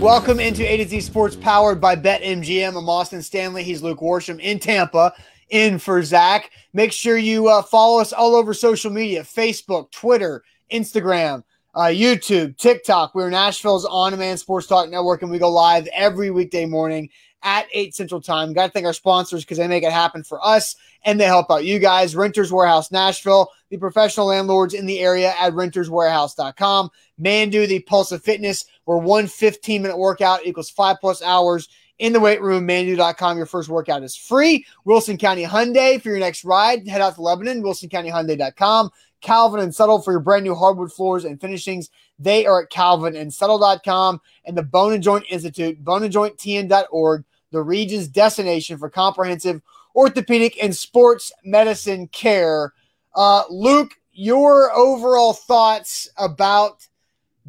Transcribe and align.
Welcome 0.00 0.40
into 0.40 0.66
A 0.66 0.78
to 0.78 0.88
Z 0.88 1.02
Sports 1.02 1.36
powered 1.36 1.78
by 1.78 1.94
BetMGM. 1.94 2.74
I'm 2.74 2.88
Austin 2.88 3.20
Stanley. 3.20 3.62
He's 3.62 3.82
Luke 3.82 3.98
Worsham 3.98 4.40
in 4.40 4.58
Tampa, 4.58 5.12
in 5.50 5.78
for 5.78 6.02
Zach. 6.02 6.50
Make 6.72 6.90
sure 6.90 7.18
you 7.18 7.48
uh, 7.48 7.60
follow 7.60 8.00
us 8.00 8.14
all 8.14 8.34
over 8.34 8.54
social 8.54 8.90
media 8.90 9.22
Facebook, 9.22 9.90
Twitter, 9.90 10.42
Instagram, 10.72 11.44
uh, 11.74 11.88
YouTube, 11.88 12.56
TikTok. 12.56 13.14
We're 13.14 13.28
Nashville's 13.28 13.84
on 13.84 14.12
demand 14.12 14.40
sports 14.40 14.66
talk 14.66 14.88
network, 14.88 15.20
and 15.20 15.30
we 15.30 15.38
go 15.38 15.50
live 15.50 15.86
every 15.94 16.30
weekday 16.30 16.64
morning 16.64 17.10
at 17.42 17.66
8 17.72 17.94
Central 17.94 18.20
Time. 18.20 18.52
Got 18.52 18.66
to 18.66 18.72
thank 18.72 18.86
our 18.86 18.92
sponsors 18.92 19.44
because 19.44 19.58
they 19.58 19.68
make 19.68 19.84
it 19.84 19.92
happen 19.92 20.22
for 20.22 20.44
us 20.44 20.76
and 21.04 21.18
they 21.18 21.24
help 21.24 21.50
out 21.50 21.64
you 21.64 21.78
guys. 21.78 22.16
Renters 22.16 22.52
Warehouse 22.52 22.90
Nashville, 22.90 23.50
the 23.70 23.76
professional 23.76 24.26
landlords 24.26 24.74
in 24.74 24.86
the 24.86 25.00
area 25.00 25.34
at 25.38 25.52
renterswarehouse.com. 25.52 26.90
Manduu, 27.20 27.66
the 27.66 27.80
Pulse 27.80 28.12
of 28.12 28.22
Fitness, 28.22 28.64
where 28.84 28.98
one 28.98 29.26
15 29.26 29.82
minute 29.82 29.96
workout 29.96 30.44
equals 30.44 30.70
five 30.70 30.96
plus 31.00 31.22
hours 31.22 31.68
in 31.98 32.12
the 32.12 32.20
weight 32.20 32.42
room. 32.42 32.66
Manduu.com. 32.66 33.36
Your 33.36 33.46
first 33.46 33.68
workout 33.68 34.02
is 34.02 34.16
free. 34.16 34.66
Wilson 34.84 35.16
County 35.16 35.44
Hyundai 35.44 36.00
for 36.00 36.08
your 36.08 36.18
next 36.18 36.44
ride. 36.44 36.86
Head 36.88 37.00
out 37.00 37.14
to 37.14 37.22
Lebanon, 37.22 37.62
wilsoncountyhyundai.com. 37.62 38.90
Calvin 39.20 39.60
and 39.60 39.74
Settle 39.74 40.00
for 40.00 40.12
your 40.12 40.20
brand 40.20 40.44
new 40.44 40.54
hardwood 40.54 40.92
floors 40.92 41.24
and 41.24 41.40
finishings. 41.40 41.90
They 42.18 42.46
are 42.46 42.62
at 42.62 42.70
calvinandsettle.com 42.70 44.20
and 44.44 44.56
the 44.56 44.62
Bone 44.62 44.94
and 44.94 45.02
Joint 45.02 45.24
Institute, 45.28 45.82
boneandjointtn.org, 45.84 47.24
the 47.50 47.62
region's 47.62 48.08
destination 48.08 48.78
for 48.78 48.90
comprehensive 48.90 49.62
orthopedic 49.94 50.62
and 50.62 50.74
sports 50.74 51.32
medicine 51.44 52.06
care. 52.08 52.72
Uh, 53.14 53.42
Luke, 53.50 53.92
your 54.12 54.72
overall 54.72 55.32
thoughts 55.32 56.08
about 56.16 56.86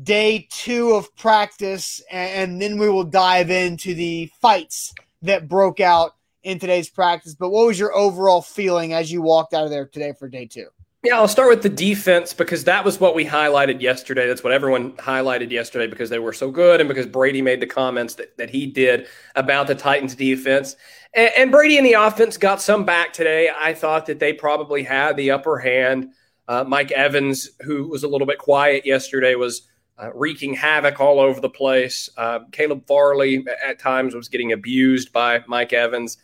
day 0.01 0.47
two 0.49 0.93
of 0.93 1.15
practice, 1.15 2.01
and, 2.09 2.51
and 2.51 2.61
then 2.61 2.79
we 2.79 2.89
will 2.89 3.03
dive 3.03 3.49
into 3.49 3.93
the 3.93 4.31
fights 4.41 4.93
that 5.21 5.47
broke 5.47 5.79
out 5.79 6.15
in 6.43 6.57
today's 6.57 6.89
practice. 6.89 7.35
But 7.35 7.49
what 7.49 7.67
was 7.67 7.79
your 7.79 7.95
overall 7.95 8.41
feeling 8.41 8.93
as 8.93 9.11
you 9.11 9.21
walked 9.21 9.53
out 9.53 9.65
of 9.65 9.69
there 9.69 9.85
today 9.85 10.13
for 10.17 10.27
day 10.27 10.45
two? 10.45 10.67
Yeah, 11.03 11.15
I'll 11.15 11.27
start 11.27 11.49
with 11.49 11.63
the 11.63 11.69
defense 11.69 12.31
because 12.31 12.65
that 12.65 12.85
was 12.85 12.99
what 12.99 13.15
we 13.15 13.25
highlighted 13.25 13.81
yesterday. 13.81 14.27
That's 14.27 14.43
what 14.43 14.53
everyone 14.53 14.91
highlighted 14.97 15.49
yesterday 15.49 15.87
because 15.87 16.11
they 16.11 16.19
were 16.19 16.31
so 16.31 16.51
good 16.51 16.79
and 16.79 16.87
because 16.87 17.07
Brady 17.07 17.41
made 17.41 17.59
the 17.59 17.65
comments 17.65 18.13
that, 18.15 18.37
that 18.37 18.51
he 18.51 18.67
did 18.67 19.07
about 19.35 19.65
the 19.65 19.73
Titans 19.73 20.13
defense. 20.13 20.75
And, 21.15 21.31
and 21.35 21.51
Brady 21.51 21.77
and 21.77 21.87
the 21.87 21.93
offense 21.93 22.37
got 22.37 22.61
some 22.61 22.85
back 22.85 23.13
today. 23.13 23.49
I 23.49 23.73
thought 23.73 24.05
that 24.05 24.19
they 24.19 24.31
probably 24.31 24.83
had 24.83 25.17
the 25.17 25.31
upper 25.31 25.57
hand. 25.57 26.09
Uh, 26.47 26.65
Mike 26.67 26.91
Evans, 26.91 27.49
who 27.61 27.87
was 27.87 28.03
a 28.03 28.07
little 28.07 28.27
bit 28.27 28.37
quiet 28.37 28.85
yesterday, 28.85 29.33
was 29.33 29.67
uh, 29.97 30.11
wreaking 30.13 30.53
havoc 30.53 30.99
all 30.99 31.19
over 31.19 31.41
the 31.41 31.49
place. 31.49 32.09
Uh, 32.15 32.41
Caleb 32.51 32.85
Farley 32.85 33.43
at 33.65 33.79
times 33.79 34.13
was 34.13 34.29
getting 34.29 34.51
abused 34.51 35.11
by 35.11 35.43
Mike 35.47 35.73
Evans. 35.73 36.17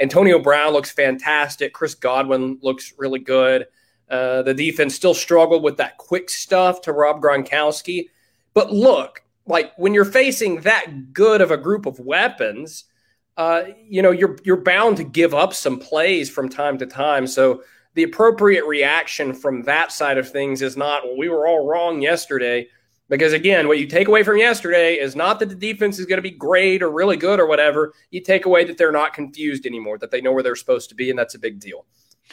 Antonio 0.00 0.40
Brown 0.40 0.72
looks 0.72 0.90
fantastic. 0.90 1.72
Chris 1.72 1.94
Godwin 1.94 2.58
looks 2.62 2.94
really 2.98 3.20
good. 3.20 3.66
Uh, 4.14 4.42
the 4.42 4.54
defense 4.54 4.94
still 4.94 5.12
struggled 5.12 5.64
with 5.64 5.76
that 5.76 5.98
quick 5.98 6.30
stuff 6.30 6.80
to 6.80 6.92
Rob 6.92 7.20
Gronkowski. 7.20 8.10
But 8.52 8.72
look, 8.72 9.24
like 9.44 9.72
when 9.76 9.92
you're 9.92 10.04
facing 10.04 10.60
that 10.60 11.12
good 11.12 11.40
of 11.40 11.50
a 11.50 11.56
group 11.56 11.84
of 11.84 11.98
weapons, 11.98 12.84
uh, 13.36 13.64
you 13.88 14.02
know 14.02 14.12
you're 14.12 14.38
you're 14.44 14.62
bound 14.62 14.98
to 14.98 15.04
give 15.04 15.34
up 15.34 15.52
some 15.52 15.80
plays 15.80 16.30
from 16.30 16.48
time 16.48 16.78
to 16.78 16.86
time. 16.86 17.26
So 17.26 17.64
the 17.94 18.04
appropriate 18.04 18.64
reaction 18.66 19.34
from 19.34 19.62
that 19.62 19.90
side 19.90 20.16
of 20.16 20.30
things 20.30 20.62
is 20.62 20.76
not 20.76 21.02
well, 21.02 21.18
we 21.18 21.28
were 21.28 21.48
all 21.48 21.66
wrong 21.66 22.00
yesterday. 22.00 22.68
Because 23.08 23.32
again, 23.32 23.66
what 23.66 23.80
you 23.80 23.86
take 23.86 24.06
away 24.06 24.22
from 24.22 24.38
yesterday 24.38 24.94
is 24.94 25.16
not 25.16 25.40
that 25.40 25.48
the 25.48 25.54
defense 25.54 25.98
is 25.98 26.06
going 26.06 26.18
to 26.18 26.22
be 26.22 26.30
great 26.30 26.82
or 26.82 26.90
really 26.90 27.16
good 27.16 27.40
or 27.40 27.46
whatever. 27.46 27.92
You 28.12 28.20
take 28.20 28.46
away 28.46 28.64
that 28.64 28.78
they're 28.78 28.92
not 28.92 29.12
confused 29.12 29.66
anymore, 29.66 29.98
that 29.98 30.10
they 30.12 30.22
know 30.22 30.32
where 30.32 30.42
they're 30.42 30.56
supposed 30.56 30.88
to 30.88 30.94
be, 30.94 31.10
and 31.10 31.18
that's 31.18 31.34
a 31.34 31.38
big 31.38 31.58
deal. 31.58 31.84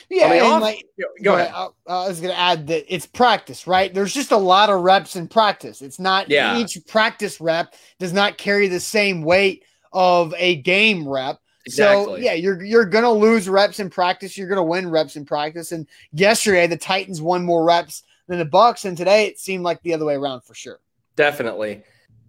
Yeah, 0.10 0.28
I 0.28 0.30
mean, 0.32 0.42
off, 0.42 0.62
like, 0.62 0.86
go 1.24 1.36
ahead. 1.36 1.52
I, 1.54 1.68
I 1.88 2.08
was 2.08 2.20
going 2.20 2.34
to 2.34 2.40
add 2.40 2.68
that 2.68 2.94
it's 2.94 3.06
practice, 3.06 3.68
right? 3.68 3.94
There's 3.94 4.14
just 4.14 4.32
a 4.32 4.38
lot 4.38 4.70
of 4.70 4.82
reps 4.82 5.16
in 5.16 5.28
practice. 5.28 5.82
It's 5.82 6.00
not 6.00 6.30
yeah. 6.30 6.58
each 6.58 6.78
practice 6.88 7.40
rep 7.40 7.76
does 8.00 8.14
not 8.14 8.38
carry 8.38 8.68
the 8.68 8.80
same 8.80 9.22
weight 9.22 9.64
of 9.94 10.34
a 10.38 10.58
game 10.58 11.08
rep. 11.08 11.40
Exactly. 11.66 12.06
So 12.06 12.16
yeah, 12.18 12.34
you're 12.34 12.64
you're 12.64 12.86
gonna 12.86 13.12
lose 13.12 13.48
reps 13.48 13.80
in 13.80 13.92
practice. 13.92 14.36
You're 14.36 14.50
gonna 14.50 14.64
win 14.64 14.90
reps 14.90 15.16
in 15.16 15.26
practice. 15.26 15.72
And 15.72 15.86
yesterday, 16.12 16.66
the 16.66 16.78
Titans 16.78 17.22
won 17.22 17.46
more 17.46 17.64
reps 17.64 18.02
than 18.28 18.40
the 18.40 18.46
Bucs, 18.46 18.86
and 18.86 18.98
today 18.98 19.28
it 19.28 19.40
seemed 19.40 19.64
like 19.64 19.80
the 19.84 19.94
other 19.94 20.06
way 20.06 20.16
around 20.16 20.42
for 20.42 20.56
sure. 20.56 20.80
Definitely. 21.16 21.84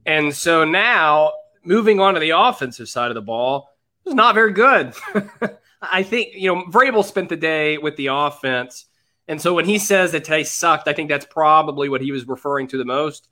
And 0.05 0.35
so 0.35 0.65
now 0.65 1.33
moving 1.65 2.01
on 2.01 2.15
to 2.15 2.21
the 2.21 2.31
offensive 2.31 2.89
side 2.89 3.11
of 3.11 3.15
the 3.15 3.23
ball, 3.23 3.71
it 4.05 4.11
was 4.11 4.15
not 4.15 4.35
very 4.35 4.53
good. 4.53 4.95
I 5.83 6.03
think, 6.03 6.35
you 6.35 6.55
know, 6.55 6.65
Vrabel 6.65 7.05
spent 7.05 7.29
the 7.29 7.37
day 7.37 7.79
with 7.79 7.97
the 7.97 8.09
offense. 8.09 8.87
And 9.29 9.41
so 9.41 9.55
when 9.55 9.65
he 9.65 9.79
says 9.79 10.13
that 10.13 10.25
today 10.25 10.45
sucked, 10.45 10.89
I 10.89 10.93
think 10.93 11.09
that's 11.09 11.27
probably 11.27 11.89
what 11.89 12.01
he 12.01 12.13
was 12.13 12.27
referring 12.27 12.69
to 12.69 12.79
the 12.79 12.85
most. 12.85 13.29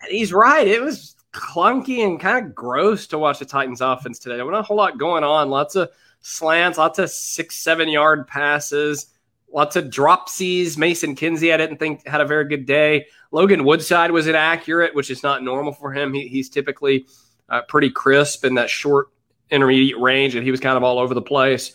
And 0.00 0.10
he's 0.10 0.32
right. 0.32 0.66
It 0.66 0.82
was 0.82 1.16
clunky 1.32 2.04
and 2.04 2.18
kind 2.18 2.44
of 2.44 2.54
gross 2.54 3.06
to 3.08 3.18
watch 3.18 3.38
the 3.38 3.44
Titans 3.44 3.80
offense 3.80 4.18
today. 4.18 4.36
There 4.36 4.44
wasn't 4.44 4.60
a 4.60 4.66
whole 4.66 4.76
lot 4.76 4.98
going 4.98 5.24
on. 5.24 5.50
Lots 5.50 5.76
of 5.76 5.90
slants, 6.20 6.78
lots 6.78 6.98
of 6.98 7.10
six, 7.10 7.56
seven 7.56 7.88
yard 7.88 8.26
passes, 8.26 9.06
lots 9.52 9.76
of 9.76 9.86
dropsies. 9.86 10.76
Mason 10.78 11.14
Kinsey, 11.14 11.52
I 11.52 11.56
didn't 11.56 11.78
think 11.78 12.06
had 12.06 12.20
a 12.20 12.26
very 12.26 12.48
good 12.48 12.66
day. 12.66 13.06
Logan 13.30 13.64
Woodside 13.64 14.10
was 14.10 14.26
inaccurate, 14.26 14.94
which 14.94 15.10
is 15.10 15.22
not 15.22 15.42
normal 15.42 15.72
for 15.72 15.92
him. 15.92 16.14
He, 16.14 16.28
he's 16.28 16.48
typically 16.48 17.06
uh, 17.48 17.62
pretty 17.62 17.90
crisp 17.90 18.44
in 18.44 18.54
that 18.54 18.70
short 18.70 19.08
intermediate 19.50 19.98
range, 19.98 20.34
and 20.34 20.44
he 20.44 20.50
was 20.50 20.60
kind 20.60 20.76
of 20.76 20.82
all 20.82 20.98
over 20.98 21.14
the 21.14 21.22
place. 21.22 21.72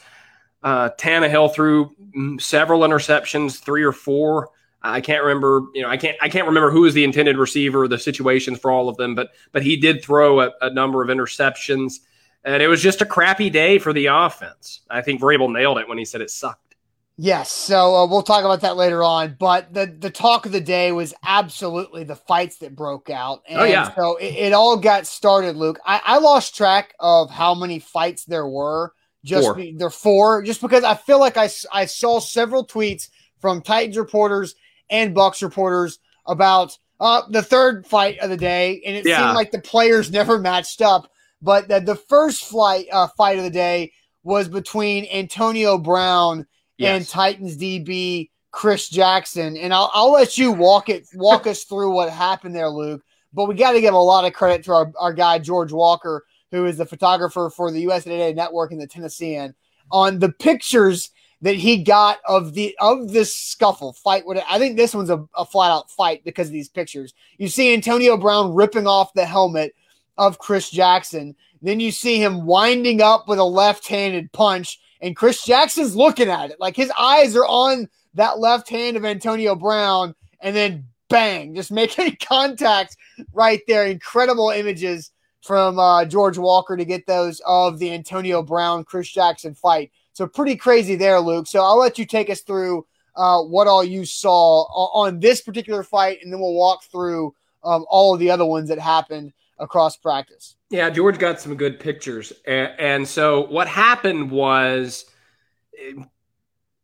Uh, 0.64 0.90
Tannehill 0.98 1.54
threw 1.54 1.96
several 2.40 2.82
interceptions, 2.82 3.60
three 3.60 3.84
or 3.84 3.92
four. 3.92 4.50
I 4.84 5.02
can't 5.02 5.24
remember, 5.24 5.68
you 5.74 5.82
know, 5.82 5.90
I 5.90 5.98
can't, 5.98 6.18
I 6.22 6.30
can't 6.30 6.48
remember 6.48 6.72
who 6.72 6.82
was 6.82 6.94
the 6.94 7.04
intended 7.04 7.38
receiver, 7.38 7.88
the 7.88 8.00
situations 8.00 8.60
for 8.60 8.72
all 8.72 8.90
of 8.90 8.98
them, 8.98 9.16
but, 9.16 9.30
but 9.52 9.64
he 9.64 9.78
did 9.78 10.04
throw 10.04 10.42
a, 10.42 10.52
a 10.62 10.74
number 10.74 11.04
of 11.04 11.10
interceptions, 11.10 12.00
and 12.44 12.64
it 12.64 12.68
was 12.68 12.82
just 12.82 13.02
a 13.02 13.06
crappy 13.06 13.50
day 13.50 13.78
for 13.78 13.94
the 13.94 14.08
offense. 14.08 14.82
I 14.90 15.02
think 15.02 15.22
Vrabel 15.22 15.52
nailed 15.52 15.78
it 15.78 15.88
when 15.88 16.00
he 16.00 16.06
said 16.06 16.22
it 16.22 16.32
sucked. 16.32 16.71
Yes, 17.18 17.52
so 17.52 17.96
uh, 17.96 18.08
we'll 18.08 18.24
talk 18.24 18.44
about 18.44 18.62
that 18.62 18.78
later 18.78 19.04
on. 19.04 19.36
But 19.38 19.74
the 19.74 19.86
the 19.86 20.10
talk 20.10 20.46
of 20.46 20.52
the 20.52 20.62
day 20.62 20.92
was 20.92 21.14
absolutely 21.24 22.04
the 22.04 22.16
fights 22.16 22.58
that 22.58 22.76
broke 22.76 23.10
out. 23.10 23.44
And 23.48 23.60
oh 23.60 23.64
yeah. 23.64 23.94
So 23.94 24.16
it, 24.16 24.34
it 24.36 24.54
all 24.54 24.78
got 24.78 25.06
started, 25.06 25.56
Luke. 25.56 25.80
I, 25.86 26.02
I, 26.04 26.18
lost 26.18 26.56
track 26.56 26.96
of 27.00 27.30
how 27.30 27.54
many 27.54 27.80
fights 27.80 28.26
there 28.26 28.48
were. 28.48 28.94
Just 29.24 29.46
four. 29.46 29.56
Be, 29.56 29.76
there 29.78 29.90
four. 29.90 30.42
Just 30.42 30.62
because 30.62 30.84
I 30.84 30.96
feel 30.96 31.20
like 31.20 31.38
I 31.38 31.50
I 31.72 31.86
saw 31.86 32.20
several 32.20 32.66
tweets 32.66 33.10
from 33.40 33.62
Titans 33.62 33.98
reporters 33.98 34.56
and 34.90 35.16
Bucs 35.16 35.44
reporters 35.44 36.00
about 36.26 36.78
uh, 37.00 37.24
the 37.30 37.44
third 37.44 37.86
fight 37.86 38.20
of 38.20 38.30
the 38.30 38.38
day, 38.38 38.82
and 38.86 38.96
it 38.96 39.06
yeah. 39.06 39.18
seemed 39.18 39.36
like 39.36 39.52
the 39.52 39.62
players 39.62 40.12
never 40.12 40.40
matched 40.40 40.82
up. 40.82 41.12
But 41.42 41.68
the, 41.68 41.80
the 41.80 41.96
first 41.96 42.46
flight 42.46 42.88
uh, 42.92 43.08
fight 43.18 43.38
of 43.38 43.44
the 43.44 43.50
day 43.50 43.92
was 44.24 44.48
between 44.48 45.08
Antonio 45.12 45.78
Brown 45.78 46.46
yes. 46.82 46.98
and 46.98 47.08
Titans 47.08 47.58
DB 47.58 48.30
Chris 48.52 48.90
Jackson. 48.90 49.58
And 49.58 49.74
I'll, 49.74 49.90
I'll 49.94 50.12
let 50.12 50.38
you 50.38 50.52
walk 50.52 50.90
it 50.90 51.08
walk 51.14 51.48
us 51.48 51.64
through 51.64 51.92
what 51.92 52.10
happened 52.10 52.56
there, 52.56 52.70
Luke. 52.70 53.02
But 53.34 53.48
we 53.48 53.56
got 53.56 53.72
to 53.72 53.82
give 53.82 53.94
a 53.94 53.98
lot 53.98 54.26
of 54.26 54.34
credit 54.34 54.64
to 54.66 54.74
our, 54.74 54.92
our 55.00 55.14
guy 55.14 55.40
George 55.40 55.72
Walker, 55.72 56.26
who 56.52 56.66
is 56.66 56.78
the 56.78 56.86
photographer 56.86 57.50
for 57.50 57.72
the 57.72 57.80
USA 57.82 58.10
Today 58.10 58.34
Network 58.34 58.72
and 58.72 58.82
the 58.82 58.88
Tennessean, 58.88 59.56
on 59.90 60.20
the 60.20 60.32
pictures 60.34 61.12
that 61.42 61.56
he 61.56 61.84
got 61.84 62.20
of 62.28 62.54
the 62.54 62.76
of 62.80 63.12
this 63.12 63.36
scuffle 63.36 63.94
fight. 63.94 64.24
I 64.50 64.60
think 64.60 64.76
this 64.76 64.94
one's 64.94 65.10
a, 65.10 65.26
a 65.36 65.46
flat 65.46 65.72
out 65.72 65.90
fight 65.90 66.24
because 66.24 66.48
of 66.48 66.54
these 66.54 66.70
pictures. 66.70 67.14
You 67.38 67.48
see 67.48 67.74
Antonio 67.74 68.18
Brown 68.18 68.54
ripping 68.54 68.86
off 68.86 69.14
the 69.14 69.26
helmet 69.26 69.74
of 70.18 70.40
Chris 70.40 70.70
Jackson. 70.70 71.36
Then 71.62 71.80
you 71.80 71.92
see 71.92 72.22
him 72.22 72.46
winding 72.46 73.02
up 73.02 73.28
with 73.28 73.40
a 73.40 73.44
left 73.44 73.88
handed 73.88 74.32
punch 74.34 74.80
and 75.02 75.16
Chris 75.16 75.44
Jackson's 75.44 75.96
looking 75.96 76.30
at 76.30 76.52
it. 76.52 76.60
Like 76.60 76.76
his 76.76 76.92
eyes 76.98 77.36
are 77.36 77.46
on 77.46 77.90
that 78.14 78.40
left 78.40 78.70
hand 78.70 78.98
of 78.98 79.06
Antonio 79.06 79.56
Brown, 79.56 80.16
and 80.42 80.56
then 80.56 80.86
bang, 81.10 81.56
just 81.56 81.72
making 81.72 82.18
contact 82.22 82.98
right 83.34 83.62
there. 83.68 83.86
Incredible 83.86 84.50
images 84.50 85.12
from 85.42 85.80
uh, 85.80 86.06
George 86.06 86.38
Walker 86.38 86.78
to 86.78 86.86
get 86.86 87.08
those 87.08 87.42
of 87.46 87.80
the 87.80 87.94
Antonio 87.94 88.44
Brown 88.44 88.84
Chris 88.84 89.10
Jackson 89.10 89.54
fight. 89.54 89.92
So 90.14 90.28
pretty 90.28 90.56
crazy 90.56 90.96
there, 90.96 91.20
Luke. 91.20 91.48
So 91.48 91.64
I'll 91.64 91.80
let 91.80 91.98
you 91.98 92.06
take 92.06 92.30
us 92.30 92.42
through 92.42 92.86
uh, 93.16 93.42
what 93.42 93.68
all 93.68 93.84
you 93.84 94.06
saw 94.06 94.64
on 94.94 95.20
this 95.20 95.42
particular 95.42 95.84
fight, 95.84 96.20
and 96.22 96.32
then 96.32 96.40
we'll 96.40 96.54
walk 96.54 96.84
through 96.84 97.34
um, 97.64 97.86
all 97.90 98.14
of 98.14 98.20
the 98.20 98.32
other 98.32 98.46
ones 98.46 98.70
that 98.70 98.80
happened 98.80 99.34
across 99.58 99.98
practice. 99.98 100.56
Yeah, 100.72 100.90
George 100.90 101.20
got 101.20 101.42
some 101.42 101.56
good 101.56 101.82
pictures. 101.82 102.32
And, 102.48 102.72
and 102.80 103.08
so 103.08 103.46
what 103.48 103.68
happened 103.68 104.32
was 104.32 105.04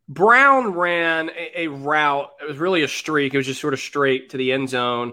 Brown 0.06 0.74
ran 0.74 1.30
a, 1.30 1.62
a, 1.62 1.66
route. 1.68 2.30
It 2.42 2.46
was 2.46 2.58
really 2.58 2.82
a 2.82 2.88
streak. 2.88 3.32
It 3.32 3.38
was 3.38 3.46
just 3.46 3.62
sort 3.62 3.72
of 3.72 3.80
straight 3.80 4.28
to 4.30 4.36
the 4.36 4.52
end 4.52 4.68
zone. 4.68 5.12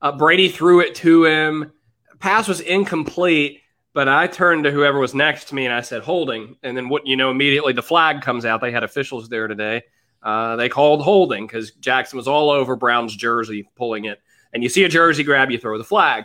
Uh, 0.00 0.12
Brady 0.12 0.48
threw 0.48 0.80
it 0.80 0.94
to 0.96 1.24
him, 1.24 1.72
pass 2.20 2.46
was 2.46 2.60
incomplete, 2.60 3.60
but 3.92 4.08
I 4.08 4.28
turned 4.28 4.64
to 4.64 4.70
whoever 4.70 5.00
was 5.00 5.14
next 5.14 5.46
to 5.48 5.56
me 5.56 5.66
and 5.66 5.74
I 5.74 5.80
said 5.80 6.02
holding. 6.02 6.56
And 6.62 6.76
then 6.76 6.88
what 6.88 7.08
you 7.08 7.16
know, 7.16 7.32
immediately 7.32 7.72
the 7.72 7.82
flag 7.82 8.22
comes 8.22 8.44
out. 8.44 8.60
They 8.60 8.70
had 8.70 8.84
officials 8.84 9.28
there 9.28 9.48
today. 9.48 9.82
Uh, 10.22 10.54
they 10.54 10.68
called 10.68 11.02
holding 11.02 11.44
because 11.44 11.72
Jackson 11.72 12.18
was 12.18 12.28
all 12.28 12.50
over 12.50 12.76
Brown's 12.76 13.16
jersey 13.16 13.68
pulling 13.74 14.04
it. 14.04 14.20
And 14.52 14.62
you 14.62 14.68
see 14.68 14.84
a 14.84 14.88
jersey 14.88 15.24
grab, 15.24 15.50
you 15.50 15.58
throw 15.58 15.76
the 15.76 15.84
flag. 15.84 16.24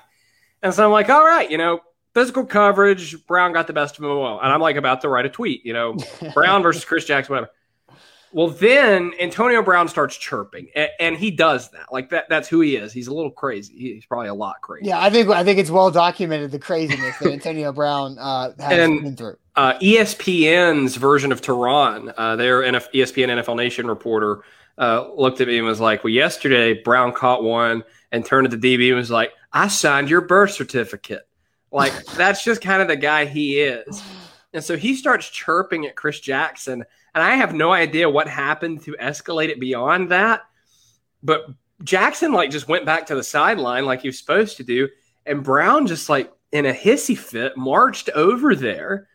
And 0.62 0.74
so 0.74 0.86
I'm 0.86 0.92
like, 0.92 1.10
all 1.10 1.26
right, 1.26 1.50
you 1.50 1.58
know, 1.58 1.82
physical 2.18 2.46
coverage, 2.46 3.28
Brown 3.28 3.54
got 3.54 3.68
the 3.68 3.74
best 3.74 4.00
of 4.00 4.04
him. 4.04 4.10
And 4.10 4.52
I'm 4.52 4.60
like 4.60 4.76
about 4.76 5.02
to 5.02 5.10
write 5.10 5.28
a 5.28 5.30
tweet, 5.30 5.64
you 5.64 5.74
know, 5.74 5.96
Brown 6.34 6.64
versus 6.64 6.84
Chris 6.84 7.06
Jackson, 7.06 7.36
whatever. 7.36 7.52
Well, 8.34 8.48
then 8.50 9.14
Antonio 9.22 9.62
Brown 9.62 9.88
starts 9.88 10.18
chirping, 10.18 10.68
and, 10.76 10.90
and, 11.00 11.16
he 11.16 11.32
does 11.32 11.72
that. 11.72 11.94
Like 11.94 12.10
that, 12.10 12.26
that's 12.28 12.50
who 12.50 12.60
he 12.60 12.76
is. 12.76 12.92
He's 12.92 13.08
a 13.08 13.14
little 13.14 13.32
crazy. 13.32 13.74
He's 13.74 14.06
probably 14.06 14.28
a 14.28 14.34
lot 14.34 14.56
crazy. 14.62 14.88
Yeah, 14.88 15.00
I 15.00 15.10
think 15.10 15.30
I 15.30 15.46
think 15.46 15.60
it's 15.60 15.70
well 15.70 15.92
documented 15.92 16.52
the 16.52 16.60
craziness 16.60 17.18
that 17.20 17.32
Antonio 17.32 17.72
Brown 17.72 18.18
uh, 18.20 18.52
has 18.60 18.80
and, 18.80 19.02
been 19.02 19.16
through. 19.16 19.38
Uh, 19.56 19.80
ESPN's 19.80 20.98
version 20.98 21.32
of 21.32 21.42
Turron, 21.42 22.14
uh, 22.18 22.36
their 22.36 22.64
NF- 22.64 22.92
ESPN 22.94 23.42
NFL 23.42 23.56
Nation 23.56 23.88
reporter, 23.88 24.42
uh, 24.78 25.10
looked 25.16 25.40
at 25.40 25.48
me 25.48 25.58
and 25.58 25.66
was 25.66 25.80
like, 25.80 26.04
"Well, 26.04 26.12
yesterday 26.12 26.74
Brown 26.74 27.14
caught 27.14 27.44
one 27.44 27.84
and 28.12 28.26
turned 28.26 28.50
to 28.50 28.58
the 28.58 28.78
DB 28.78 28.90
and 28.90 28.98
was 28.98 29.10
like, 29.10 29.32
I 29.54 29.70
signed 29.70 30.10
your 30.10 30.22
birth 30.22 30.52
certificate.' 30.52 31.28
Like 31.72 32.06
that's 32.06 32.44
just 32.44 32.62
kind 32.62 32.82
of 32.82 32.88
the 32.88 32.96
guy 32.96 33.26
he 33.26 33.60
is." 33.60 34.02
And 34.54 34.64
so 34.64 34.78
he 34.78 34.96
starts 34.96 35.30
chirping 35.30 35.86
at 35.86 35.98
Chris 35.98 36.22
Jackson 36.22 36.84
and 37.18 37.26
I 37.26 37.34
have 37.34 37.56
no 37.56 37.72
idea 37.72 38.08
what 38.08 38.28
happened 38.28 38.84
to 38.84 38.96
escalate 39.02 39.50
it 39.50 39.60
beyond 39.60 40.12
that. 40.12 40.44
But 41.24 41.48
Jackson 41.84 42.32
like 42.32 42.52
just 42.52 42.68
went 42.68 42.86
back 42.86 43.08
to 43.08 43.16
the 43.16 43.24
sideline 43.24 43.88
like 43.88 44.04
he 44.04 44.08
was 44.08 44.20
supposed 44.20 44.58
to 44.58 44.64
do. 44.64 44.88
And 45.26 45.44
Brown 45.44 45.88
just 45.88 46.10
like 46.10 46.32
in 46.52 46.68
a 46.68 46.74
hissy 46.74 47.18
fit 47.18 47.58
marched 47.58 48.12
over 48.12 48.54
there. 48.54 49.08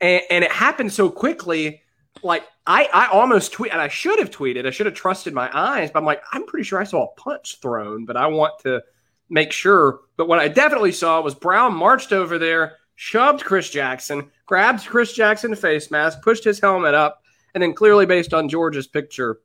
And, 0.00 0.22
and 0.28 0.42
it 0.42 0.50
happened 0.50 0.92
so 0.92 1.08
quickly. 1.08 1.82
Like 2.24 2.42
I, 2.66 2.88
I 2.92 3.06
almost 3.12 3.52
tweet 3.52 3.70
and 3.70 3.80
I 3.80 3.86
should 3.86 4.18
have 4.18 4.32
tweeted. 4.32 4.66
I 4.66 4.70
should 4.70 4.86
have 4.86 4.96
trusted 4.96 5.32
my 5.32 5.48
eyes, 5.56 5.92
but 5.92 6.00
I'm 6.00 6.04
like, 6.04 6.24
I'm 6.32 6.46
pretty 6.46 6.64
sure 6.64 6.80
I 6.80 6.84
saw 6.84 7.04
a 7.04 7.14
punch 7.14 7.60
thrown, 7.62 8.06
but 8.06 8.16
I 8.16 8.26
want 8.26 8.58
to 8.64 8.82
make 9.28 9.52
sure. 9.52 10.00
But 10.16 10.28
what 10.28 10.38
I 10.38 10.48
definitely 10.48 10.92
saw 10.92 11.20
was 11.20 11.34
Brown 11.34 11.74
marched 11.74 12.12
over 12.12 12.38
there, 12.38 12.76
shoved 12.94 13.44
Chris 13.44 13.70
Jackson, 13.70 14.30
grabbed 14.46 14.86
Chris 14.86 15.12
Jackson's 15.12 15.58
face 15.58 15.90
mask, 15.90 16.22
pushed 16.22 16.44
his 16.44 16.60
helmet 16.60 16.94
up, 16.94 17.22
and 17.54 17.62
then 17.62 17.74
clearly 17.74 18.06
based 18.06 18.34
on 18.34 18.48
George's 18.48 18.86
picture, 18.86 19.40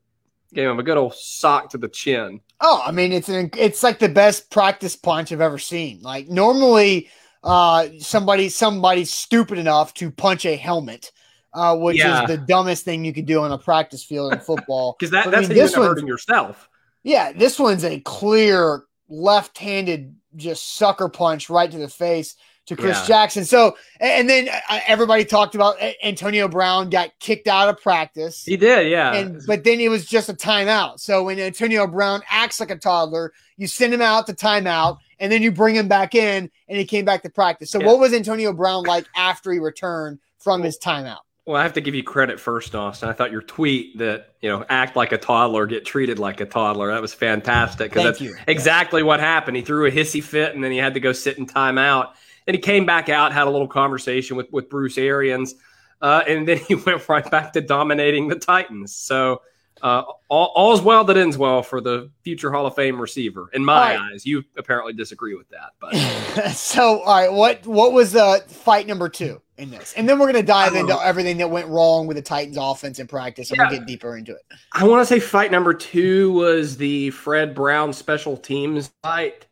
gave 0.53 0.69
him 0.69 0.79
a 0.79 0.83
good 0.83 0.97
old 0.97 1.15
sock 1.15 1.69
to 1.71 1.77
the 1.77 1.89
chin. 1.89 2.41
Oh, 2.59 2.81
I 2.85 2.91
mean, 2.91 3.11
it's 3.11 3.29
an 3.29 3.49
it's 3.57 3.83
like 3.83 3.99
the 3.99 4.09
best 4.09 4.51
practice 4.51 4.95
punch 4.95 5.31
I've 5.31 5.41
ever 5.41 5.57
seen. 5.57 6.01
Like 6.01 6.27
normally, 6.29 7.09
uh, 7.43 7.87
somebody 7.99 8.49
somebody's 8.49 9.11
stupid 9.11 9.57
enough 9.57 9.93
to 9.95 10.11
punch 10.11 10.45
a 10.45 10.55
helmet. 10.55 11.11
Uh, 11.53 11.75
which 11.75 11.97
yeah. 11.97 12.21
is 12.21 12.29
the 12.29 12.37
dumbest 12.37 12.85
thing 12.85 13.03
you 13.03 13.11
could 13.11 13.25
do 13.25 13.41
on 13.41 13.51
a 13.51 13.57
practice 13.57 14.05
field 14.05 14.31
in 14.31 14.39
football. 14.39 14.95
Because 14.97 15.11
that, 15.11 15.29
that's 15.31 15.47
I 15.47 15.49
mean, 15.49 15.57
this 15.57 15.75
hurting 15.75 16.07
yourself. 16.07 16.69
Yeah, 17.03 17.33
this 17.33 17.59
one's 17.59 17.83
a 17.83 17.99
clear 17.99 18.83
left-handed 19.11 20.15
just 20.35 20.75
sucker 20.75 21.09
punch 21.09 21.49
right 21.49 21.69
to 21.69 21.77
the 21.77 21.89
face 21.89 22.35
to 22.67 22.75
Chris 22.75 22.97
yeah. 23.01 23.07
Jackson. 23.07 23.43
So, 23.43 23.75
and 23.99 24.29
then 24.29 24.47
uh, 24.69 24.79
everybody 24.87 25.25
talked 25.25 25.55
about 25.55 25.75
Antonio 26.03 26.47
Brown 26.47 26.89
got 26.89 27.11
kicked 27.19 27.47
out 27.47 27.69
of 27.69 27.81
practice. 27.81 28.43
He 28.45 28.55
did, 28.55 28.89
yeah. 28.89 29.13
And 29.13 29.41
but 29.45 29.63
then 29.63 29.79
it 29.79 29.89
was 29.89 30.05
just 30.05 30.29
a 30.29 30.33
timeout. 30.33 30.99
So 30.99 31.23
when 31.23 31.39
Antonio 31.39 31.85
Brown 31.87 32.21
acts 32.29 32.59
like 32.59 32.71
a 32.71 32.77
toddler, 32.77 33.33
you 33.57 33.67
send 33.67 33.93
him 33.93 34.01
out 34.01 34.27
to 34.27 34.33
timeout, 34.33 34.99
and 35.19 35.31
then 35.31 35.41
you 35.41 35.51
bring 35.51 35.75
him 35.75 35.87
back 35.87 36.15
in, 36.15 36.49
and 36.67 36.77
he 36.77 36.85
came 36.85 37.03
back 37.03 37.23
to 37.23 37.29
practice. 37.29 37.71
So 37.71 37.79
yeah. 37.79 37.87
what 37.87 37.99
was 37.99 38.13
Antonio 38.13 38.53
Brown 38.53 38.83
like 38.83 39.05
after 39.15 39.51
he 39.51 39.59
returned 39.59 40.19
from 40.39 40.61
his 40.61 40.77
timeout? 40.79 41.21
Well, 41.51 41.59
I 41.59 41.63
have 41.63 41.73
to 41.73 41.81
give 41.81 41.95
you 41.95 42.03
credit 42.03 42.39
first, 42.39 42.73
Austin. 42.75 43.09
I 43.09 43.13
thought 43.13 43.29
your 43.29 43.41
tweet 43.41 43.97
that 43.97 44.35
you 44.39 44.47
know 44.47 44.65
act 44.69 44.95
like 44.95 45.11
a 45.11 45.17
toddler, 45.17 45.65
get 45.67 45.85
treated 45.85 46.17
like 46.17 46.39
a 46.39 46.45
toddler. 46.45 46.93
That 46.93 47.01
was 47.01 47.13
fantastic 47.13 47.91
because 47.91 48.05
that's 48.05 48.21
you. 48.21 48.37
exactly 48.47 49.03
what 49.03 49.19
happened. 49.19 49.57
He 49.57 49.61
threw 49.61 49.85
a 49.85 49.91
hissy 49.91 50.23
fit, 50.23 50.55
and 50.55 50.63
then 50.63 50.71
he 50.71 50.77
had 50.77 50.93
to 50.93 51.01
go 51.01 51.11
sit 51.11 51.37
in 51.37 51.45
timeout 51.45 52.13
and 52.47 52.55
he 52.55 52.61
came 52.61 52.85
back 52.85 53.09
out, 53.09 53.33
had 53.33 53.47
a 53.47 53.49
little 53.49 53.67
conversation 53.67 54.37
with 54.37 54.49
with 54.51 54.69
Bruce 54.69 54.97
Arians, 54.97 55.55
uh, 56.01 56.23
and 56.25 56.47
then 56.47 56.57
he 56.67 56.75
went 56.75 57.07
right 57.09 57.29
back 57.29 57.51
to 57.51 57.59
dominating 57.59 58.29
the 58.29 58.35
Titans. 58.35 58.95
So 58.95 59.41
uh, 59.81 60.03
all, 60.29 60.51
all's 60.55 60.81
well 60.81 61.03
that 61.05 61.17
ends 61.17 61.37
well 61.37 61.63
for 61.63 61.81
the 61.81 62.09
future 62.23 62.51
Hall 62.51 62.65
of 62.65 62.75
Fame 62.75 62.99
receiver, 62.99 63.49
in 63.53 63.63
my 63.63 63.95
right. 63.95 64.13
eyes. 64.13 64.25
You 64.25 64.43
apparently 64.57 64.93
disagree 64.93 65.35
with 65.35 65.49
that, 65.49 65.71
but 65.79 65.95
so 66.53 67.01
all 67.01 67.19
right, 67.19 67.31
what 67.31 67.65
what 67.65 67.93
was 67.93 68.15
uh, 68.15 68.39
fight 68.47 68.87
number 68.87 69.09
two 69.09 69.41
in 69.57 69.71
this? 69.71 69.93
And 69.95 70.07
then 70.07 70.19
we're 70.19 70.27
gonna 70.27 70.43
dive 70.43 70.75
into 70.75 70.97
everything 71.03 71.37
that 71.37 71.49
went 71.49 71.67
wrong 71.67 72.07
with 72.07 72.17
the 72.17 72.23
Titans' 72.23 72.57
offense 72.57 72.99
in 72.99 73.07
practice, 73.07 73.51
and 73.51 73.57
yeah. 73.57 73.69
we'll 73.69 73.79
get 73.79 73.87
deeper 73.87 74.17
into 74.17 74.33
it. 74.33 74.43
I 74.73 74.87
want 74.87 75.01
to 75.01 75.05
say 75.05 75.19
fight 75.19 75.51
number 75.51 75.73
two 75.73 76.31
was 76.33 76.77
the 76.77 77.09
Fred 77.11 77.55
Brown 77.55 77.93
special 77.93 78.37
teams 78.37 78.91
fight 79.01 79.47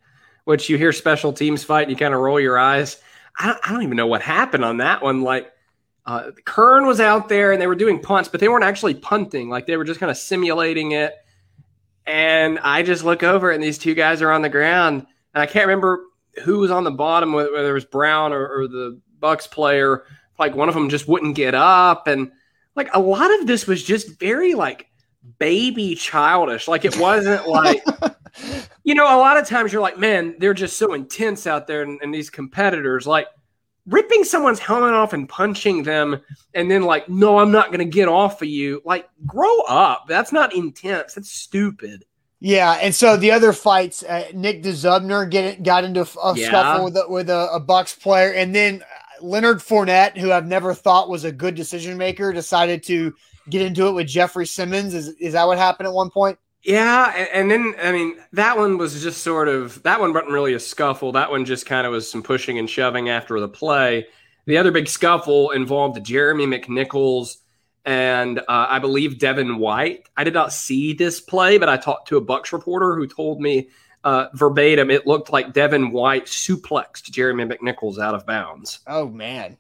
which 0.50 0.68
you 0.68 0.80
hear 0.80 0.92
special 0.92 1.32
teams 1.32 1.64
fight 1.64 1.84
and 1.84 1.92
you 1.92 1.96
kind 1.96 2.12
of 2.12 2.22
roll 2.22 2.40
your 2.40 2.58
eyes. 2.58 2.98
I 3.38 3.46
don't, 3.46 3.60
I 3.64 3.72
don't 3.72 3.84
even 3.84 3.96
know 3.96 4.08
what 4.08 4.24
happened 4.24 4.66
on 4.66 4.78
that 4.78 5.04
one. 5.04 5.22
Like, 5.22 5.54
uh, 6.06 6.32
Kern 6.46 6.86
was 6.86 7.00
out 7.00 7.30
there 7.30 7.52
and 7.52 7.62
they 7.62 7.68
were 7.68 7.76
doing 7.76 8.02
punts, 8.02 8.30
but 8.30 8.40
they 8.40 8.48
weren't 8.48 8.64
actually 8.64 8.96
punting. 8.96 9.50
Like, 9.50 9.68
they 9.68 9.78
were 9.78 9.84
just 9.84 10.00
kind 10.00 10.10
of 10.10 10.18
simulating 10.18 10.92
it. 10.92 11.14
And 12.06 12.60
I 12.60 12.82
just 12.82 13.04
look 13.04 13.22
over 13.22 13.52
and 13.52 13.64
these 13.64 13.78
two 13.78 13.94
guys 13.94 14.22
are 14.22 14.32
on 14.32 14.42
the 14.42 14.50
ground. 14.50 15.06
And 15.34 15.42
I 15.42 15.46
can't 15.46 15.68
remember 15.68 16.04
who 16.44 16.60
was 16.60 16.72
on 16.72 16.84
the 16.84 16.92
bottom, 16.92 17.34
whether 17.34 17.70
it 17.70 17.74
was 17.74 17.86
Brown 17.86 18.34
or, 18.34 18.48
or 18.48 18.68
the 18.68 19.00
Bucs 19.20 19.50
player. 19.50 20.06
Like, 20.40 20.56
one 20.56 20.70
of 20.70 20.76
them 20.76 20.90
just 20.90 21.08
wouldn't 21.08 21.36
get 21.36 21.54
up. 21.54 22.08
And 22.08 22.32
like, 22.76 22.90
a 22.94 23.00
lot 23.00 23.32
of 23.40 23.48
this 23.48 23.68
was 23.68 23.84
just 23.84 24.20
very 24.20 24.56
like 24.56 24.88
baby 25.38 25.96
childish. 25.96 26.68
Like, 26.68 26.86
it 26.86 26.98
wasn't 26.98 27.48
like. 27.48 27.84
you 28.84 28.96
know, 28.96 29.06
a 29.06 29.18
lot 29.18 29.38
of 29.38 29.48
times 29.48 29.74
you're 29.74 29.82
like, 29.82 29.98
man, 29.98 30.36
they're 30.40 30.54
just 30.54 30.78
so 30.78 30.94
intense 30.94 31.46
out 31.46 31.68
there, 31.68 31.82
and, 31.82 32.00
and 32.02 32.14
these 32.14 32.30
competitors, 32.30 33.06
like 33.06 33.28
ripping 33.90 34.24
someone's 34.24 34.60
helmet 34.60 34.94
off 34.94 35.14
and 35.14 35.28
punching 35.28 35.84
them, 35.84 36.22
and 36.54 36.72
then 36.72 36.84
like, 36.84 37.10
no, 37.10 37.40
I'm 37.40 37.52
not 37.52 37.68
going 37.68 37.80
to 37.80 37.86
get 37.86 38.08
off 38.08 38.42
of 38.42 38.48
you. 38.48 38.82
Like, 38.86 39.10
grow 39.26 39.62
up. 39.68 40.06
That's 40.08 40.32
not 40.32 40.56
intense. 40.56 41.16
That's 41.16 41.32
stupid. 41.32 42.06
Yeah, 42.40 42.80
and 42.82 42.96
so 42.96 43.18
the 43.18 43.32
other 43.32 43.52
fights, 43.52 44.02
uh, 44.04 44.30
Nick 44.34 44.64
Dzubnar 44.64 45.30
get 45.30 45.62
got 45.62 45.84
into 45.84 46.08
a, 46.24 46.38
yeah. 46.38 46.48
scuffle 46.48 46.86
with 46.86 46.96
a, 46.96 47.06
with 47.10 47.30
a, 47.30 47.50
a 47.52 47.60
Bucs 47.60 48.00
player, 48.00 48.32
and 48.32 48.56
then 48.56 48.82
Leonard 49.22 49.58
Fournette, 49.58 50.18
who 50.18 50.32
I've 50.32 50.48
never 50.48 50.74
thought 50.74 51.10
was 51.10 51.26
a 51.26 51.34
good 51.34 51.56
decision 51.56 51.98
maker, 51.98 52.32
decided 52.32 52.82
to 52.84 53.14
get 53.50 53.62
into 53.62 53.88
it 53.88 53.92
with 53.92 54.08
Jeffrey 54.08 54.48
Simmons. 54.48 54.94
Is 54.94 55.10
is 55.20 55.34
that 55.34 55.48
what 55.48 55.58
happened 55.58 55.88
at 55.88 55.94
one 55.94 56.10
point? 56.10 56.40
Yeah, 56.64 57.14
and, 57.16 57.52
and, 57.52 57.52
then 57.52 57.76
I 57.82 57.92
mean 57.92 58.18
that 58.34 58.58
one 58.58 58.78
was 58.78 59.02
just 59.02 59.24
sort 59.24 59.48
of 59.48 59.82
that 59.84 60.00
one 60.00 60.14
wasn't 60.14 60.32
really 60.32 60.54
a 60.54 60.60
scuffle. 60.60 61.14
That 61.14 61.32
one 61.32 61.46
just 61.46 61.66
kind 61.66 61.88
of 61.88 61.94
was 61.94 62.10
some 62.10 62.22
pushing 62.22 62.60
and 62.60 62.70
shoving 62.70 63.10
after 63.10 63.40
the 63.40 63.48
play. 63.48 64.08
The 64.46 64.58
other 64.58 64.72
big 64.72 64.88
scuffle 64.88 65.52
involved 65.52 66.04
Jeremy 66.04 66.46
McNichols 66.48 67.38
and 67.86 68.40
uh, 68.40 68.44
I 68.48 68.80
believe 68.80 69.20
Devin 69.20 69.58
White. 69.58 70.10
I 70.18 70.24
did 70.24 70.34
not 70.34 70.52
see 70.52 70.94
this 70.94 71.22
play, 71.22 71.58
but 71.58 71.70
I 71.70 71.78
talked 71.78 72.10
to 72.10 72.18
a 72.18 72.22
Bucs 72.22 72.52
reporter 72.52 72.96
who 72.96 73.08
told 73.08 73.42
me 73.42 73.70
uh, 74.04 74.28
verbatim 74.34 74.92
it 74.92 75.08
looked 75.08 75.32
like 75.32 75.54
Devin 75.54 75.92
White 75.92 76.26
suplexed 76.26 77.12
Jeremy 77.12 77.46
McNichols 77.46 78.00
out 78.00 78.16
of 78.16 78.26
bounds. 78.26 78.80
Oh 78.86 79.08
man, 79.08 79.58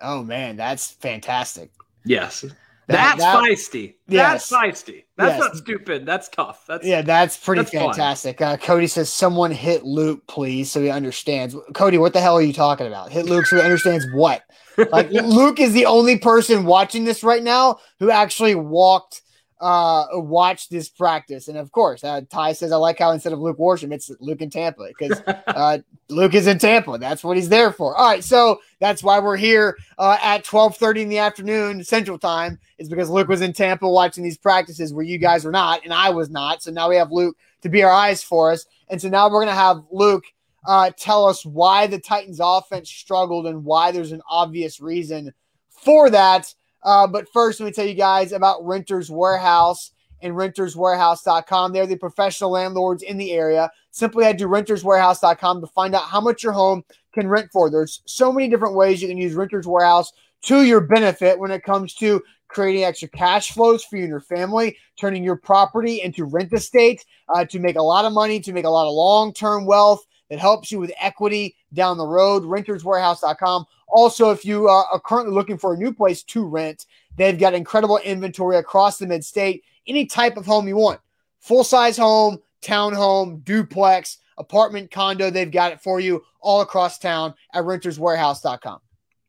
oh 0.00 0.22
man, 0.22 0.56
that's 0.56 0.92
fantastic. 0.92 1.70
Yes. 2.04 2.44
That, 2.88 3.18
that's 3.18 3.20
that, 3.20 3.36
feisty. 3.36 3.94
Yes. 4.06 4.48
That's 4.48 4.82
feisty. 4.82 5.04
That's 5.16 5.32
yes. 5.32 5.40
not 5.40 5.56
stupid. 5.56 6.06
That's 6.06 6.28
tough. 6.30 6.64
That's 6.66 6.86
yeah. 6.86 7.02
That's 7.02 7.36
pretty 7.36 7.60
that's 7.60 7.70
fantastic. 7.70 8.40
Uh, 8.40 8.56
Cody 8.56 8.86
says, 8.86 9.12
"Someone 9.12 9.50
hit 9.50 9.84
Luke, 9.84 10.26
please, 10.26 10.72
so 10.72 10.80
he 10.80 10.88
understands." 10.88 11.54
Cody, 11.74 11.98
what 11.98 12.14
the 12.14 12.20
hell 12.22 12.36
are 12.36 12.42
you 12.42 12.54
talking 12.54 12.86
about? 12.86 13.12
Hit 13.12 13.26
Luke 13.26 13.44
so 13.44 13.56
he 13.56 13.62
understands 13.62 14.06
what? 14.14 14.42
Like 14.90 15.10
Luke 15.12 15.60
is 15.60 15.74
the 15.74 15.84
only 15.84 16.18
person 16.18 16.64
watching 16.64 17.04
this 17.04 17.22
right 17.22 17.42
now 17.42 17.78
who 17.98 18.10
actually 18.10 18.54
walked 18.54 19.20
uh, 19.60 20.06
watch 20.12 20.68
this 20.68 20.88
practice. 20.88 21.48
And 21.48 21.58
of 21.58 21.72
course, 21.72 22.04
uh, 22.04 22.22
Ty 22.30 22.52
says, 22.52 22.72
I 22.72 22.76
like 22.76 22.98
how 22.98 23.10
instead 23.10 23.32
of 23.32 23.40
Luke 23.40 23.58
Worsham, 23.58 23.92
it's 23.92 24.10
Luke 24.20 24.40
in 24.40 24.50
Tampa 24.50 24.88
because 24.88 25.20
uh, 25.46 25.78
Luke 26.08 26.34
is 26.34 26.46
in 26.46 26.58
Tampa. 26.58 26.98
That's 26.98 27.24
what 27.24 27.36
he's 27.36 27.48
there 27.48 27.72
for. 27.72 27.96
All 27.96 28.08
right. 28.08 28.22
So 28.22 28.60
that's 28.80 29.02
why 29.02 29.18
we're 29.18 29.36
here 29.36 29.76
uh, 29.98 30.16
at 30.22 30.46
1230 30.46 31.02
in 31.02 31.08
the 31.08 31.18
afternoon 31.18 31.82
Central 31.82 32.18
time 32.18 32.58
is 32.78 32.88
because 32.88 33.10
Luke 33.10 33.28
was 33.28 33.40
in 33.40 33.52
Tampa 33.52 33.88
watching 33.88 34.22
these 34.22 34.38
practices 34.38 34.94
where 34.94 35.04
you 35.04 35.18
guys 35.18 35.44
were 35.44 35.50
not 35.50 35.84
and 35.84 35.92
I 35.92 36.10
was 36.10 36.30
not. 36.30 36.62
So 36.62 36.70
now 36.70 36.88
we 36.88 36.96
have 36.96 37.10
Luke 37.10 37.36
to 37.62 37.68
be 37.68 37.82
our 37.82 37.90
eyes 37.90 38.22
for 38.22 38.52
us. 38.52 38.64
And 38.88 39.00
so 39.00 39.08
now 39.08 39.26
we're 39.28 39.44
going 39.44 39.48
to 39.48 39.54
have 39.54 39.82
Luke 39.90 40.24
uh, 40.66 40.90
tell 40.96 41.26
us 41.26 41.44
why 41.44 41.86
the 41.86 41.98
Titans 41.98 42.40
offense 42.42 42.90
struggled 42.90 43.46
and 43.46 43.64
why 43.64 43.90
there's 43.90 44.12
an 44.12 44.22
obvious 44.28 44.80
reason 44.80 45.32
for 45.70 46.10
that. 46.10 46.54
Uh, 46.82 47.06
but 47.06 47.26
first, 47.32 47.60
let 47.60 47.66
me 47.66 47.72
tell 47.72 47.86
you 47.86 47.94
guys 47.94 48.32
about 48.32 48.64
Renters 48.64 49.10
Warehouse 49.10 49.92
and 50.22 50.34
renterswarehouse.com. 50.34 51.72
They're 51.72 51.86
the 51.86 51.96
professional 51.96 52.50
landlords 52.50 53.02
in 53.02 53.18
the 53.18 53.32
area. 53.32 53.70
Simply 53.90 54.24
head 54.24 54.38
to 54.38 54.46
renterswarehouse.com 54.46 55.60
to 55.60 55.66
find 55.68 55.94
out 55.94 56.04
how 56.04 56.20
much 56.20 56.42
your 56.42 56.52
home 56.52 56.84
can 57.12 57.28
rent 57.28 57.50
for. 57.52 57.70
There's 57.70 58.02
so 58.06 58.32
many 58.32 58.48
different 58.48 58.74
ways 58.74 59.00
you 59.00 59.08
can 59.08 59.18
use 59.18 59.34
Renters 59.34 59.66
Warehouse 59.66 60.12
to 60.42 60.62
your 60.62 60.80
benefit 60.80 61.38
when 61.38 61.50
it 61.50 61.64
comes 61.64 61.94
to 61.94 62.22
creating 62.48 62.84
extra 62.84 63.08
cash 63.08 63.52
flows 63.52 63.84
for 63.84 63.96
you 63.96 64.04
and 64.04 64.10
your 64.10 64.20
family, 64.20 64.76
turning 64.98 65.22
your 65.22 65.36
property 65.36 66.00
into 66.02 66.24
rent 66.24 66.52
estate 66.52 67.04
uh, 67.34 67.44
to 67.44 67.58
make 67.58 67.76
a 67.76 67.82
lot 67.82 68.04
of 68.04 68.12
money, 68.12 68.40
to 68.40 68.52
make 68.52 68.64
a 68.64 68.70
lot 68.70 68.86
of 68.86 68.94
long 68.94 69.32
term 69.32 69.66
wealth 69.66 70.04
that 70.30 70.38
helps 70.38 70.72
you 70.72 70.78
with 70.78 70.92
equity 71.00 71.56
down 71.74 71.98
the 71.98 72.06
road. 72.06 72.42
Renterswarehouse.com. 72.42 73.66
Also, 73.88 74.30
if 74.30 74.44
you 74.44 74.68
uh, 74.68 74.84
are 74.92 75.00
currently 75.00 75.32
looking 75.32 75.58
for 75.58 75.74
a 75.74 75.76
new 75.76 75.92
place 75.92 76.22
to 76.22 76.44
rent, 76.44 76.86
they've 77.16 77.38
got 77.38 77.54
incredible 77.54 77.98
inventory 77.98 78.56
across 78.56 78.98
the 78.98 79.06
mid 79.06 79.24
state, 79.24 79.64
any 79.86 80.06
type 80.06 80.36
of 80.36 80.46
home 80.46 80.68
you 80.68 80.76
want 80.76 81.00
full 81.40 81.64
size 81.64 81.96
home, 81.96 82.38
townhome, 82.62 83.44
duplex, 83.44 84.18
apartment, 84.36 84.90
condo. 84.90 85.30
They've 85.30 85.50
got 85.50 85.72
it 85.72 85.80
for 85.80 86.00
you 86.00 86.24
all 86.40 86.60
across 86.60 86.98
town 86.98 87.34
at 87.54 87.64
renterswarehouse.com. 87.64 88.80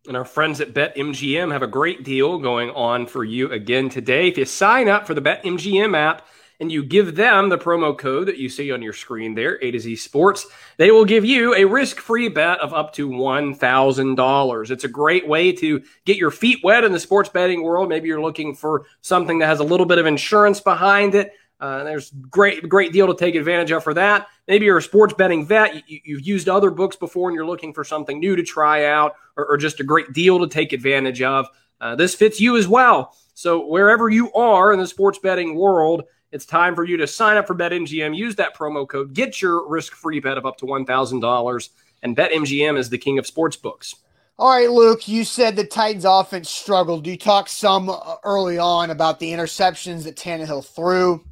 And 0.07 0.17
our 0.17 0.25
friends 0.25 0.61
at 0.61 0.73
BetMGM 0.73 1.51
have 1.51 1.61
a 1.61 1.67
great 1.67 2.03
deal 2.03 2.39
going 2.39 2.69
on 2.71 3.05
for 3.05 3.23
you 3.23 3.51
again 3.51 3.89
today. 3.89 4.27
If 4.27 4.37
you 4.37 4.45
sign 4.45 4.87
up 4.87 5.05
for 5.05 5.13
the 5.13 5.21
BetMGM 5.21 5.95
app 5.95 6.25
and 6.59 6.71
you 6.71 6.83
give 6.83 7.15
them 7.15 7.49
the 7.49 7.57
promo 7.57 7.97
code 7.97 8.27
that 8.27 8.37
you 8.37 8.49
see 8.49 8.71
on 8.71 8.81
your 8.81 8.93
screen 8.93 9.33
there, 9.33 9.57
A 9.63 9.71
to 9.71 9.79
Z 9.79 9.95
Sports, 9.95 10.45
they 10.77 10.91
will 10.91 11.05
give 11.05 11.23
you 11.23 11.55
a 11.55 11.65
risk 11.65 11.97
free 11.97 12.27
bet 12.27 12.59
of 12.59 12.73
up 12.73 12.93
to 12.93 13.09
$1,000. 13.09 14.71
It's 14.71 14.83
a 14.83 14.89
great 14.89 15.27
way 15.27 15.53
to 15.53 15.81
get 16.05 16.17
your 16.17 16.31
feet 16.31 16.59
wet 16.63 16.83
in 16.83 16.91
the 16.91 16.99
sports 16.99 17.29
betting 17.29 17.63
world. 17.63 17.87
Maybe 17.87 18.09
you're 18.09 18.21
looking 18.21 18.55
for 18.55 18.85
something 19.01 19.39
that 19.39 19.47
has 19.47 19.59
a 19.59 19.63
little 19.63 19.85
bit 19.85 19.99
of 19.99 20.05
insurance 20.05 20.59
behind 20.59 21.15
it. 21.15 21.33
Uh, 21.61 21.83
there's 21.83 22.11
great 22.29 22.69
great 22.69 22.93
deal 22.93 23.05
to 23.07 23.13
take 23.13 23.35
advantage 23.35 23.71
of 23.71 23.83
for 23.83 23.93
that. 23.93 24.27
Maybe 24.47 24.65
you're 24.65 24.77
a 24.77 24.81
sports 24.81 25.13
betting 25.13 25.45
vet. 25.45 25.83
You, 25.89 26.17
have 26.17 26.25
used 26.25 26.47
other 26.47 26.71
books 26.71 26.95
before, 26.95 27.27
and 27.27 27.35
you're 27.35 27.45
looking 27.45 27.73
for 27.73 27.83
something 27.83 28.17
new 28.17 28.37
to 28.37 28.43
try 28.43 28.85
out, 28.85 29.15
or, 29.35 29.45
or 29.45 29.57
just 29.57 29.81
a 29.81 29.83
great 29.83 30.13
deal 30.13 30.39
to 30.39 30.47
take 30.47 30.71
advantage 30.71 31.21
of. 31.21 31.47
Uh, 31.81 31.95
this 31.95 32.15
fits 32.15 32.39
you 32.39 32.57
as 32.57 32.67
well. 32.67 33.13
So 33.33 33.67
wherever 33.67 34.09
you 34.09 34.31
are 34.33 34.71
in 34.71 34.79
the 34.79 34.87
sports 34.87 35.19
betting 35.19 35.55
world, 35.55 36.03
it's 36.31 36.45
time 36.45 36.75
for 36.75 36.83
you 36.83 36.97
to 36.97 37.07
sign 37.07 37.37
up 37.37 37.47
for 37.47 37.55
BetMGM. 37.55 38.15
Use 38.15 38.35
that 38.35 38.55
promo 38.55 38.87
code. 38.87 39.13
Get 39.13 39.41
your 39.41 39.67
risk-free 39.67 40.19
bet 40.19 40.37
of 40.37 40.45
up 40.45 40.57
to 40.57 40.65
one 40.65 40.85
thousand 40.85 41.21
dollars. 41.21 41.71
And 42.01 42.15
BetMGM 42.15 42.77
is 42.77 42.89
the 42.89 42.97
king 42.97 43.19
of 43.19 43.27
sports 43.27 43.57
books. 43.57 43.95
All 44.37 44.49
right, 44.49 44.71
Luke, 44.71 45.07
you 45.09 45.25
said 45.25 45.57
the 45.57 45.65
Titans 45.65 46.05
offense 46.05 46.49
struggled. 46.49 47.05
You 47.05 47.17
talked 47.17 47.49
some 47.49 47.89
uh, 47.89 48.15
early 48.23 48.57
on 48.57 48.89
about 48.89 49.19
the 49.19 49.33
interceptions 49.33 50.05
that 50.05 50.15
Tannehill 50.15 50.65
threw. 50.65 51.25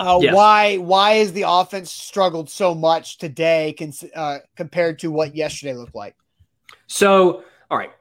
Uh, 0.00 0.18
yes. 0.20 0.34
Why 0.34 0.76
why 0.78 1.12
is 1.12 1.32
the 1.32 1.44
offense 1.46 1.92
struggled 1.92 2.50
so 2.50 2.74
much 2.74 3.18
today 3.18 3.74
uh, 4.14 4.38
compared 4.56 4.98
to 4.98 5.10
what 5.10 5.36
yesterday 5.36 5.74
looked 5.74 5.94
like? 5.94 6.16
So, 6.88 7.44
all 7.70 7.78
right, 7.78 7.92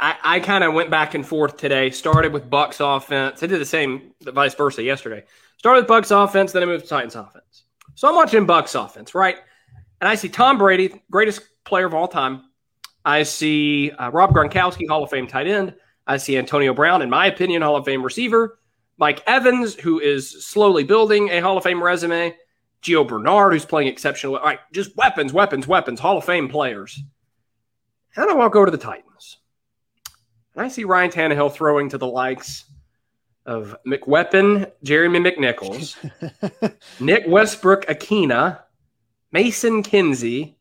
I, 0.00 0.16
I 0.22 0.40
kind 0.40 0.64
of 0.64 0.74
went 0.74 0.90
back 0.90 1.14
and 1.14 1.26
forth 1.26 1.56
today. 1.56 1.90
Started 1.90 2.32
with 2.32 2.48
Bucs 2.48 2.78
offense. 2.80 3.42
I 3.42 3.46
did 3.46 3.60
the 3.60 3.66
same, 3.66 4.12
vice 4.22 4.54
versa 4.54 4.82
yesterday. 4.82 5.24
Started 5.62 5.82
with 5.82 5.90
Bucs 5.90 6.10
offense, 6.10 6.50
then 6.50 6.64
I 6.64 6.66
moved 6.66 6.82
to 6.82 6.90
Titans 6.90 7.14
offense. 7.14 7.66
So 7.94 8.08
I'm 8.08 8.16
watching 8.16 8.48
Bucs 8.48 8.74
offense, 8.74 9.14
right? 9.14 9.36
And 10.00 10.08
I 10.08 10.16
see 10.16 10.28
Tom 10.28 10.58
Brady, 10.58 11.00
greatest 11.08 11.42
player 11.62 11.86
of 11.86 11.94
all 11.94 12.08
time. 12.08 12.46
I 13.04 13.22
see 13.22 13.92
uh, 13.92 14.10
Rob 14.10 14.32
Gronkowski, 14.32 14.88
Hall 14.88 15.04
of 15.04 15.10
Fame 15.10 15.28
tight 15.28 15.46
end. 15.46 15.76
I 16.04 16.16
see 16.16 16.36
Antonio 16.36 16.74
Brown, 16.74 17.00
in 17.00 17.08
my 17.08 17.26
opinion, 17.26 17.62
Hall 17.62 17.76
of 17.76 17.84
Fame 17.84 18.02
receiver. 18.02 18.58
Mike 18.98 19.22
Evans, 19.28 19.76
who 19.76 20.00
is 20.00 20.44
slowly 20.44 20.82
building 20.82 21.28
a 21.28 21.38
Hall 21.38 21.56
of 21.56 21.62
Fame 21.62 21.80
resume, 21.80 22.34
Gio 22.82 23.06
Bernard, 23.06 23.52
who's 23.52 23.64
playing 23.64 23.86
exceptional. 23.86 24.40
Right, 24.40 24.58
just 24.72 24.96
weapons, 24.96 25.32
weapons, 25.32 25.68
weapons, 25.68 26.00
Hall 26.00 26.18
of 26.18 26.24
Fame 26.24 26.48
players. 26.48 27.00
And 28.16 28.28
I 28.28 28.34
walk 28.34 28.56
over 28.56 28.66
to 28.66 28.72
the 28.72 28.78
Titans. 28.78 29.38
And 30.56 30.64
I 30.64 30.68
see 30.68 30.82
Ryan 30.82 31.12
Tannehill 31.12 31.52
throwing 31.52 31.88
to 31.90 31.98
the 31.98 32.08
likes 32.08 32.64
of 33.46 33.76
McWeapon, 33.86 34.70
Jeremy 34.82 35.18
McNichols, 35.18 35.96
Nick 37.00 37.24
Westbrook-Ikhine, 37.26 38.58
Mason 39.32 39.82
Kinsey, 39.82 40.56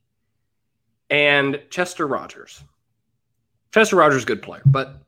and 1.10 1.62
Chester 1.70 2.08
Rogers. 2.08 2.64
Chester 3.74 3.96
Rogers 3.96 4.26
good 4.26 4.42
player, 4.42 4.62
but 4.66 5.02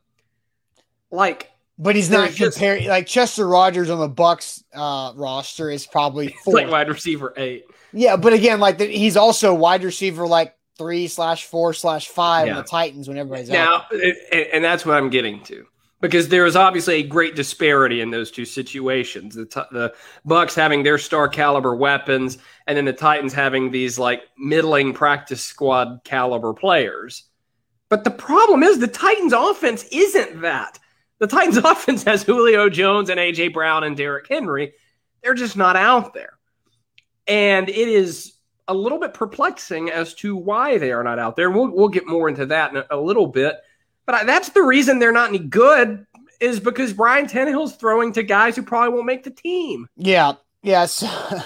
like 1.12 1.52
but 1.78 1.96
he's 1.96 2.10
not 2.10 2.34
comparing 2.34 2.88
like 2.88 3.08
Chester 3.08 3.48
Rogers 3.48 3.90
on 3.90 4.00
the 4.00 4.10
Bucs 4.10 4.64
uh, 4.74 5.14
roster 5.16 5.70
is 5.70 5.86
probably 5.86 6.36
four. 6.44 6.54
like 6.54 6.70
wide 6.70 6.88
receiver 6.88 7.34
eight. 7.36 7.66
Yeah, 7.92 8.16
but 8.16 8.34
again, 8.34 8.60
like 8.60 8.78
the, 8.78 8.86
he's 8.86 9.18
also 9.18 9.54
wide 9.54 9.84
receiver 9.84 10.28
like 10.28 10.56
three 10.78 11.08
slash 11.08 11.46
four 11.46 11.74
slash 11.74 12.08
five 12.08 12.48
yeah. 12.48 12.54
in 12.54 12.58
the 12.58 12.64
Titans 12.64 13.08
when 13.08 13.18
everybody's 13.18 13.50
now, 13.50 13.86
out. 13.92 13.94
and 14.32 14.64
that's 14.64 14.86
what 14.86 14.96
I'm 14.98 15.10
getting 15.10 15.44
to 15.44 15.66
because 16.04 16.28
there 16.28 16.46
is 16.46 16.58
obviously 16.58 16.96
a 16.96 17.04
great 17.04 17.34
disparity 17.34 18.02
in 18.02 18.12
those 18.12 18.30
two 18.30 18.44
situations. 18.44 19.36
The, 19.36 19.46
t- 19.46 19.62
the 19.72 19.94
Bucs 20.28 20.54
having 20.54 20.84
their 20.84 20.98
star 20.98 21.30
caliber 21.30 21.74
weapons, 21.74 22.40
and 22.68 22.76
then 22.76 22.84
the 22.84 22.92
Titans 22.92 23.32
having 23.32 23.72
these 23.72 23.98
like 23.98 24.24
middling 24.38 24.94
practice 24.94 25.42
squad 25.42 26.02
caliber 26.04 26.54
players. 26.54 27.24
But 27.88 28.04
the 28.04 28.12
problem 28.12 28.64
is 28.64 28.80
the 28.80 28.88
Titans' 28.88 29.32
offense 29.32 29.86
isn't 29.94 30.42
that. 30.42 30.78
The 31.20 31.28
Titans 31.28 31.58
offense 31.64 32.04
has 32.04 32.24
Julio 32.24 32.68
Jones 32.68 33.10
and 33.10 33.18
AJ 33.18 33.54
Brown 33.54 33.86
and 33.86 33.96
Derrick 33.96 34.28
Henry. 34.28 34.74
They're 35.24 35.34
just 35.34 35.56
not 35.56 35.78
out 35.78 36.14
there. 36.14 36.34
And 37.28 37.70
it 37.70 37.88
is 37.88 38.34
a 38.68 38.74
little 38.74 39.00
bit 39.00 39.14
perplexing 39.14 39.90
as 39.90 40.14
to 40.16 40.36
why 40.36 40.78
they 40.78 40.92
are 40.92 41.04
not 41.04 41.18
out 41.18 41.38
there. 41.38 41.50
We'll, 41.50 41.70
we'll 41.70 41.88
get 41.88 42.06
more 42.06 42.28
into 42.28 42.46
that 42.48 42.72
in 42.72 42.78
a, 42.78 42.86
a 42.90 43.00
little 43.00 43.28
bit. 43.28 43.56
But 44.06 44.16
I, 44.16 44.24
that's 44.24 44.50
the 44.50 44.62
reason 44.64 45.00
they're 45.00 45.12
not 45.12 45.30
any 45.30 45.40
good 45.40 46.06
is 46.40 46.60
because 46.60 46.94
Brian 46.94 47.26
Tannehill's 47.26 47.76
throwing 47.76 48.12
to 48.14 48.24
guys 48.24 48.56
who 48.56 48.64
probably 48.64 48.94
won't 48.94 49.06
make 49.06 49.24
the 49.24 49.32
team. 49.32 49.88
Yeah. 49.96 50.34
Yes. 50.62 51.04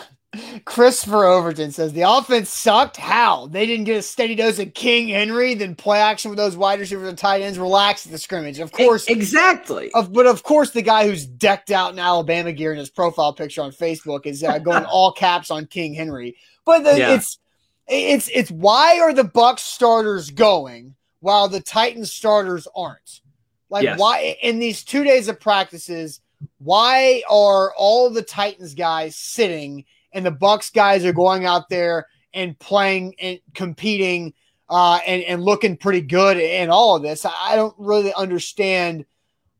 Christopher 0.66 1.26
Overton 1.26 1.72
says 1.72 1.94
the 1.94 2.02
offense 2.02 2.50
sucked. 2.50 2.98
How? 2.98 3.48
They 3.48 3.66
didn't 3.66 3.86
get 3.86 3.98
a 3.98 4.02
steady 4.02 4.36
dose 4.36 4.60
of 4.60 4.74
King 4.74 5.08
Henry, 5.08 5.54
then 5.54 5.76
play 5.76 6.00
action 6.00 6.30
with 6.30 6.38
those 6.38 6.58
wide 6.58 6.80
receivers 6.80 7.08
and 7.08 7.18
tight 7.18 7.42
ends, 7.42 7.58
relax 7.58 8.06
at 8.06 8.12
the 8.12 8.18
scrimmage. 8.18 8.60
Of 8.60 8.72
course. 8.72 9.08
Exactly. 9.08 9.92
Of, 9.94 10.14
but 10.14 10.26
of 10.26 10.44
course, 10.44 10.72
the 10.72 10.82
guy 10.82 11.08
who's 11.08 11.26
decked 11.26 11.72
out 11.72 11.94
in 11.94 12.00
Alabama 12.00 12.52
gear 12.52 12.72
in 12.72 12.78
his 12.78 12.90
profile 12.90 13.34
picture 13.34 13.62
on 13.62 13.72
Facebook 13.72 14.26
is 14.26 14.44
uh, 14.44 14.60
going 14.60 14.86
all 14.92 15.12
caps 15.12 15.50
on 15.50 15.66
King 15.66 15.94
Henry. 15.94 16.36
But 16.66 16.84
the, 16.84 16.98
yeah. 16.98 17.14
it's 17.16 17.40
it's 17.88 18.30
it's 18.34 18.52
why 18.52 19.00
are 19.00 19.14
the 19.14 19.24
Bucs 19.24 19.60
starters 19.60 20.30
going 20.30 20.96
while 21.28 21.48
the 21.48 21.62
Titans 21.62 22.12
starters 22.12 22.68
aren't? 22.76 23.22
Like 23.70 23.84
yes. 23.84 24.00
why 24.00 24.38
in 24.42 24.60
these 24.60 24.84
two 24.84 25.04
days 25.04 25.28
of 25.28 25.40
practices, 25.40 26.22
why 26.58 27.24
are 27.30 27.74
all 27.76 28.10
the 28.10 28.22
Titans 28.22 28.74
guys 28.74 29.16
sitting– 29.16 29.86
and 30.18 30.26
the 30.26 30.32
Bucs 30.32 30.74
guys 30.74 31.06
are 31.06 31.14
going 31.14 31.46
out 31.46 31.70
there 31.70 32.08
and 32.34 32.58
playing 32.58 33.14
and 33.20 33.40
competing 33.54 34.34
uh, 34.70 35.00
and 35.06 35.24
and 35.24 35.44
looking 35.44 35.78
pretty 35.78 36.02
good 36.02 36.38
in 36.38 36.70
all 36.70 36.96
of 36.96 37.04
this. 37.04 37.26
I 37.26 37.56
don't 37.56 37.76
really 37.78 38.14
understand 38.14 39.06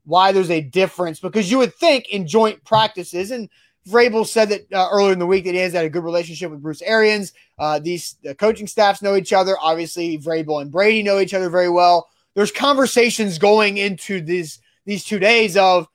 why 0.04 0.32
there's 0.32 0.50
a 0.50 0.60
difference 0.60 1.20
because 1.20 1.50
you 1.50 1.58
would 1.58 1.74
think 1.74 2.08
in 2.08 2.26
joint 2.26 2.64
practices 2.64 3.30
and. 3.30 3.48
Vrabel 3.88 4.26
said 4.26 4.48
that 4.50 4.72
uh, 4.72 4.88
earlier 4.90 5.12
in 5.12 5.18
the 5.18 5.26
week 5.26 5.44
that 5.44 5.54
he 5.54 5.60
has 5.60 5.72
had 5.72 5.84
a 5.84 5.90
good 5.90 6.04
relationship 6.04 6.50
with 6.50 6.62
Bruce 6.62 6.82
Arians. 6.82 7.32
Uh, 7.58 7.78
these 7.78 8.16
the 8.22 8.34
coaching 8.34 8.66
staffs 8.66 9.02
know 9.02 9.16
each 9.16 9.32
other. 9.32 9.56
Obviously, 9.60 10.18
Vrabel 10.18 10.62
and 10.62 10.70
Brady 10.70 11.02
know 11.02 11.18
each 11.18 11.34
other 11.34 11.50
very 11.50 11.70
well. 11.70 12.08
There's 12.34 12.52
conversations 12.52 13.38
going 13.38 13.78
into 13.78 14.20
these 14.20 14.60
these 14.84 15.04
two 15.04 15.18
days 15.18 15.56
of 15.56 15.88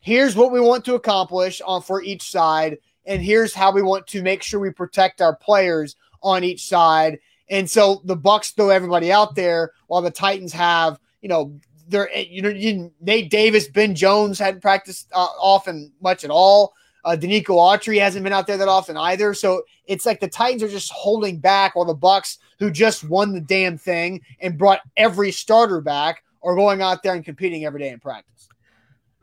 here's 0.00 0.36
what 0.36 0.52
we 0.52 0.60
want 0.60 0.84
to 0.84 0.94
accomplish 0.94 1.60
on 1.64 1.82
for 1.82 2.02
each 2.02 2.30
side 2.30 2.78
and 3.08 3.22
here's 3.22 3.54
how 3.54 3.72
we 3.72 3.82
want 3.82 4.06
to 4.08 4.22
make 4.22 4.42
sure 4.42 4.60
we 4.60 4.70
protect 4.70 5.20
our 5.20 5.34
players 5.34 5.96
on 6.22 6.44
each 6.44 6.66
side. 6.66 7.18
And 7.48 7.68
so 7.68 8.02
the 8.04 8.16
Bucs 8.16 8.54
throw 8.54 8.68
everybody 8.68 9.10
out 9.10 9.34
there 9.34 9.72
while 9.86 10.02
the 10.02 10.10
Titans 10.10 10.52
have, 10.52 11.00
you 11.22 11.28
know, 11.28 11.58
they're 11.88 12.14
you 12.14 12.42
know 12.42 12.90
Nate 13.00 13.30
Davis, 13.30 13.66
Ben 13.66 13.94
Jones 13.94 14.38
hadn't 14.38 14.60
practiced 14.60 15.08
uh, 15.14 15.26
often 15.40 15.90
much 16.02 16.22
at 16.22 16.30
all. 16.30 16.74
Uh, 17.08 17.16
Denico 17.16 17.56
Autry 17.56 17.98
hasn't 17.98 18.22
been 18.22 18.34
out 18.34 18.46
there 18.46 18.58
that 18.58 18.68
often 18.68 18.98
either. 18.98 19.32
So 19.32 19.62
it's 19.86 20.04
like 20.04 20.20
the 20.20 20.28
Titans 20.28 20.62
are 20.62 20.68
just 20.68 20.92
holding 20.92 21.38
back 21.38 21.74
while 21.74 21.86
the 21.86 21.96
Bucs, 21.96 22.36
who 22.58 22.70
just 22.70 23.02
won 23.02 23.32
the 23.32 23.40
damn 23.40 23.78
thing 23.78 24.20
and 24.40 24.58
brought 24.58 24.80
every 24.94 25.32
starter 25.32 25.80
back, 25.80 26.22
are 26.42 26.54
going 26.54 26.82
out 26.82 27.02
there 27.02 27.14
and 27.14 27.24
competing 27.24 27.64
every 27.64 27.80
day 27.80 27.88
in 27.88 27.98
practice. 27.98 28.50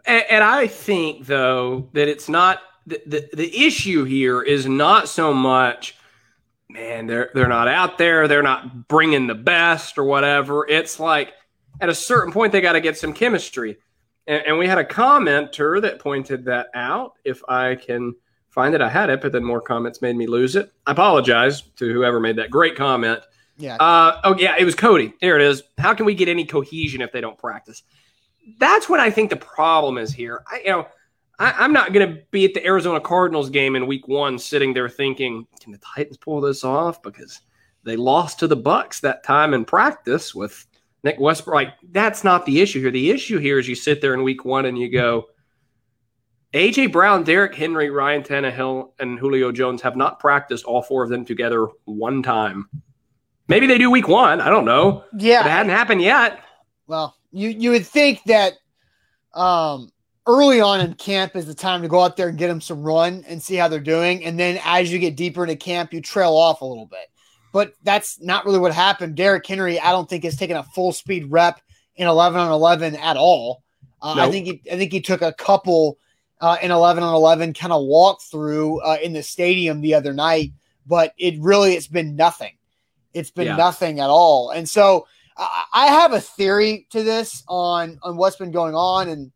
And, 0.07 0.23
and 0.31 0.43
I 0.43 0.65
think 0.65 1.27
though 1.27 1.87
that 1.93 2.07
it's 2.07 2.27
not 2.27 2.61
the, 2.87 2.99
the, 3.05 3.29
the, 3.33 3.65
issue 3.65 4.03
here 4.03 4.41
is 4.41 4.65
not 4.65 5.07
so 5.07 5.31
much 5.31 5.95
man 6.69 7.05
they're 7.05 7.29
they're 7.33 7.47
not 7.47 7.67
out 7.67 7.97
there 7.97 8.27
they're 8.27 8.43
not 8.43 8.87
bringing 8.87 9.27
the 9.27 9.35
best 9.35 9.97
or 9.97 10.03
whatever 10.03 10.67
it's 10.67 10.99
like 10.99 11.33
at 11.79 11.89
a 11.89 11.95
certain 11.95 12.31
point 12.31 12.51
they 12.51 12.61
got 12.61 12.73
to 12.73 12.81
get 12.81 12.97
some 12.97 13.13
chemistry 13.13 13.77
And, 14.27 14.43
and, 14.47 14.57
we 14.57 14.67
had 14.67 14.77
a 14.77 14.83
commenter 14.83 15.81
that 15.81 15.99
pointed 15.99 16.45
that 16.45 16.67
out. 16.73 17.13
If 17.23 17.41
I 17.47 17.75
can 17.75 18.15
find 18.49 18.73
it, 18.73 18.81
I 18.81 18.89
had 18.89 19.09
it, 19.09 19.21
but 19.21 19.31
then 19.31 19.43
more 19.43 19.61
comments 19.61 20.01
made 20.01 20.15
me 20.15 20.27
lose 20.27 20.55
it. 20.55 20.71
I 20.87 20.93
apologize 20.93 21.61
to 21.61 21.93
whoever 21.93 22.19
made 22.19 22.37
that 22.37 22.49
great 22.49 22.75
comment. 22.75 23.21
Yeah. 23.57 23.75
Uh, 23.75 24.19
oh, 24.23 24.35
yeah, 24.37 24.55
it 24.57 24.65
was 24.65 24.75
Cody. 24.75 25.13
There 25.21 25.35
it 25.35 25.41
is. 25.41 25.63
How 25.77 25.93
can 25.93 26.05
we 26.05 26.15
get 26.15 26.27
any 26.27 26.45
cohesion 26.45 27.01
if 27.01 27.11
they 27.11 27.21
don't 27.21 27.37
practice? 27.37 27.83
That's 28.59 28.89
what 28.89 28.99
I 28.99 29.09
think 29.09 29.29
the 29.29 29.37
problem 29.37 29.97
is 29.97 30.11
here. 30.11 30.43
I, 30.51 30.59
you 30.59 30.71
know, 30.71 30.87
I, 31.39 31.65
am 31.65 31.73
not 31.73 31.93
going 31.93 32.07
to 32.07 32.21
be 32.31 32.45
at 32.45 32.53
the 32.53 32.65
Arizona 32.65 32.99
Cardinals 32.99 33.49
game 33.49 33.75
in 33.75 33.87
Week 33.87 34.07
One, 34.07 34.37
sitting 34.37 34.73
there 34.73 34.89
thinking, 34.89 35.47
"Can 35.59 35.71
the 35.71 35.79
Titans 35.79 36.17
pull 36.17 36.41
this 36.41 36.63
off?" 36.63 37.01
Because 37.01 37.41
they 37.83 37.95
lost 37.95 38.39
to 38.39 38.47
the 38.47 38.57
Bucs 38.57 39.01
that 39.01 39.23
time 39.23 39.53
in 39.53 39.65
practice 39.65 40.33
with 40.33 40.65
Nick 41.05 41.19
Westbrook. 41.19 41.53
Like 41.53 41.73
that's 41.91 42.23
not 42.23 42.45
the 42.45 42.59
issue 42.59 42.81
here. 42.81 42.91
The 42.91 43.11
issue 43.11 43.37
here 43.37 43.59
is 43.59 43.69
you 43.69 43.75
sit 43.75 44.01
there 44.01 44.15
in 44.15 44.23
Week 44.23 44.43
One 44.43 44.65
and 44.65 44.77
you 44.77 44.91
go, 44.91 45.27
AJ 46.53 46.91
Brown, 46.91 47.23
Derrick 47.23 47.53
Henry, 47.53 47.91
Ryan 47.91 48.23
Tannehill, 48.23 48.91
and 48.99 49.19
Julio 49.19 49.51
Jones 49.51 49.81
have 49.83 49.95
not 49.95 50.19
practiced 50.19 50.65
all 50.65 50.81
four 50.81 51.03
of 51.03 51.09
them 51.09 51.23
together 51.23 51.67
one 51.85 52.23
time. 52.23 52.67
Maybe 53.47 53.67
they 53.67 53.77
do 53.77 53.91
Week 53.91 54.07
One. 54.07 54.41
I 54.41 54.49
don't 54.49 54.65
know. 54.65 55.03
Yeah, 55.17 55.43
but 55.43 55.47
it 55.47 55.51
hadn't 55.51 55.71
happened 55.71 56.01
yet. 56.01 56.39
Well, 56.87 57.15
you 57.31 57.49
you 57.49 57.69
would 57.69 57.85
think 57.85 58.21
that 58.25 58.53
um 59.35 59.91
early 60.25 60.59
on 60.59 60.81
in 60.81 60.95
camp 60.95 61.35
is 61.35 61.45
the 61.45 61.53
time 61.53 61.83
to 61.83 61.87
go 61.87 62.01
out 62.01 62.17
there 62.17 62.29
and 62.29 62.37
get 62.37 62.47
them 62.47 62.61
some 62.61 62.81
run 62.81 63.23
and 63.27 63.41
see 63.43 63.55
how 63.55 63.67
they're 63.67 63.79
doing. 63.79 64.25
And 64.25 64.39
then 64.39 64.59
as 64.65 64.91
you 64.91 64.97
get 64.97 65.15
deeper 65.15 65.43
into 65.43 65.55
camp, 65.55 65.93
you 65.93 66.01
trail 66.01 66.33
off 66.33 66.61
a 66.61 66.65
little 66.65 66.87
bit. 66.87 67.09
But 67.55 67.73
that's 67.83 68.19
not 68.19 68.43
really 68.43 68.59
what 68.59 68.73
happened. 68.73 69.15
Derrick 69.15 69.47
Henry, 69.47 69.79
I 69.79 69.93
don't 69.93 70.09
think 70.09 70.25
has 70.25 70.35
taken 70.35 70.57
a 70.57 70.63
full 70.63 70.91
speed 70.91 71.31
rep 71.31 71.61
in 71.95 72.05
11 72.05 72.37
on 72.37 72.51
11 72.51 72.97
at 72.97 73.15
all. 73.15 73.63
Uh, 74.01 74.15
nope. 74.15 74.27
I 74.27 74.29
think 74.29 74.45
he, 74.45 74.61
I 74.69 74.75
think 74.75 74.91
he 74.91 74.99
took 74.99 75.21
a 75.21 75.31
couple 75.31 75.97
uh, 76.41 76.57
in 76.61 76.69
11 76.69 77.01
on 77.01 77.15
11 77.15 77.53
kind 77.53 77.71
of 77.71 77.85
walk 77.85 78.21
through 78.23 78.81
uh, 78.81 78.97
in 79.01 79.13
the 79.13 79.23
stadium 79.23 79.79
the 79.79 79.93
other 79.93 80.11
night, 80.11 80.51
but 80.85 81.13
it 81.17 81.39
really 81.39 81.75
it's 81.75 81.87
been 81.87 82.17
nothing. 82.17 82.51
It's 83.13 83.31
been 83.31 83.47
yeah. 83.47 83.55
nothing 83.55 84.01
at 84.01 84.09
all. 84.09 84.49
And 84.49 84.67
so 84.67 85.07
I 85.37 85.87
have 85.87 86.11
a 86.11 86.19
theory 86.19 86.87
to 86.89 87.03
this 87.03 87.41
on 87.47 87.99
on 88.03 88.17
what's 88.17 88.35
been 88.35 88.51
going 88.51 88.75
on 88.75 89.07
and 89.07 89.31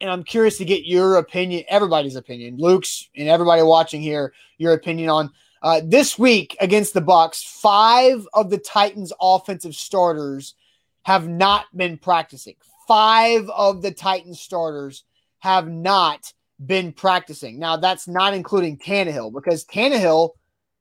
and 0.00 0.08
I'm 0.08 0.24
curious 0.24 0.56
to 0.56 0.64
get 0.64 0.86
your 0.86 1.16
opinion, 1.16 1.64
everybody's 1.68 2.16
opinion, 2.16 2.56
Luke's 2.56 3.10
and 3.14 3.28
everybody 3.28 3.60
watching 3.60 4.00
here, 4.00 4.32
your 4.56 4.72
opinion 4.72 5.10
on 5.10 5.30
uh, 5.62 5.80
this 5.84 6.18
week 6.18 6.56
against 6.60 6.94
the 6.94 7.02
Bucs, 7.02 7.44
Five 7.44 8.26
of 8.32 8.50
the 8.50 8.58
Titans' 8.58 9.12
offensive 9.20 9.74
starters 9.74 10.54
have 11.02 11.28
not 11.28 11.66
been 11.74 11.98
practicing. 11.98 12.54
Five 12.88 13.48
of 13.50 13.82
the 13.82 13.90
Titans' 13.90 14.40
starters 14.40 15.04
have 15.38 15.68
not 15.68 16.32
been 16.64 16.92
practicing. 16.92 17.58
Now 17.58 17.76
that's 17.76 18.08
not 18.08 18.34
including 18.34 18.78
Tannehill 18.78 19.32
because 19.32 19.64
Tannehill 19.64 20.30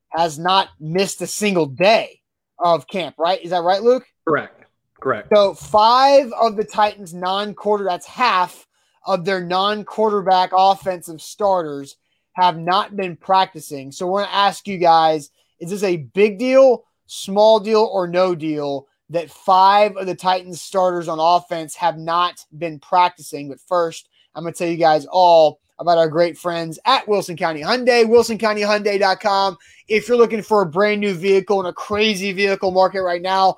has 0.10 0.40
not 0.40 0.70
missed 0.80 1.22
a 1.22 1.28
single 1.28 1.66
day 1.66 2.22
of 2.58 2.88
camp. 2.88 3.16
Right? 3.18 3.42
Is 3.42 3.52
that 3.52 3.64
right, 3.64 3.82
Luke? 3.82 4.06
Correct. 4.28 4.66
Correct. 5.00 5.30
So 5.34 5.54
five 5.54 6.32
of 6.34 6.58
the 6.58 6.66
Titans' 6.66 7.14
non-quarter, 7.14 7.86
that's 7.86 8.06
half 8.06 8.68
of 9.06 9.24
their 9.24 9.42
non 9.42 9.86
quarterback 9.86 10.52
offensive 10.54 11.22
starters 11.22 11.96
have 12.40 12.58
not 12.58 12.96
been 12.96 13.16
practicing. 13.16 13.92
So, 13.92 14.08
we're 14.08 14.22
going 14.22 14.30
to 14.30 14.36
ask 14.36 14.68
you 14.68 14.78
guys 14.78 15.32
is 15.60 15.72
this 15.72 15.84
a 15.84 15.98
big 15.98 16.40
deal, 16.40 16.86
small 17.08 17.60
deal, 17.60 17.90
or 17.92 18.08
no 18.08 18.34
deal 18.34 18.88
that 19.10 19.30
five 19.30 19.98
of 19.98 20.06
the 20.06 20.16
Titans 20.16 20.62
starters 20.62 21.08
on 21.08 21.20
offense 21.20 21.76
have 21.76 21.98
not 21.98 22.46
been 22.58 22.80
practicing? 22.80 23.50
But 23.50 23.60
first, 23.60 24.10
I'm 24.36 24.44
going 24.44 24.54
to 24.54 24.58
tell 24.58 24.70
you 24.70 24.78
guys 24.78 25.06
all 25.06 25.60
about 25.80 25.98
our 25.98 26.10
great 26.10 26.38
friends 26.38 26.78
at 26.86 27.08
Wilson 27.08 27.38
County 27.38 27.62
Hyundai, 27.62 28.06
wilsoncountyhyundai.com. 28.06 29.58
If 29.88 30.08
you're 30.08 30.18
looking 30.18 30.42
for 30.42 30.62
a 30.62 30.66
brand 30.66 31.02
new 31.02 31.14
vehicle 31.14 31.60
in 31.62 31.66
a 31.66 31.74
crazy 31.74 32.32
vehicle 32.34 32.72
market 32.72 33.02
right 33.02 33.22
now, 33.22 33.58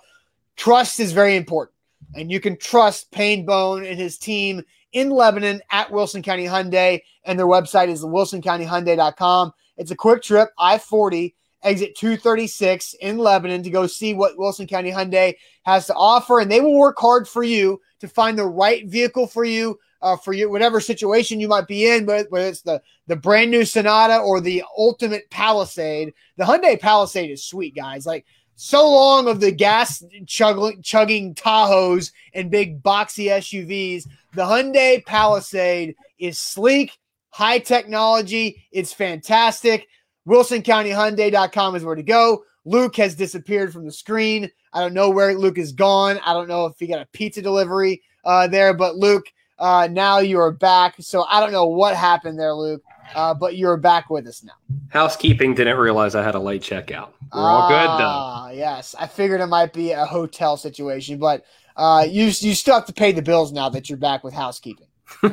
trust 0.55 0.99
is 0.99 1.11
very 1.11 1.35
important. 1.35 1.75
And 2.15 2.31
you 2.31 2.39
can 2.39 2.57
trust 2.57 3.11
Payne 3.11 3.45
Bone 3.45 3.85
and 3.85 3.99
his 3.99 4.17
team 4.17 4.63
in 4.93 5.09
Lebanon 5.09 5.61
at 5.71 5.91
Wilson 5.91 6.21
County 6.21 6.45
Hyundai, 6.45 7.01
and 7.23 7.37
their 7.37 7.47
website 7.47 7.89
is 7.89 8.03
wilsoncountyhyundai.com. 8.03 9.53
It's 9.77 9.91
a 9.91 9.95
quick 9.95 10.21
trip, 10.21 10.49
I 10.57 10.77
40, 10.77 11.35
exit 11.63 11.95
236 11.95 12.95
in 13.01 13.17
Lebanon 13.17 13.63
to 13.63 13.69
go 13.69 13.87
see 13.87 14.13
what 14.13 14.37
Wilson 14.37 14.67
County 14.67 14.91
Hyundai 14.91 15.35
has 15.65 15.87
to 15.87 15.93
offer, 15.95 16.39
and 16.39 16.51
they 16.51 16.61
will 16.61 16.77
work 16.77 16.97
hard 16.99 17.27
for 17.27 17.43
you 17.43 17.79
to 17.99 18.07
find 18.07 18.37
the 18.37 18.45
right 18.45 18.87
vehicle 18.87 19.27
for 19.27 19.43
you. 19.43 19.79
Uh, 20.03 20.17
for 20.17 20.33
you, 20.33 20.49
whatever 20.49 20.79
situation 20.79 21.39
you 21.39 21.47
might 21.47 21.67
be 21.67 21.87
in, 21.87 22.07
but 22.07 22.25
whether 22.31 22.47
it's 22.47 22.63
the 22.63 22.81
the 23.05 23.15
brand 23.15 23.51
new 23.51 23.63
Sonata 23.63 24.17
or 24.17 24.41
the 24.41 24.63
ultimate 24.75 25.29
Palisade, 25.29 26.11
the 26.37 26.43
Hyundai 26.43 26.79
Palisade 26.79 27.29
is 27.29 27.45
sweet, 27.45 27.75
guys. 27.75 28.03
Like 28.03 28.25
so 28.63 28.91
long 28.91 29.27
of 29.27 29.39
the 29.39 29.51
gas 29.51 30.03
chugging, 30.27 30.83
chugging 30.83 31.33
Tahoes 31.33 32.11
and 32.35 32.51
big 32.51 32.83
boxy 32.83 33.25
SUVs. 33.25 34.07
The 34.33 34.43
Hyundai 34.43 35.05
Palisade 35.05 35.95
is 36.17 36.39
sleek, 36.39 36.97
high 37.31 37.59
technology. 37.59 38.65
It's 38.71 38.93
fantastic. 38.93 39.87
WilsonCountyHyundai.com 40.27 41.75
is 41.75 41.83
where 41.83 41.95
to 41.95 42.03
go. 42.03 42.43
Luke 42.63 42.95
has 42.95 43.15
disappeared 43.15 43.73
from 43.73 43.85
the 43.85 43.91
screen. 43.91 44.49
I 44.71 44.79
don't 44.79 44.93
know 44.93 45.09
where 45.09 45.33
Luke 45.33 45.57
is 45.57 45.73
gone. 45.73 46.19
I 46.25 46.33
don't 46.33 46.47
know 46.47 46.65
if 46.65 46.79
he 46.79 46.87
got 46.87 47.01
a 47.01 47.07
pizza 47.07 47.41
delivery 47.41 48.01
uh, 48.23 48.47
there, 48.47 48.73
but 48.73 48.95
Luke, 48.95 49.25
uh, 49.59 49.89
now 49.91 50.19
you 50.19 50.39
are 50.39 50.51
back. 50.51 50.95
So 50.99 51.25
I 51.29 51.41
don't 51.41 51.51
know 51.51 51.65
what 51.65 51.95
happened 51.95 52.39
there, 52.39 52.53
Luke, 52.53 52.83
uh, 53.15 53.33
but 53.33 53.57
you're 53.57 53.77
back 53.77 54.09
with 54.09 54.27
us 54.27 54.43
now. 54.43 54.53
Housekeeping 54.89 55.55
didn't 55.55 55.77
realize 55.77 56.15
I 56.15 56.23
had 56.23 56.35
a 56.35 56.39
late 56.39 56.61
checkout. 56.61 57.09
We're 57.33 57.41
all 57.41 57.69
good 57.69 57.99
though. 57.99 58.07
Ah, 58.07 58.49
yes, 58.49 58.95
I 58.99 59.07
figured 59.07 59.39
it 59.41 59.47
might 59.47 59.71
be 59.71 59.91
a 59.91 60.05
hotel 60.05 60.57
situation, 60.57 61.17
but 61.17 61.45
uh, 61.75 62.05
you 62.09 62.25
you 62.25 62.55
still 62.55 62.75
have 62.75 62.85
to 62.85 62.93
pay 62.93 63.11
the 63.11 63.21
bills 63.21 63.51
now 63.51 63.69
that 63.69 63.89
you're 63.89 63.97
back 63.97 64.23
with 64.23 64.33
housekeeping. 64.33 64.87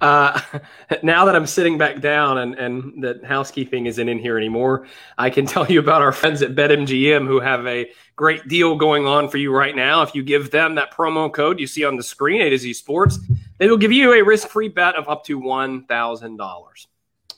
uh, 0.00 0.40
now 1.02 1.24
that 1.24 1.36
I'm 1.36 1.46
sitting 1.46 1.78
back 1.78 2.00
down 2.00 2.38
and, 2.38 2.54
and 2.54 3.02
that 3.04 3.24
housekeeping 3.24 3.86
isn't 3.86 4.08
in 4.08 4.18
here 4.18 4.36
anymore, 4.36 4.86
I 5.16 5.30
can 5.30 5.46
tell 5.46 5.66
you 5.70 5.80
about 5.80 6.02
our 6.02 6.12
friends 6.12 6.42
at 6.42 6.54
BetMGM 6.54 7.26
who 7.26 7.40
have 7.40 7.66
a 7.66 7.90
great 8.16 8.48
deal 8.48 8.76
going 8.76 9.06
on 9.06 9.28
for 9.28 9.38
you 9.38 9.54
right 9.54 9.74
now. 9.74 10.02
If 10.02 10.14
you 10.14 10.22
give 10.22 10.50
them 10.50 10.74
that 10.74 10.92
promo 10.92 11.32
code 11.32 11.60
you 11.60 11.66
see 11.66 11.84
on 11.84 11.96
the 11.96 12.02
screen, 12.02 12.40
A 12.42 12.50
to 12.50 12.58
Z 12.58 12.74
Sports, 12.74 13.18
they 13.58 13.68
will 13.68 13.76
give 13.76 13.92
you 13.92 14.12
a 14.12 14.22
risk 14.22 14.48
free 14.48 14.68
bet 14.68 14.96
of 14.96 15.08
up 15.08 15.24
to 15.26 15.40
$1,000. 15.40 16.86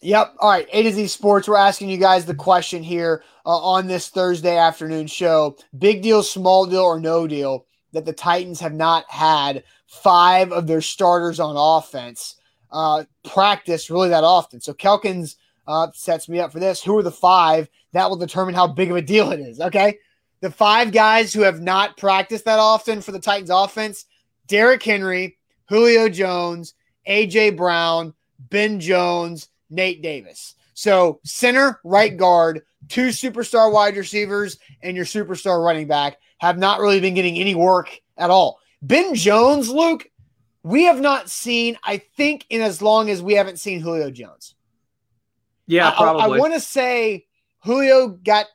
Yep. 0.03 0.35
All 0.39 0.51
right. 0.51 0.69
A 0.73 0.83
to 0.83 0.93
Z 0.93 1.07
Sports. 1.09 1.47
We're 1.47 1.57
asking 1.57 1.91
you 1.91 1.99
guys 1.99 2.25
the 2.25 2.35
question 2.35 2.83
here 2.83 3.23
uh, 3.45 3.51
on 3.59 3.87
this 3.87 4.09
Thursday 4.09 4.57
afternoon 4.57 5.07
show. 5.07 5.57
Big 5.79 6.03
deal, 6.03 6.23
small 6.23 6.65
deal, 6.65 6.81
or 6.81 6.99
no 6.99 7.27
deal 7.27 7.67
that 7.93 8.05
the 8.05 8.13
Titans 8.13 8.61
have 8.61 8.75
not 8.75 9.11
had 9.11 9.65
five 9.87 10.53
of 10.53 10.67
their 10.67 10.81
starters 10.81 11.41
on 11.41 11.57
offense 11.57 12.37
uh, 12.73 13.05
practice 13.25 13.91
really 13.91 14.09
that 14.11 14.25
often. 14.25 14.61
So 14.61 14.73
Kelkins 14.73 15.37
uh, 15.67 15.89
sets 15.95 16.29
me 16.29 16.41
up 16.41 16.53
for 16.53 16.61
this. 16.61 16.83
Who 16.83 16.97
are 16.99 17.03
the 17.03 17.11
five? 17.11 17.69
That 17.93 18.09
will 18.09 18.17
determine 18.17 18.55
how 18.55 18.67
big 18.67 18.91
of 18.91 18.97
a 18.97 19.03
deal 19.03 19.33
it 19.33 19.41
is. 19.41 19.61
Okay. 19.61 19.99
The 20.41 20.51
five 20.51 20.93
guys 20.93 21.33
who 21.33 21.43
have 21.43 21.61
not 21.61 21.97
practiced 21.97 22.47
that 22.47 22.59
often 22.59 23.03
for 23.03 23.13
the 23.13 23.19
Titans 23.19 23.51
offense 23.51 24.07
Derrick 24.47 24.83
Henry, 24.83 25.39
Julio 25.69 26.09
Jones, 26.09 26.75
A.J. 27.07 27.51
Brown, 27.51 28.15
Ben 28.39 28.81
Jones, 28.81 29.49
Nate 29.69 30.03
Davis. 30.03 30.57
So 30.75 31.21
center, 31.25 31.79
right 31.85 32.17
guard, 32.17 32.63
two 32.89 33.09
superstar 33.09 33.73
wide 33.73 33.97
receivers, 33.97 34.59
and 34.83 34.97
your 34.97 35.05
superstar 35.05 35.65
running 35.65 35.87
back 35.87 36.17
have 36.41 36.59
not 36.59 36.81
really 36.81 37.01
been 37.01 37.15
getting 37.15 37.37
any 37.37 37.55
work 37.55 38.01
at 38.17 38.31
all. 38.31 38.59
Ben 38.81 39.15
Jones, 39.15 39.69
Luke, 39.69 40.09
we 40.63 40.85
have 40.85 41.01
not 41.01 41.29
seen, 41.29 41.77
I 41.85 41.99
think, 41.99 42.47
in 42.49 42.63
as 42.63 42.81
long 42.81 43.11
as 43.11 43.23
we 43.23 43.35
haven't 43.35 43.61
seen 43.61 43.81
Julio 43.81 44.11
Jones. 44.11 44.55
Yeah, 45.67 45.91
probably. 45.91 46.23
I, 46.23 46.25
I 46.25 46.39
want 46.39 46.55
to 46.55 46.61
say 46.61 47.27
Julio 47.63 48.09
got, 48.09 48.47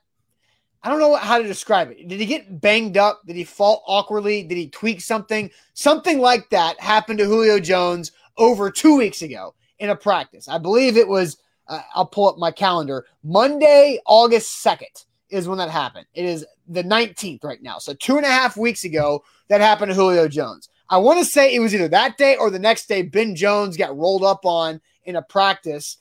I 0.82 0.90
don't 0.90 0.98
know 0.98 1.14
how 1.14 1.38
to 1.38 1.46
describe 1.46 1.92
it. 1.92 2.08
Did 2.08 2.18
he 2.18 2.26
get 2.26 2.60
banged 2.60 2.96
up? 2.96 3.22
Did 3.24 3.36
he 3.36 3.44
fall 3.44 3.84
awkwardly? 3.86 4.42
Did 4.42 4.58
he 4.58 4.68
tweak 4.68 5.00
something? 5.00 5.48
Something 5.74 6.18
like 6.18 6.50
that 6.50 6.80
happened 6.80 7.20
to 7.20 7.24
Julio 7.24 7.60
Jones 7.60 8.10
over 8.36 8.68
two 8.68 8.96
weeks 8.96 9.22
ago 9.22 9.54
in 9.78 9.90
a 9.90 9.96
practice. 9.96 10.48
I 10.48 10.58
believe 10.58 10.96
it 10.96 11.06
was, 11.06 11.36
uh, 11.68 11.82
I'll 11.94 12.06
pull 12.06 12.28
up 12.28 12.36
my 12.36 12.50
calendar, 12.50 13.06
Monday, 13.22 14.00
August 14.06 14.64
2nd 14.64 15.04
is 15.30 15.48
when 15.48 15.58
that 15.58 15.70
happened. 15.70 16.06
It 16.14 16.24
is 16.24 16.44
the 16.68 16.84
19th 16.84 17.44
right 17.44 17.62
now. 17.62 17.78
So 17.78 17.94
two 17.94 18.16
and 18.16 18.26
a 18.26 18.30
half 18.30 18.56
weeks 18.56 18.84
ago, 18.84 19.24
that 19.48 19.60
happened 19.60 19.90
to 19.90 19.94
Julio 19.94 20.28
Jones. 20.28 20.68
I 20.88 20.98
want 20.98 21.18
to 21.18 21.24
say 21.24 21.54
it 21.54 21.60
was 21.60 21.74
either 21.74 21.88
that 21.88 22.16
day 22.16 22.36
or 22.36 22.50
the 22.50 22.58
next 22.58 22.86
day. 22.86 23.02
Ben 23.02 23.34
Jones 23.34 23.76
got 23.76 23.96
rolled 23.96 24.24
up 24.24 24.44
on 24.44 24.80
in 25.04 25.16
a 25.16 25.22
practice, 25.22 25.98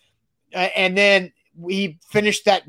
uh, 0.53 0.69
and 0.75 0.97
then 0.97 1.31
we 1.57 1.99
finished 2.09 2.45
that 2.45 2.63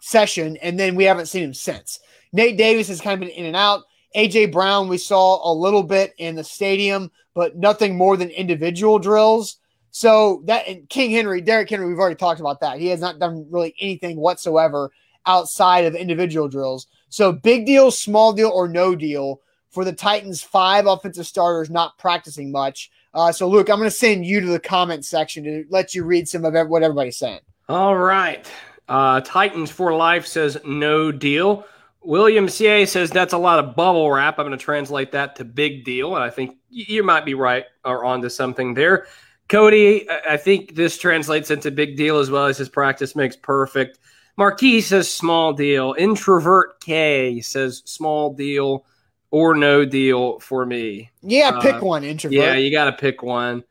session, 0.00 0.56
and 0.58 0.78
then 0.78 0.94
we 0.94 1.04
haven't 1.04 1.26
seen 1.26 1.42
him 1.42 1.54
since. 1.54 1.98
Nate 2.32 2.56
Davis 2.56 2.88
has 2.88 3.00
kind 3.00 3.14
of 3.14 3.20
been 3.20 3.36
in 3.36 3.46
and 3.46 3.56
out. 3.56 3.82
AJ 4.16 4.52
Brown, 4.52 4.88
we 4.88 4.98
saw 4.98 5.50
a 5.50 5.52
little 5.52 5.82
bit 5.82 6.14
in 6.18 6.36
the 6.36 6.44
stadium, 6.44 7.10
but 7.34 7.56
nothing 7.56 7.96
more 7.96 8.16
than 8.16 8.30
individual 8.30 8.98
drills. 8.98 9.58
So 9.90 10.42
that 10.44 10.68
and 10.68 10.88
King 10.88 11.10
Henry, 11.10 11.40
Derrick 11.40 11.70
Henry, 11.70 11.88
we've 11.88 11.98
already 11.98 12.16
talked 12.16 12.40
about 12.40 12.60
that. 12.60 12.78
He 12.78 12.88
has 12.88 13.00
not 13.00 13.18
done 13.18 13.46
really 13.50 13.74
anything 13.80 14.18
whatsoever 14.18 14.90
outside 15.24 15.84
of 15.84 15.94
individual 15.94 16.48
drills. 16.48 16.86
So 17.08 17.32
big 17.32 17.66
deal, 17.66 17.90
small 17.90 18.32
deal, 18.32 18.50
or 18.50 18.68
no 18.68 18.94
deal 18.94 19.40
for 19.70 19.84
the 19.84 19.92
Titans' 19.92 20.42
five 20.42 20.86
offensive 20.86 21.26
starters 21.26 21.70
not 21.70 21.98
practicing 21.98 22.50
much. 22.50 22.90
Uh, 23.14 23.32
so, 23.32 23.48
Luke, 23.48 23.70
I'm 23.70 23.78
going 23.78 23.90
to 23.90 23.96
send 23.96 24.26
you 24.26 24.40
to 24.40 24.46
the 24.46 24.60
comment 24.60 25.04
section 25.04 25.44
to 25.44 25.64
let 25.70 25.94
you 25.94 26.04
read 26.04 26.28
some 26.28 26.44
of 26.44 26.54
what 26.68 26.82
everybody's 26.82 27.16
saying. 27.16 27.40
All 27.68 27.96
right. 27.96 28.50
Uh, 28.88 29.20
Titans 29.22 29.70
for 29.70 29.92
Life 29.94 30.26
says 30.26 30.58
no 30.64 31.10
deal. 31.10 31.66
William 32.02 32.48
CA 32.48 32.86
says 32.86 33.10
that's 33.10 33.32
a 33.32 33.38
lot 33.38 33.58
of 33.58 33.74
bubble 33.74 34.10
wrap. 34.10 34.38
I'm 34.38 34.46
going 34.46 34.56
to 34.56 34.64
translate 34.64 35.12
that 35.12 35.34
to 35.36 35.44
big 35.44 35.84
deal. 35.84 36.14
And 36.14 36.22
I 36.22 36.30
think 36.30 36.56
you 36.70 37.02
might 37.02 37.24
be 37.24 37.34
right 37.34 37.64
or 37.84 38.04
onto 38.04 38.28
something 38.28 38.74
there. 38.74 39.06
Cody, 39.48 40.08
I 40.28 40.36
think 40.36 40.74
this 40.74 40.98
translates 40.98 41.50
into 41.50 41.70
big 41.70 41.96
deal 41.96 42.18
as 42.18 42.30
well 42.30 42.46
as 42.46 42.58
his 42.58 42.68
practice 42.68 43.16
makes 43.16 43.36
perfect. 43.36 43.98
Marquis 44.36 44.82
says 44.82 45.12
small 45.12 45.52
deal. 45.52 45.94
Introvert 45.96 46.80
K 46.80 47.40
says 47.40 47.82
small 47.84 48.34
deal 48.34 48.84
or 49.30 49.54
no 49.54 49.84
deal 49.84 50.38
for 50.40 50.64
me. 50.64 51.10
Yeah, 51.22 51.58
pick 51.60 51.76
uh, 51.76 51.80
one, 51.80 52.04
introvert. 52.04 52.36
Yeah, 52.36 52.54
you 52.54 52.70
got 52.70 52.86
to 52.86 52.92
pick 52.92 53.22
one. 53.22 53.64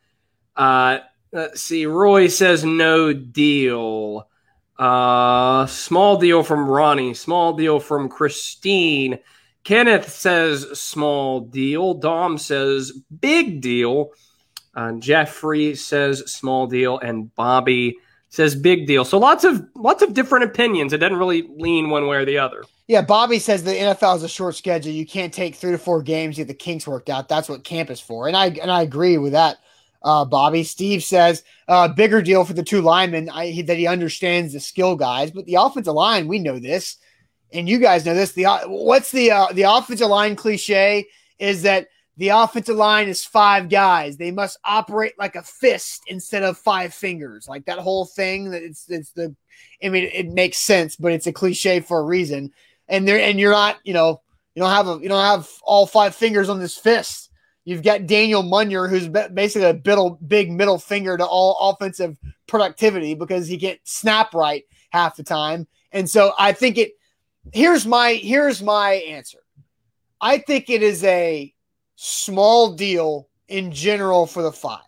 Uh, 0.55 0.99
let's 1.31 1.61
see. 1.61 1.85
Roy 1.85 2.27
says 2.27 2.63
no 2.63 3.13
deal. 3.13 4.27
Uh, 4.77 5.65
small 5.67 6.17
deal 6.17 6.43
from 6.43 6.67
Ronnie. 6.67 7.13
Small 7.13 7.53
deal 7.53 7.79
from 7.79 8.09
Christine. 8.09 9.19
Kenneth 9.63 10.09
says 10.09 10.79
small 10.79 11.39
deal. 11.41 11.93
Dom 11.95 12.37
says 12.37 12.91
big 13.19 13.61
deal. 13.61 14.11
Uh, 14.75 14.93
Jeffrey 14.93 15.73
says 15.75 16.31
small 16.31 16.67
deal, 16.67 16.99
and 16.99 17.33
Bobby 17.33 17.97
says 18.29 18.55
big 18.55 18.87
deal. 18.87 19.05
So 19.05 19.17
lots 19.17 19.43
of 19.43 19.65
lots 19.75 20.01
of 20.01 20.13
different 20.13 20.45
opinions. 20.45 20.93
It 20.93 20.97
doesn't 20.97 21.17
really 21.17 21.43
lean 21.57 21.89
one 21.89 22.07
way 22.07 22.17
or 22.17 22.25
the 22.25 22.37
other. 22.37 22.63
Yeah, 22.87 23.01
Bobby 23.01 23.39
says 23.39 23.63
the 23.63 23.71
NFL 23.71 24.17
is 24.17 24.23
a 24.23 24.29
short 24.29 24.55
schedule. 24.55 24.91
You 24.91 25.05
can't 25.05 25.33
take 25.33 25.55
three 25.55 25.71
to 25.71 25.77
four 25.77 26.03
games 26.03 26.37
get 26.37 26.47
the 26.47 26.53
kinks 26.53 26.85
worked 26.85 27.09
out. 27.09 27.27
That's 27.27 27.49
what 27.49 27.63
camp 27.63 27.89
is 27.89 27.99
for, 27.99 28.27
and 28.27 28.37
I 28.37 28.47
and 28.47 28.69
I 28.71 28.81
agree 28.81 29.17
with 29.17 29.31
that. 29.31 29.57
Uh, 30.03 30.23
Bobby 30.23 30.63
Steve 30.63 31.03
says 31.03 31.43
uh, 31.67 31.87
bigger 31.87 32.21
deal 32.21 32.45
for 32.45 32.53
the 32.53 32.61
two 32.61 32.81
linemen 32.81 33.27
I, 33.27 33.47
he, 33.47 33.63
that 33.63 33.77
he 33.77 33.87
understands 33.87 34.53
the 34.53 34.59
skill 34.59 34.95
guys, 34.95 35.31
but 35.31 35.45
the 35.47 35.55
offensive 35.55 35.95
line 35.95 36.27
we 36.27 36.37
know 36.37 36.59
this, 36.59 36.97
and 37.51 37.67
you 37.67 37.79
guys 37.79 38.05
know 38.05 38.13
this. 38.13 38.33
The 38.33 38.45
what's 38.67 39.11
the 39.11 39.31
uh, 39.31 39.47
the 39.53 39.63
offensive 39.63 40.09
line 40.09 40.35
cliche 40.35 41.07
is 41.39 41.63
that 41.63 41.87
the 42.17 42.29
offensive 42.29 42.75
line 42.75 43.07
is 43.07 43.25
five 43.25 43.69
guys. 43.69 44.17
They 44.17 44.31
must 44.31 44.57
operate 44.63 45.13
like 45.19 45.35
a 45.35 45.43
fist 45.43 46.03
instead 46.07 46.43
of 46.43 46.57
five 46.57 46.93
fingers. 46.93 47.47
Like 47.47 47.65
that 47.65 47.79
whole 47.79 48.05
thing. 48.05 48.51
That 48.51 48.63
it's 48.63 48.89
it's 48.89 49.11
the. 49.11 49.35
I 49.83 49.89
mean, 49.89 50.09
it 50.11 50.27
makes 50.27 50.57
sense, 50.57 50.95
but 50.95 51.11
it's 51.11 51.27
a 51.27 51.33
cliche 51.33 51.79
for 51.79 51.99
a 51.99 52.03
reason 52.03 52.51
and 52.87 53.07
there 53.07 53.19
and 53.19 53.39
you're 53.39 53.51
not, 53.51 53.77
you 53.83 53.93
know, 53.93 54.21
you 54.53 54.61
don't 54.61 54.71
have 54.71 54.87
a 54.87 54.99
you 55.01 55.09
don't 55.09 55.23
have 55.23 55.49
all 55.63 55.85
five 55.85 56.15
fingers 56.15 56.49
on 56.49 56.59
this 56.59 56.77
fist. 56.77 57.29
You've 57.65 57.83
got 57.83 58.05
Daniel 58.05 58.43
Munyer, 58.43 58.87
who's 58.89 59.07
basically 59.07 59.67
a 59.67 59.81
middle, 59.83 60.19
big 60.27 60.51
middle 60.51 60.77
finger 60.77 61.17
to 61.17 61.25
all 61.25 61.71
offensive 61.71 62.17
productivity 62.47 63.15
because 63.15 63.47
he 63.47 63.57
can't 63.57 63.79
snap 63.83 64.35
right 64.35 64.63
half 64.91 65.15
the 65.15 65.23
time. 65.23 65.67
And 65.91 66.09
so 66.09 66.33
I 66.37 66.53
think 66.53 66.77
it. 66.77 66.91
Here's 67.53 67.85
my 67.85 68.13
here's 68.13 68.61
my 68.61 68.93
answer. 68.93 69.39
I 70.21 70.37
think 70.37 70.69
it 70.69 70.81
is 70.81 71.03
a 71.03 71.53
small 71.95 72.73
deal 72.73 73.27
in 73.47 73.71
general 73.71 74.25
for 74.25 74.41
the 74.41 74.51
five. 74.51 74.79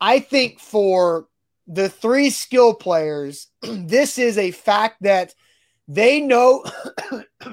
I 0.00 0.20
think 0.20 0.60
for 0.60 1.28
the 1.66 1.88
three 1.88 2.30
skill 2.30 2.74
players, 2.74 3.48
this 3.62 4.18
is 4.18 4.38
a 4.38 4.50
fact 4.50 5.02
that 5.02 5.34
they 5.88 6.20
know, 6.20 6.64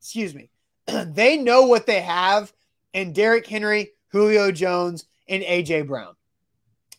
excuse 0.00 0.34
me, 0.34 0.50
they 0.86 1.36
know 1.36 1.62
what 1.62 1.86
they 1.86 2.00
have 2.00 2.52
in 2.92 3.12
Derrick 3.12 3.46
Henry, 3.46 3.92
Julio 4.08 4.52
Jones, 4.52 5.06
and 5.28 5.42
AJ 5.42 5.86
Brown. 5.86 6.14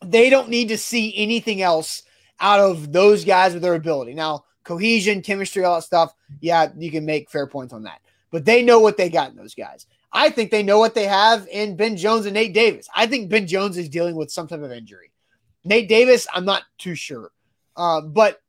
They 0.03 0.29
don't 0.29 0.49
need 0.49 0.69
to 0.69 0.77
see 0.77 1.13
anything 1.15 1.61
else 1.61 2.03
out 2.39 2.59
of 2.59 2.91
those 2.91 3.23
guys 3.23 3.53
with 3.53 3.61
their 3.61 3.75
ability. 3.75 4.13
Now, 4.13 4.45
cohesion, 4.63 5.21
chemistry, 5.21 5.63
all 5.63 5.75
that 5.75 5.83
stuff, 5.83 6.13
yeah, 6.41 6.69
you 6.77 6.91
can 6.91 7.05
make 7.05 7.29
fair 7.29 7.47
points 7.47 7.73
on 7.73 7.83
that. 7.83 8.01
But 8.31 8.45
they 8.45 8.63
know 8.63 8.79
what 8.79 8.97
they 8.97 9.09
got 9.09 9.29
in 9.29 9.35
those 9.35 9.55
guys. 9.55 9.85
I 10.13 10.29
think 10.29 10.51
they 10.51 10.63
know 10.63 10.77
what 10.77 10.93
they 10.93 11.05
have 11.05 11.47
in 11.47 11.75
Ben 11.75 11.97
Jones 11.97 12.25
and 12.25 12.35
Nate 12.35 12.53
Davis. 12.53 12.87
I 12.95 13.07
think 13.07 13.29
Ben 13.29 13.47
Jones 13.47 13.77
is 13.77 13.89
dealing 13.89 14.15
with 14.15 14.31
some 14.31 14.47
type 14.47 14.61
of 14.61 14.71
injury. 14.71 15.11
Nate 15.65 15.89
Davis, 15.89 16.27
I'm 16.33 16.45
not 16.45 16.63
too 16.77 16.93
sure. 16.93 17.31
Uh, 17.75 18.01
but 18.01 18.39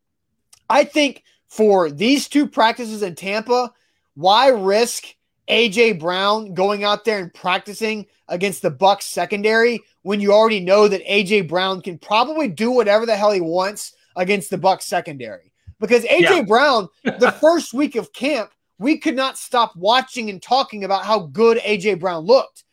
I 0.69 0.85
think 0.85 1.23
for 1.49 1.91
these 1.91 2.29
two 2.29 2.47
practices 2.47 3.03
in 3.03 3.15
Tampa, 3.15 3.73
why 4.15 4.49
risk 4.49 5.07
AJ 5.49 6.01
Brown 6.01 6.55
going 6.55 6.85
out 6.85 7.05
there 7.05 7.19
and 7.19 7.33
practicing 7.33 8.07
against 8.29 8.63
the 8.63 8.71
Bucs 8.71 9.03
secondary 9.03 9.81
when 10.03 10.21
you 10.21 10.33
already 10.33 10.61
know 10.61 10.89
that 10.89 11.05
AJ 11.07 11.49
Brown 11.49 11.81
can 11.81 11.99
probably 11.99 12.49
do 12.49 12.71
whatever 12.71 13.07
the 13.07 13.17
hell 13.17 13.33
he 13.33 13.41
wants 13.41 13.95
against 14.17 14.51
the 14.51 14.59
Bucs 14.59 14.83
secondary? 14.83 15.53
Because 15.81 16.05
AJ 16.05 16.21
yeah. 16.21 16.43
Brown, 16.43 16.89
the 17.05 17.33
first 17.41 17.75
week 17.75 17.97
of 17.97 18.13
camp, 18.13 18.51
we 18.79 18.99
could 18.99 19.17
not 19.17 19.39
stop 19.39 19.75
watching 19.77 20.31
and 20.31 20.43
talking 20.43 20.85
about 20.85 21.05
how 21.05 21.21
good 21.21 21.59
AJ 21.59 22.01
Brown 22.01 22.25
looked. 22.25 22.65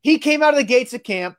He 0.00 0.18
came 0.18 0.42
out 0.42 0.54
of 0.54 0.58
the 0.58 0.64
gates 0.64 0.94
of 0.94 1.02
camp, 1.02 1.36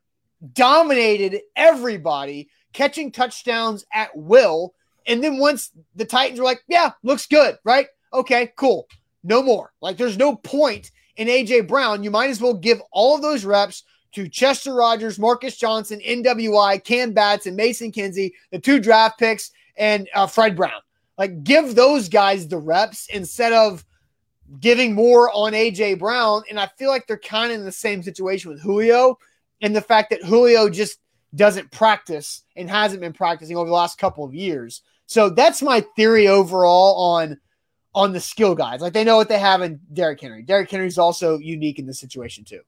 dominated 0.54 1.42
everybody, 1.56 2.50
catching 2.74 3.12
touchdowns 3.12 3.86
at 3.94 4.16
will 4.16 4.74
and 5.08 5.24
then 5.24 5.38
once 5.38 5.72
the 5.96 6.06
Titans 6.06 6.40
were 6.40 6.46
like, 6.46 6.64
yeah, 6.68 6.92
looks 7.04 7.26
good, 7.26 7.58
right? 7.64 7.88
Okay, 8.14 8.52
cool. 8.56 8.88
No 9.24 9.42
more. 9.42 9.72
Like 9.82 9.98
there's 9.98 10.18
no 10.18 10.36
point 10.36 10.92
in 11.18 11.28
AJ 11.28 11.68
Brown. 11.68 12.04
You 12.04 12.12
might 12.12 12.30
as 12.30 12.42
well 12.42 12.54
give 12.54 12.82
all 12.92 13.16
of 13.16 13.22
those 13.22 13.46
reps 13.46 13.84
to 14.14 14.28
Chester 14.28 14.74
Rogers, 14.74 15.20
Marcus 15.20 15.58
Johnson, 15.58 16.02
NWI, 16.06 16.84
Cam 16.84 17.14
Batts, 17.14 17.46
and 17.46 17.56
Mason 17.56 17.92
Kinsey, 17.92 18.34
the 18.52 18.60
two 18.60 18.80
draft 18.80 19.18
picks, 19.18 19.52
and 19.78 20.10
uh, 20.14 20.28
Fred 20.28 20.56
Brown. 20.56 20.82
Like 21.18 21.44
give 21.44 21.76
those 21.76 22.10
guys 22.10 22.48
the 22.48 22.58
reps 22.58 23.08
instead 23.08 23.54
of 23.54 23.86
giving 24.60 24.94
more 24.94 25.32
on 25.32 25.54
AJ 25.54 26.00
Brown. 26.00 26.44
And 26.50 26.60
I 26.60 26.68
feel 26.78 26.90
like 26.90 27.08
they're 27.08 27.18
kind 27.18 27.52
of 27.52 27.60
in 27.60 27.66
the 27.66 27.72
same 27.72 28.04
situation 28.04 28.52
with 28.52 28.62
Julio 28.62 29.18
and 29.62 29.76
the 29.76 29.82
fact 29.82 30.10
that 30.10 30.24
Julio 30.24 30.70
just 30.70 31.00
doesn't 31.34 31.72
practice 31.72 32.44
and 32.56 32.70
hasn't 32.70 33.02
been 33.02 33.14
practicing 33.14 33.56
over 33.56 33.68
the 33.68 33.76
last 33.76 33.98
couple 33.98 34.26
of 34.26 34.34
years. 34.34 34.82
So 35.06 35.30
that's 35.30 35.62
my 35.62 35.82
theory 35.96 36.28
overall 36.28 37.16
on 37.16 37.40
on 37.94 38.14
the 38.14 38.20
skill 38.22 38.56
guys. 38.56 38.82
Like 38.82 38.94
they 38.94 39.04
know 39.04 39.18
what 39.18 39.28
they 39.28 39.40
have 39.40 39.62
in 39.62 39.80
Derrick 39.92 40.22
Henry. 40.22 40.44
Derrick 40.44 40.72
Henry 40.72 40.88
is 40.88 40.98
also 40.98 41.38
unique 41.40 41.78
in 41.78 41.86
this 41.86 42.00
situation 42.00 42.46
too. 42.46 42.62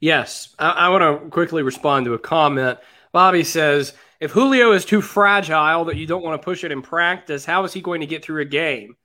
Yes, 0.00 0.54
I, 0.58 0.70
I 0.70 0.88
want 0.90 1.22
to 1.22 1.30
quickly 1.30 1.62
respond 1.62 2.04
to 2.06 2.14
a 2.14 2.18
comment. 2.18 2.78
Bobby 3.12 3.44
says, 3.44 3.94
if 4.20 4.30
Julio 4.30 4.72
is 4.72 4.84
too 4.84 5.00
fragile 5.00 5.86
that 5.86 5.96
you 5.96 6.06
don't 6.06 6.22
want 6.22 6.40
to 6.40 6.44
push 6.44 6.64
it 6.64 6.72
in 6.72 6.82
practice, 6.82 7.44
how 7.44 7.64
is 7.64 7.72
he 7.72 7.80
going 7.80 8.00
to 8.00 8.06
get 8.06 8.22
through 8.22 8.42
a 8.42 8.46
game? 8.46 8.96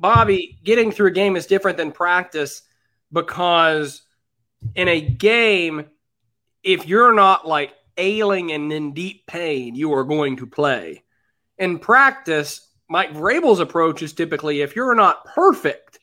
Bobby, 0.00 0.58
getting 0.64 0.90
through 0.90 1.08
a 1.08 1.12
game 1.12 1.36
is 1.36 1.46
different 1.46 1.76
than 1.76 1.92
practice 1.92 2.62
because 3.12 4.02
in 4.74 4.88
a 4.88 5.00
game, 5.00 5.86
if 6.62 6.86
you're 6.86 7.12
not 7.12 7.46
like 7.46 7.74
ailing 7.96 8.52
and 8.52 8.72
in 8.72 8.94
deep 8.94 9.26
pain, 9.26 9.74
you 9.74 9.92
are 9.92 10.04
going 10.04 10.36
to 10.38 10.46
play 10.46 11.02
in 11.60 11.78
practice, 11.78 12.66
Mike 12.88 13.12
Vrabel's 13.12 13.60
approach 13.60 14.02
is 14.02 14.14
typically 14.14 14.62
if 14.62 14.74
you're 14.74 14.94
not 14.96 15.24
perfect, 15.26 16.00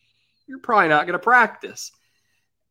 you're 0.47 0.59
probably 0.59 0.87
not 0.87 1.05
going 1.05 1.19
to 1.19 1.19
practice. 1.19 1.91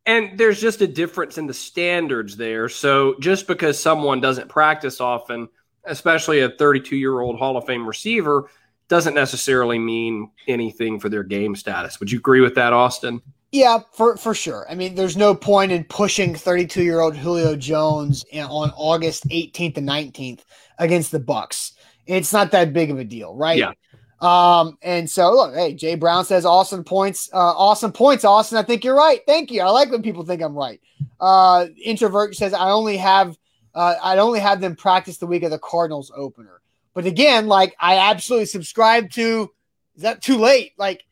And 0.06 0.38
there's 0.38 0.60
just 0.60 0.80
a 0.80 0.86
difference 0.86 1.36
in 1.36 1.48
the 1.48 1.52
standards 1.52 2.36
there. 2.36 2.68
So 2.68 3.16
just 3.20 3.48
because 3.48 3.78
someone 3.78 4.20
doesn't 4.20 4.48
practice 4.48 5.00
often, 5.00 5.48
especially 5.84 6.40
a 6.40 6.48
32 6.48 6.96
year 6.96 7.20
old 7.20 7.38
Hall 7.38 7.56
of 7.56 7.66
Fame 7.66 7.86
receiver, 7.86 8.48
doesn't 8.88 9.14
necessarily 9.14 9.78
mean 9.78 10.30
anything 10.46 11.00
for 11.00 11.08
their 11.08 11.22
game 11.22 11.56
status. 11.56 11.98
Would 12.00 12.10
you 12.10 12.18
agree 12.18 12.40
with 12.40 12.54
that, 12.54 12.72
Austin? 12.72 13.20
Yeah, 13.52 13.80
for, 13.92 14.16
for 14.16 14.34
sure. 14.34 14.66
I 14.68 14.74
mean, 14.74 14.94
there's 14.94 15.16
no 15.16 15.34
point 15.34 15.72
in 15.72 15.84
pushing 15.84 16.34
32 16.34 16.82
year 16.82 17.00
old 17.00 17.16
Julio 17.16 17.56
Jones 17.56 18.24
on 18.34 18.72
August 18.76 19.28
18th 19.28 19.76
and 19.78 19.88
19th 19.88 20.40
against 20.78 21.12
the 21.12 21.20
Bucs. 21.20 21.72
It's 22.06 22.32
not 22.32 22.50
that 22.52 22.72
big 22.72 22.90
of 22.90 22.98
a 22.98 23.04
deal, 23.04 23.34
right? 23.34 23.58
Yeah. 23.58 23.72
Um, 24.20 24.78
and 24.82 25.08
so 25.10 25.32
look, 25.32 25.54
hey, 25.54 25.74
Jay 25.74 25.94
Brown 25.94 26.24
says 26.24 26.46
awesome 26.46 26.84
points, 26.84 27.28
uh, 27.32 27.36
awesome 27.36 27.92
points, 27.92 28.24
Austin. 28.24 28.58
I 28.58 28.62
think 28.62 28.84
you're 28.84 28.96
right. 28.96 29.20
Thank 29.26 29.50
you. 29.50 29.60
I 29.62 29.70
like 29.70 29.90
when 29.90 30.02
people 30.02 30.24
think 30.24 30.42
I'm 30.42 30.54
right. 30.54 30.80
Uh, 31.20 31.66
introvert 31.82 32.34
says 32.34 32.54
I 32.54 32.70
only 32.70 32.96
have 32.96 33.36
uh, 33.74 33.94
I 34.02 34.16
only 34.16 34.40
have 34.40 34.60
them 34.60 34.74
practice 34.74 35.18
the 35.18 35.26
week 35.26 35.42
of 35.42 35.50
the 35.50 35.58
Cardinals 35.58 36.10
opener. 36.16 36.62
But 36.96 37.04
again, 37.04 37.46
like 37.46 37.76
I 37.78 37.98
absolutely 37.98 38.46
subscribe 38.46 39.10
to 39.10 39.52
is 39.96 40.02
that 40.02 40.22
too 40.22 40.38
late? 40.38 40.72
Like 40.78 41.04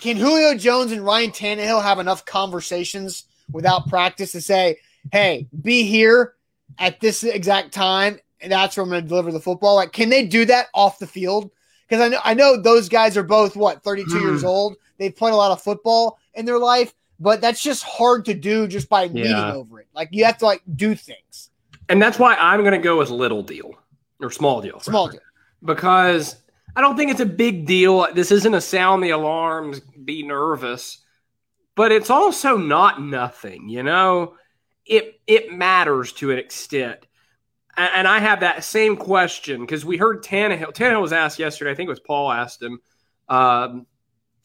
can 0.00 0.16
Julio 0.16 0.56
Jones 0.56 0.90
and 0.90 1.04
Ryan 1.04 1.30
Tannehill 1.30 1.80
have 1.80 2.00
enough 2.00 2.24
conversations 2.24 3.22
without 3.52 3.88
practice 3.88 4.32
to 4.32 4.40
say, 4.40 4.78
"Hey, 5.12 5.46
be 5.62 5.84
here 5.84 6.34
at 6.80 6.98
this 6.98 7.22
exact 7.22 7.72
time, 7.72 8.18
and 8.40 8.50
that's 8.50 8.76
where 8.76 8.82
I'm 8.82 8.90
going 8.90 9.04
to 9.04 9.08
deliver 9.08 9.30
the 9.30 9.38
football"? 9.38 9.76
Like, 9.76 9.92
can 9.92 10.08
they 10.08 10.26
do 10.26 10.44
that 10.46 10.66
off 10.74 10.98
the 10.98 11.06
field? 11.06 11.52
Because 11.88 12.04
I 12.04 12.08
know 12.08 12.20
I 12.24 12.34
know 12.34 12.60
those 12.60 12.88
guys 12.88 13.16
are 13.16 13.22
both 13.22 13.54
what 13.54 13.84
32 13.84 14.10
mm. 14.10 14.20
years 14.20 14.42
old. 14.42 14.74
They've 14.98 15.14
played 15.14 15.34
a 15.34 15.36
lot 15.36 15.52
of 15.52 15.62
football 15.62 16.18
in 16.34 16.46
their 16.46 16.58
life, 16.58 16.92
but 17.20 17.40
that's 17.40 17.62
just 17.62 17.84
hard 17.84 18.24
to 18.24 18.34
do 18.34 18.66
just 18.66 18.88
by 18.88 19.04
yeah. 19.04 19.52
over 19.52 19.78
it. 19.78 19.86
Like 19.94 20.08
you 20.10 20.24
have 20.24 20.38
to 20.38 20.46
like 20.46 20.62
do 20.74 20.96
things. 20.96 21.50
And 21.88 22.02
that's 22.02 22.18
why 22.18 22.34
I'm 22.34 22.62
going 22.62 22.72
to 22.72 22.78
go 22.78 22.98
with 22.98 23.10
little 23.10 23.44
deal 23.44 23.76
or 24.20 24.30
small 24.30 24.60
deal. 24.60 24.80
Small 24.80 25.06
rather. 25.06 25.18
deal. 25.18 25.74
Because 25.74 26.36
I 26.74 26.80
don't 26.80 26.96
think 26.96 27.10
it's 27.10 27.20
a 27.20 27.26
big 27.26 27.66
deal. 27.66 28.06
This 28.14 28.30
isn't 28.30 28.54
a 28.54 28.60
sound 28.60 29.02
the 29.02 29.10
alarms, 29.10 29.80
be 29.80 30.22
nervous, 30.22 30.98
but 31.74 31.92
it's 31.92 32.10
also 32.10 32.56
not 32.56 33.02
nothing, 33.02 33.68
you 33.68 33.82
know? 33.82 34.34
It 34.84 35.20
it 35.26 35.52
matters 35.52 36.12
to 36.14 36.30
an 36.30 36.38
extent. 36.38 37.06
And, 37.76 37.90
and 37.94 38.08
I 38.08 38.18
have 38.20 38.40
that 38.40 38.62
same 38.62 38.96
question 38.96 39.62
because 39.62 39.84
we 39.84 39.96
heard 39.96 40.22
Tannehill. 40.22 40.72
Tannehill 40.74 41.02
was 41.02 41.12
asked 41.12 41.38
yesterday, 41.38 41.70
I 41.70 41.74
think 41.74 41.88
it 41.88 41.90
was 41.90 42.00
Paul 42.00 42.30
asked 42.30 42.62
him, 42.62 42.78
um, 43.28 43.86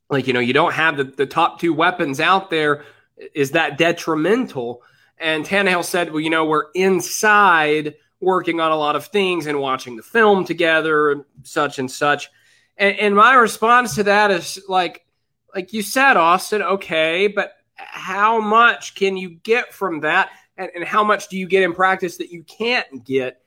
like, 0.10 0.28
you 0.28 0.34
know, 0.34 0.40
you 0.40 0.54
don't 0.54 0.74
have 0.74 0.98
the, 0.98 1.04
the 1.04 1.26
top 1.26 1.60
two 1.60 1.74
weapons 1.74 2.20
out 2.20 2.50
there. 2.50 2.86
Is 3.34 3.52
that 3.52 3.78
detrimental? 3.78 4.82
And 5.18 5.46
Tannehill 5.46 5.86
said, 5.86 6.12
well, 6.12 6.20
you 6.20 6.32
know, 6.32 6.46
we're 6.46 6.72
inside 6.74 7.96
working 8.22 8.60
on 8.60 8.72
a 8.72 8.76
lot 8.76 8.96
of 8.96 9.08
things 9.08 9.48
and 9.48 9.60
watching 9.60 9.96
the 9.96 10.04
film 10.04 10.46
together 10.46 11.12
and 11.12 11.26
such 11.44 11.80
and 11.80 11.90
such. 11.90 12.30
And, 12.78 12.98
and 12.98 13.16
my 13.16 13.34
response 13.34 13.96
to 13.96 14.04
that 14.04 14.32
is 14.32 14.62
like, 14.70 15.06
like 15.54 15.74
you 15.74 15.82
said, 15.82 16.18
Austin, 16.18 16.62
okay, 16.62 17.28
but 17.28 17.54
how 17.76 18.40
much 18.40 18.96
can 18.96 19.18
you 19.18 19.32
get 19.32 19.74
from 19.74 20.02
that? 20.02 20.30
And, 20.58 20.70
and 20.76 20.84
how 20.84 21.04
much 21.04 21.28
do 21.28 21.38
you 21.38 21.48
get 21.48 21.64
in 21.64 21.74
practice 21.74 22.18
that 22.18 22.32
you 22.32 22.44
can't 22.44 23.04
get 23.04 23.42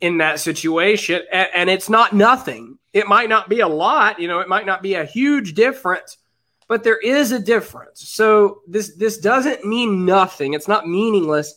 in 0.00 0.18
that 0.18 0.40
situation? 0.40 1.22
And, 1.32 1.48
and 1.54 1.70
it's 1.70 1.90
not 1.90 2.12
nothing. 2.12 2.78
It 2.92 3.06
might 3.06 3.28
not 3.28 3.48
be 3.48 3.60
a 3.60 3.68
lot, 3.68 4.18
you 4.18 4.28
know, 4.28 4.40
it 4.40 4.48
might 4.48 4.66
not 4.66 4.82
be 4.82 4.94
a 4.94 5.04
huge 5.04 5.54
difference, 5.54 6.18
but 6.66 6.82
there 6.82 6.98
is 6.98 7.32
a 7.32 7.38
difference. 7.38 8.08
So 8.08 8.62
this 8.66 8.96
this 8.96 9.18
doesn't 9.18 9.64
mean 9.64 10.04
nothing. 10.04 10.54
It's 10.54 10.68
not 10.68 10.88
meaningless. 10.88 11.54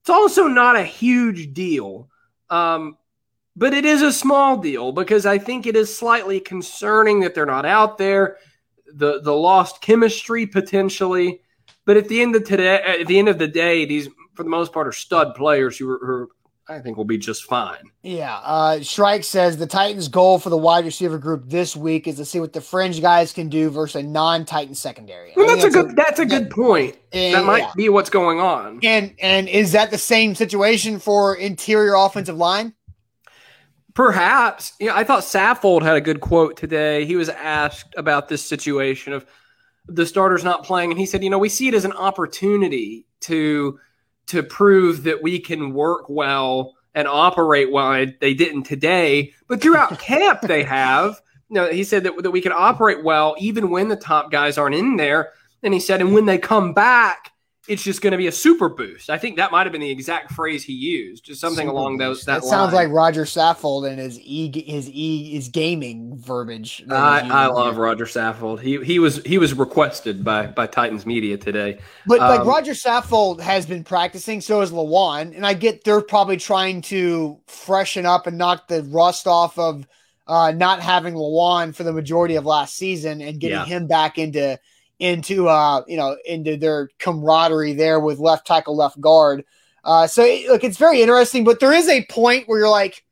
It's 0.00 0.10
also 0.10 0.48
not 0.48 0.76
a 0.76 0.84
huge 0.84 1.52
deal. 1.52 2.08
Um, 2.52 2.98
but 3.56 3.72
it 3.72 3.86
is 3.86 4.02
a 4.02 4.12
small 4.12 4.58
deal 4.58 4.92
because 4.92 5.24
I 5.24 5.38
think 5.38 5.66
it 5.66 5.74
is 5.74 5.94
slightly 5.94 6.38
concerning 6.38 7.20
that 7.20 7.34
they're 7.34 7.46
not 7.46 7.64
out 7.64 7.96
there. 7.96 8.36
The 8.94 9.22
the 9.22 9.32
lost 9.32 9.80
chemistry 9.80 10.46
potentially, 10.46 11.40
but 11.86 11.96
at 11.96 12.08
the 12.08 12.20
end 12.20 12.36
of 12.36 12.44
today, 12.44 12.82
at 13.00 13.06
the 13.06 13.18
end 13.18 13.28
of 13.28 13.38
the 13.38 13.48
day, 13.48 13.86
these 13.86 14.08
for 14.34 14.42
the 14.42 14.50
most 14.50 14.72
part 14.72 14.86
are 14.86 14.92
stud 14.92 15.34
players 15.34 15.78
who 15.78 15.88
are, 15.90 15.98
who 15.98 16.12
are 16.12 16.28
I 16.68 16.78
think 16.78 16.96
we'll 16.96 17.04
be 17.04 17.18
just 17.18 17.44
fine. 17.44 17.90
Yeah. 18.02 18.36
Uh, 18.36 18.80
Shrike 18.80 19.24
says 19.24 19.56
the 19.56 19.66
Titans' 19.66 20.06
goal 20.06 20.38
for 20.38 20.48
the 20.48 20.56
wide 20.56 20.84
receiver 20.84 21.18
group 21.18 21.42
this 21.46 21.76
week 21.76 22.06
is 22.06 22.16
to 22.16 22.24
see 22.24 22.38
what 22.38 22.52
the 22.52 22.60
fringe 22.60 23.00
guys 23.00 23.32
can 23.32 23.48
do 23.48 23.68
versus 23.68 23.96
a 23.96 24.06
non-Titan 24.06 24.74
secondary. 24.74 25.32
Well, 25.34 25.48
that's, 25.48 25.62
that's, 25.62 25.74
a 25.74 25.82
good. 25.82 25.90
A, 25.90 25.94
that's 25.94 26.18
a 26.20 26.26
good 26.26 26.50
point. 26.50 26.96
And, 27.12 27.34
that 27.34 27.44
might 27.44 27.62
yeah. 27.62 27.72
be 27.76 27.88
what's 27.88 28.10
going 28.10 28.38
on. 28.38 28.78
And 28.84 29.14
and 29.20 29.48
is 29.48 29.72
that 29.72 29.90
the 29.90 29.98
same 29.98 30.34
situation 30.36 31.00
for 31.00 31.34
interior 31.34 31.94
offensive 31.94 32.36
line? 32.36 32.74
Perhaps. 33.94 34.72
Yeah, 34.78 34.96
I 34.96 35.02
thought 35.04 35.24
Saffold 35.24 35.82
had 35.82 35.96
a 35.96 36.00
good 36.00 36.20
quote 36.20 36.56
today. 36.56 37.04
He 37.04 37.16
was 37.16 37.28
asked 37.28 37.92
about 37.96 38.28
this 38.28 38.46
situation 38.46 39.12
of 39.12 39.26
the 39.88 40.06
starters 40.06 40.44
not 40.44 40.64
playing, 40.64 40.92
and 40.92 40.98
he 40.98 41.06
said, 41.06 41.24
"You 41.24 41.30
know, 41.30 41.38
we 41.38 41.48
see 41.48 41.66
it 41.66 41.74
as 41.74 41.84
an 41.84 41.92
opportunity 41.92 43.04
to." 43.22 43.80
To 44.26 44.42
prove 44.42 45.04
that 45.04 45.22
we 45.22 45.38
can 45.38 45.74
work 45.74 46.04
well 46.08 46.74
and 46.94 47.08
operate 47.08 47.72
well. 47.72 48.06
They 48.20 48.34
didn't 48.34 48.64
today, 48.64 49.32
but 49.48 49.60
throughout 49.60 49.98
camp 49.98 50.42
they 50.42 50.62
have. 50.62 51.20
You 51.48 51.56
know, 51.56 51.68
he 51.68 51.84
said 51.84 52.04
that, 52.04 52.22
that 52.22 52.30
we 52.30 52.40
can 52.40 52.52
operate 52.52 53.04
well 53.04 53.34
even 53.38 53.70
when 53.70 53.88
the 53.88 53.96
top 53.96 54.30
guys 54.30 54.58
aren't 54.58 54.74
in 54.74 54.96
there. 54.96 55.32
And 55.62 55.74
he 55.74 55.80
said, 55.80 56.00
and 56.00 56.14
when 56.14 56.26
they 56.26 56.38
come 56.38 56.72
back, 56.72 57.31
it's 57.68 57.82
just 57.82 58.02
going 58.02 58.10
to 58.10 58.16
be 58.16 58.26
a 58.26 58.32
super 58.32 58.68
boost. 58.68 59.08
I 59.08 59.18
think 59.18 59.36
that 59.36 59.52
might 59.52 59.66
have 59.66 59.72
been 59.72 59.80
the 59.80 59.90
exact 59.90 60.32
phrase 60.32 60.64
he 60.64 60.72
used, 60.72 61.24
just 61.24 61.40
something 61.40 61.68
super 61.68 61.76
along 61.76 61.98
those. 61.98 62.24
That, 62.24 62.42
that 62.42 62.48
sounds 62.48 62.72
like 62.72 62.88
Roger 62.88 63.24
Saffold 63.24 63.88
and 63.88 64.00
his 64.00 64.18
e 64.18 64.50
his 64.66 64.90
e 64.90 65.32
his 65.34 65.48
gaming 65.48 66.16
verbiage. 66.16 66.84
I, 66.90 67.20
I 67.20 67.46
love 67.46 67.76
Roger 67.76 68.04
Saffold. 68.04 68.60
He 68.60 68.82
he 68.82 68.98
was 68.98 69.22
he 69.24 69.38
was 69.38 69.54
requested 69.54 70.24
by 70.24 70.48
by 70.48 70.66
Titans 70.66 71.06
media 71.06 71.36
today. 71.38 71.78
But 72.06 72.20
um, 72.20 72.28
like 72.36 72.46
Roger 72.46 72.72
Saffold 72.72 73.40
has 73.40 73.64
been 73.64 73.84
practicing, 73.84 74.40
so 74.40 74.60
has 74.60 74.72
Lewan, 74.72 75.36
and 75.36 75.46
I 75.46 75.54
get 75.54 75.84
they're 75.84 76.00
probably 76.00 76.38
trying 76.38 76.82
to 76.82 77.38
freshen 77.46 78.06
up 78.06 78.26
and 78.26 78.36
knock 78.36 78.66
the 78.66 78.82
rust 78.84 79.28
off 79.28 79.56
of 79.56 79.86
uh, 80.26 80.50
not 80.50 80.80
having 80.80 81.14
Lewan 81.14 81.74
for 81.74 81.84
the 81.84 81.92
majority 81.92 82.34
of 82.34 82.44
last 82.44 82.76
season 82.76 83.20
and 83.20 83.38
getting 83.38 83.58
yeah. 83.58 83.64
him 83.66 83.86
back 83.86 84.18
into 84.18 84.58
into 85.02 85.48
uh 85.48 85.82
you 85.88 85.96
know 85.96 86.16
into 86.24 86.56
their 86.56 86.88
camaraderie 87.00 87.72
there 87.72 87.98
with 87.98 88.20
left 88.20 88.46
tackle, 88.46 88.76
left 88.76 89.00
guard. 89.00 89.44
Uh, 89.84 90.06
so 90.06 90.22
look, 90.46 90.62
it's 90.62 90.78
very 90.78 91.02
interesting, 91.02 91.42
but 91.42 91.58
there 91.58 91.72
is 91.72 91.88
a 91.88 92.06
point 92.06 92.46
where 92.46 92.60
you're 92.60 92.68
like, 92.68 93.04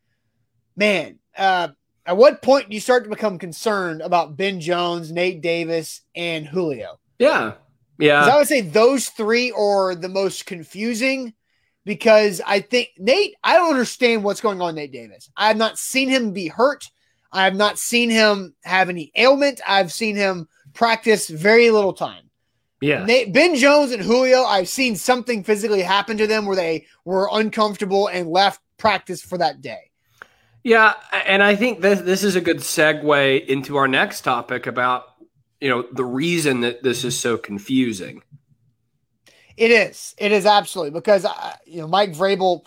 man, 0.76 1.18
uh, 1.36 1.66
at 2.06 2.16
what 2.16 2.42
point 2.42 2.68
do 2.68 2.74
you 2.74 2.80
start 2.80 3.02
to 3.02 3.10
become 3.10 3.38
concerned 3.38 4.02
about 4.02 4.36
Ben 4.36 4.60
Jones, 4.60 5.10
Nate 5.10 5.40
Davis, 5.42 6.02
and 6.14 6.46
Julio? 6.46 7.00
Yeah, 7.18 7.54
yeah. 7.98 8.24
I 8.24 8.38
would 8.38 8.46
say 8.46 8.60
those 8.60 9.08
three 9.08 9.50
are 9.50 9.96
the 9.96 10.08
most 10.08 10.46
confusing 10.46 11.34
because 11.84 12.40
I 12.46 12.60
think 12.60 12.90
Nate. 12.98 13.34
I 13.42 13.56
don't 13.56 13.70
understand 13.70 14.22
what's 14.22 14.40
going 14.40 14.60
on, 14.62 14.76
Nate 14.76 14.92
Davis. 14.92 15.28
I 15.36 15.48
have 15.48 15.56
not 15.56 15.76
seen 15.76 16.08
him 16.08 16.30
be 16.30 16.46
hurt. 16.46 16.84
I 17.32 17.44
have 17.44 17.56
not 17.56 17.80
seen 17.80 18.10
him 18.10 18.54
have 18.62 18.88
any 18.88 19.10
ailment. 19.16 19.60
I've 19.66 19.92
seen 19.92 20.14
him 20.14 20.48
practice 20.74 21.28
very 21.28 21.70
little 21.70 21.92
time. 21.92 22.30
Yeah. 22.80 23.04
ben 23.04 23.56
Jones 23.56 23.92
and 23.92 24.02
Julio, 24.02 24.42
I've 24.42 24.68
seen 24.68 24.96
something 24.96 25.44
physically 25.44 25.82
happen 25.82 26.16
to 26.16 26.26
them 26.26 26.46
where 26.46 26.56
they 26.56 26.86
were 27.04 27.28
uncomfortable 27.30 28.08
and 28.08 28.28
left 28.28 28.60
practice 28.78 29.20
for 29.20 29.36
that 29.38 29.60
day. 29.60 29.90
Yeah, 30.64 30.94
and 31.26 31.42
I 31.42 31.56
think 31.56 31.80
this 31.80 32.00
this 32.00 32.22
is 32.22 32.36
a 32.36 32.40
good 32.40 32.58
segue 32.58 33.46
into 33.46 33.76
our 33.76 33.88
next 33.88 34.22
topic 34.22 34.66
about 34.66 35.04
you 35.60 35.70
know 35.70 35.86
the 35.92 36.04
reason 36.04 36.60
that 36.62 36.82
this 36.82 37.04
is 37.04 37.18
so 37.18 37.38
confusing. 37.38 38.22
It 39.56 39.70
is. 39.70 40.14
It 40.18 40.32
is 40.32 40.44
absolutely 40.46 40.92
because 40.92 41.24
uh, 41.24 41.52
you 41.66 41.80
know 41.80 41.88
Mike 41.88 42.12
Vrabel 42.12 42.64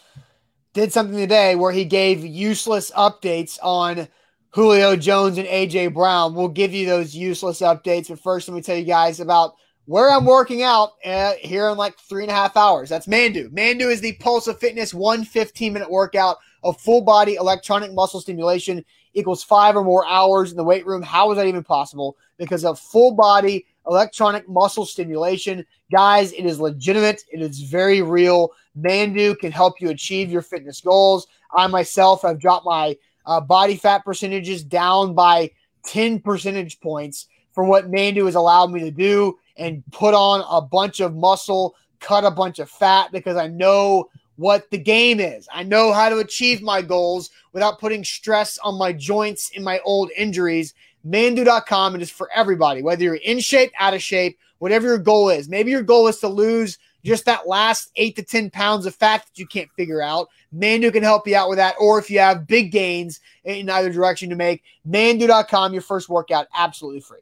did 0.74 0.92
something 0.92 1.18
today 1.18 1.56
where 1.56 1.72
he 1.72 1.86
gave 1.86 2.26
useless 2.26 2.92
updates 2.92 3.60
on 3.62 4.08
Julio 4.54 4.96
Jones 4.96 5.40
and 5.40 5.48
AJ 5.48 5.96
Brown. 5.96 6.36
We'll 6.36 6.48
give 6.48 6.76
you 6.76 6.86
those 6.86 7.16
useless 7.16 7.62
updates. 7.62 8.10
But 8.10 8.20
first, 8.20 8.48
let 8.48 8.54
me 8.54 8.62
tell 8.62 8.78
you 8.78 8.84
guys 8.84 9.20
about 9.20 9.56
where 9.86 10.12
I'm 10.12 10.26
working 10.26 10.62
out 10.62 10.92
uh, 11.04 11.34
here 11.40 11.70
in 11.70 11.78
like 11.78 11.98
three 11.98 12.22
and 12.22 12.32
a 12.32 12.36
half 12.36 12.56
hours. 12.56 12.88
That's 12.88 13.08
Manduu. 13.08 13.50
Manduu 13.50 13.92
is 13.92 14.00
the 14.00 14.14
Pulse 14.14 14.48
of 14.48 14.60
Fitness 14.60 14.94
one 14.94 15.26
15 15.26 15.74
minute 15.74 15.90
workout 15.90 16.38
of 16.64 16.80
full 16.80 17.02
body 17.02 17.34
electronic 17.34 17.94
muscle 17.94 18.22
stimulation 18.22 18.86
equals 19.16 19.44
five 19.44 19.76
or 19.76 19.84
more 19.84 20.06
hours 20.08 20.52
in 20.52 20.58
the 20.58 20.64
weight 20.64 20.86
room. 20.86 21.02
How 21.02 21.32
is 21.32 21.38
that 21.38 21.48
even 21.48 21.64
possible? 21.64 22.16
Because 22.38 22.64
of 22.64 22.80
full 22.80 23.16
body 23.16 23.66
electronic 23.88 24.48
muscle 24.48 24.86
stimulation. 24.86 25.66
Guys, 25.92 26.32
it 26.32 26.46
is 26.46 26.60
legitimate. 26.60 27.24
It 27.32 27.42
is 27.42 27.62
very 27.62 28.04
real. 28.04 28.52
Manduu 28.80 29.38
can 29.40 29.52
help 29.52 29.82
you 29.82 29.90
achieve 29.90 30.30
your 30.30 30.44
fitness 30.44 30.80
goals. 30.80 31.26
I 31.56 31.66
myself 31.66 32.22
have 32.22 32.40
dropped 32.40 32.66
my 32.66 32.96
uh, 33.26 33.42
body 33.42 33.76
fat 33.76 34.04
percentages 34.06 34.64
down 34.64 35.14
by 35.14 35.52
10 35.86 36.20
percentage 36.20 36.80
points 36.80 37.28
for 37.52 37.64
what 37.64 37.92
Manduu 37.92 38.26
has 38.26 38.36
allowed 38.36 38.72
me 38.72 38.80
to 38.82 38.92
do 38.92 39.38
and 39.58 39.84
put 39.92 40.14
on 40.14 40.44
a 40.50 40.62
bunch 40.62 41.00
of 41.00 41.16
muscle, 41.16 41.76
cut 42.00 42.24
a 42.24 42.32
bunch 42.32 42.60
of 42.60 42.70
fat 42.70 43.12
because 43.12 43.38
I 43.38 43.48
know 43.48 44.10
what 44.36 44.70
the 44.72 44.78
game 44.78 45.20
is. 45.20 45.48
I 45.54 45.64
know 45.64 45.94
how 45.94 46.10
to 46.10 46.18
achieve 46.18 46.62
my 46.62 46.82
goals 46.82 47.30
without 47.52 47.80
putting 47.80 48.04
stress 48.04 48.58
on 48.60 48.78
my 48.78 48.92
joints 48.92 49.50
in 49.50 49.64
my 49.64 49.80
old 49.86 50.10
injuries. 50.18 50.74
Manduu.com 51.08 51.96
it 51.96 52.02
is 52.02 52.10
for 52.10 52.30
everybody, 52.34 52.82
whether 52.82 53.04
you're 53.04 53.16
in 53.16 53.40
shape, 53.40 53.72
out 53.80 53.94
of 53.94 54.02
shape, 54.02 54.40
whatever 54.60 54.88
your 54.88 54.98
goal 54.98 55.30
is. 55.30 55.50
Maybe 55.50 55.72
your 55.72 55.84
goal 55.84 56.08
is 56.08 56.20
to 56.20 56.28
lose 56.28 56.80
just 57.04 57.26
that 57.26 57.48
last 57.48 57.92
eight 57.96 58.16
to 58.16 58.24
10 58.24 58.50
pounds 58.50 58.86
of 58.86 58.96
fat 58.96 59.26
that 59.26 59.38
you 59.38 59.46
can't 59.46 59.70
figure 59.76 60.02
out. 60.02 60.30
Manduu 60.56 60.92
can 60.92 61.04
help 61.04 61.28
you 61.28 61.36
out 61.36 61.50
with 61.50 61.58
that. 61.58 61.76
Or 61.80 62.00
if 62.00 62.10
you 62.10 62.20
have 62.20 62.48
big 62.48 62.72
gains 62.72 63.20
in 63.44 63.70
either 63.70 63.92
direction 63.92 64.30
to 64.30 64.36
make, 64.36 64.64
manduu.com, 64.88 65.74
your 65.74 65.82
first 65.82 66.10
workout, 66.10 66.48
absolutely 66.56 67.02
free. 67.02 67.20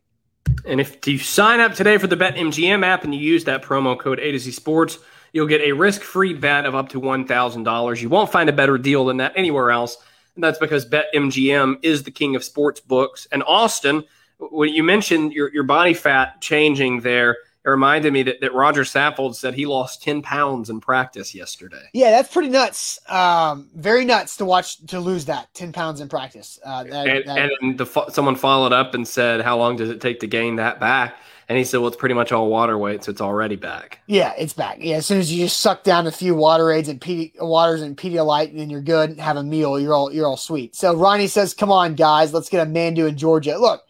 And 0.65 0.80
if 0.80 1.06
you 1.08 1.17
sign 1.17 1.60
up 1.60 1.74
today 1.74 1.98
for 1.98 2.08
the 2.08 2.17
BetMGM 2.17 2.86
app 2.86 3.04
and 3.04 3.15
you 3.15 3.22
use 3.22 3.44
that 3.46 3.63
promo 3.63 3.98
code 3.98 4.20
A 4.20 4.32
to 4.32 4.39
Z 4.39 4.52
Sports, 4.52 5.00
you'll 5.34 5.48
get 5.48 5.62
a 5.62 5.72
risk 5.72 6.02
free 6.02 6.34
bet 6.34 6.65
of 6.65 6.76
up 6.76 6.89
to 6.89 7.02
$1,000. 7.02 8.02
You 8.02 8.10
won't 8.10 8.32
find 8.32 8.50
a 8.50 8.54
better 8.54 8.78
deal 8.78 9.06
than 9.06 9.17
that 9.17 9.34
anywhere 9.36 9.72
else. 9.72 9.98
And 10.36 10.44
that's 10.44 10.60
because 10.60 10.88
BetMGM 10.88 11.80
is 11.84 12.04
the 12.04 12.12
king 12.12 12.36
of 12.36 12.44
sports 12.44 12.80
books. 12.80 13.28
And 13.32 13.44
Austin, 13.44 14.04
when 14.38 14.70
you 14.70 14.84
mentioned 14.84 15.34
your, 15.34 15.52
your 15.54 15.63
body 15.63 15.94
fat 15.94 16.41
changing 16.41 17.02
there, 17.02 17.38
it 17.63 17.69
reminded 17.69 18.12
me 18.12 18.24
that, 18.24 18.41
that 18.41 18.54
Roger 18.54 18.82
Saffold 18.82 19.36
said 19.36 19.54
he 19.54 19.67
lost 19.67 20.02
10 20.02 20.24
pounds 20.24 20.69
in 20.71 20.82
practice 20.82 21.36
yesterday. 21.36 21.89
Yeah, 21.93 22.10
that's 22.10 22.34
pretty 22.34 22.50
nuts. 22.50 23.00
Um, 23.08 23.69
very 23.76 24.04
nuts 24.04 24.38
to 24.38 24.45
watch 24.45 24.84
to 24.88 25.00
lose 25.00 25.26
that 25.26 25.54
10 25.54 25.71
pounds 25.71 26.02
in 26.02 26.10
practice. 26.10 26.60
Uh, 26.65 26.84
that, 26.86 27.08
and, 27.08 27.28
that, 27.28 27.52
and 27.62 27.78
the, 27.78 27.86
someone 28.10 28.36
followed 28.36 28.74
up 28.74 28.95
and 28.95 29.08
said, 29.08 29.41
How 29.41 29.58
long 29.58 29.76
does 29.76 29.89
it 29.89 30.02
take 30.02 30.19
to 30.21 30.28
gain 30.28 30.56
that 30.56 30.80
back? 30.80 31.15
And 31.50 31.58
he 31.58 31.63
said, 31.63 31.82
Well, 31.82 31.89
it's 31.89 31.97
pretty 31.97 32.15
much 32.15 32.32
all 32.32 32.50
water 32.50 32.80
weight, 32.80 33.04
so 33.04 33.12
it's 33.12 33.21
already 33.21 33.58
back. 33.58 34.00
Yeah, 34.08 34.34
it's 34.39 34.54
back. 34.54 34.78
Yeah, 34.80 34.95
as 34.95 35.06
soon 35.06 35.19
as 35.19 35.32
you 35.32 35.43
just 35.43 35.60
suck 35.60 35.84
down 35.84 36.08
a 36.08 36.12
few 36.12 36.34
water 36.34 36.71
aids 36.71 36.89
and 36.89 37.00
PD, 37.00 37.34
waters 37.39 37.84
and 37.84 37.95
Pedialyte, 37.95 38.50
and 38.50 38.60
then 38.60 38.71
you're 38.71 38.82
good. 38.82 39.12
And 39.12 39.21
have 39.21 39.38
a 39.38 39.43
meal. 39.43 39.80
You're 39.80 39.93
all 39.93 40.12
you're 40.12 40.26
all 40.26 40.38
sweet. 40.38 40.76
So 40.76 40.95
Ronnie 40.95 41.28
says, 41.28 41.54
"Come 41.54 41.71
on, 41.71 41.93
guys, 41.93 42.34
let's 42.34 42.50
get 42.50 42.65
a 42.65 42.69
Manduu 42.69 43.08
in 43.08 43.17
Georgia." 43.17 43.58
Look, 43.60 43.84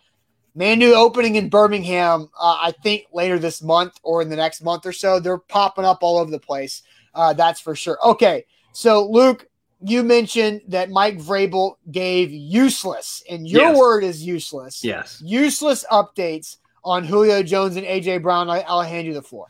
Manduu 0.58 0.94
opening 0.94 1.36
in 1.36 1.50
Birmingham, 1.50 2.30
uh, 2.40 2.58
I 2.60 2.74
think 2.84 3.06
later 3.14 3.40
this 3.40 3.62
month 3.62 4.00
or 4.04 4.22
in 4.22 4.30
the 4.30 4.36
next 4.36 4.62
month 4.62 4.86
or 4.86 4.92
so. 4.92 5.20
They're 5.20 5.38
popping 5.38 5.86
up 5.86 6.00
all 6.02 6.18
over 6.18 6.30
the 6.30 6.40
place. 6.40 6.84
Uh, 7.14 7.34
that's 7.34 7.60
for 7.60 7.76
sure. 7.76 7.98
Okay, 8.04 8.46
so 8.74 9.08
Luke, 9.10 9.48
you 9.82 10.04
mentioned 10.04 10.62
that 10.68 10.90
Mike 10.90 11.18
Vrabel 11.18 11.76
gave 11.92 12.32
useless, 12.32 13.24
and 13.30 13.48
your 13.48 13.62
yes. 13.62 13.78
word 13.78 14.04
is 14.04 14.26
useless. 14.26 14.84
Yes, 14.84 15.22
useless 15.24 15.86
updates 15.92 16.58
on 16.84 17.04
Julio 17.04 17.44
Jones 17.44 17.76
and 17.76 17.86
AJ 17.86 18.22
Brown. 18.22 18.50
I, 18.50 18.64
will 18.68 18.82
hand 18.82 19.08
you 19.08 19.14
the 19.14 19.22
floor. 19.22 19.48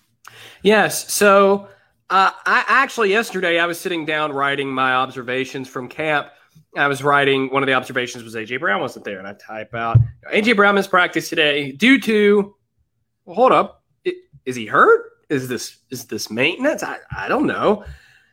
Yes. 0.63 1.11
So 1.11 1.67
uh, 2.09 2.31
I 2.45 2.63
actually 2.67 3.09
yesterday 3.09 3.59
I 3.59 3.65
was 3.65 3.79
sitting 3.79 4.05
down 4.05 4.31
writing 4.31 4.69
my 4.69 4.93
observations 4.93 5.67
from 5.67 5.87
camp 5.87 6.27
I 6.77 6.87
was 6.87 7.03
writing 7.03 7.49
one 7.51 7.63
of 7.63 7.67
the 7.67 7.73
observations 7.73 8.23
was 8.23 8.35
AJ 8.35 8.59
Brown 8.59 8.79
wasn't 8.79 9.05
there, 9.05 9.19
and 9.19 9.27
I 9.27 9.33
type 9.33 9.73
out 9.73 9.97
AJ 10.31 10.55
Brown 10.55 10.75
missed 10.75 10.89
practice 10.89 11.29
today 11.29 11.71
due 11.71 11.99
to. 12.01 12.55
Well, 13.25 13.35
hold 13.35 13.51
up, 13.51 13.83
is 14.45 14.55
he 14.55 14.65
hurt? 14.65 15.11
Is 15.29 15.47
this 15.47 15.77
is 15.89 16.05
this 16.05 16.29
maintenance? 16.29 16.83
I, 16.83 16.97
I 17.15 17.27
don't 17.27 17.45
know. 17.45 17.85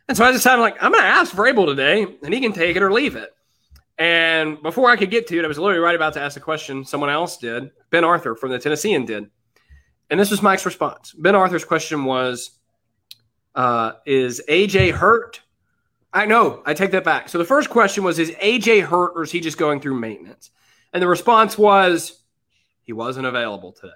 And 0.07 0.17
so 0.17 0.25
I 0.25 0.31
just 0.31 0.43
decided 0.43 0.61
like 0.61 0.81
I'm 0.81 0.91
going 0.91 1.03
to 1.03 1.07
ask 1.07 1.33
Vrabel 1.33 1.65
today, 1.65 2.05
and 2.23 2.33
he 2.33 2.39
can 2.39 2.53
take 2.53 2.75
it 2.75 2.83
or 2.83 2.91
leave 2.91 3.15
it. 3.15 3.29
And 3.97 4.61
before 4.61 4.89
I 4.89 4.95
could 4.95 5.11
get 5.11 5.27
to 5.27 5.37
it, 5.37 5.45
I 5.45 5.47
was 5.47 5.59
literally 5.59 5.81
right 5.81 5.95
about 5.95 6.13
to 6.13 6.21
ask 6.21 6.37
a 6.37 6.39
question. 6.39 6.85
Someone 6.85 7.09
else 7.09 7.37
did. 7.37 7.71
Ben 7.89 8.05
Arthur 8.05 8.35
from 8.35 8.51
the 8.51 8.59
Tennessean 8.59 9.05
did, 9.05 9.29
and 10.09 10.19
this 10.19 10.31
was 10.31 10.41
Mike's 10.41 10.65
response. 10.65 11.13
Ben 11.13 11.35
Arthur's 11.35 11.65
question 11.65 12.05
was, 12.05 12.51
uh, 13.55 13.93
"Is 14.05 14.41
AJ 14.47 14.91
hurt?" 14.91 15.41
I 16.11 16.25
know. 16.25 16.63
I 16.65 16.73
take 16.73 16.91
that 16.91 17.03
back. 17.03 17.29
So 17.29 17.37
the 17.37 17.45
first 17.45 17.69
question 17.69 18.03
was 18.03 18.19
Is 18.19 18.31
AJ 18.31 18.83
hurt 18.83 19.13
or 19.15 19.23
is 19.23 19.31
he 19.31 19.39
just 19.39 19.57
going 19.57 19.79
through 19.79 19.99
maintenance? 19.99 20.51
And 20.93 21.01
the 21.01 21.07
response 21.07 21.57
was 21.57 22.21
he 22.81 22.93
wasn't 22.93 23.27
available 23.27 23.71
today. 23.71 23.93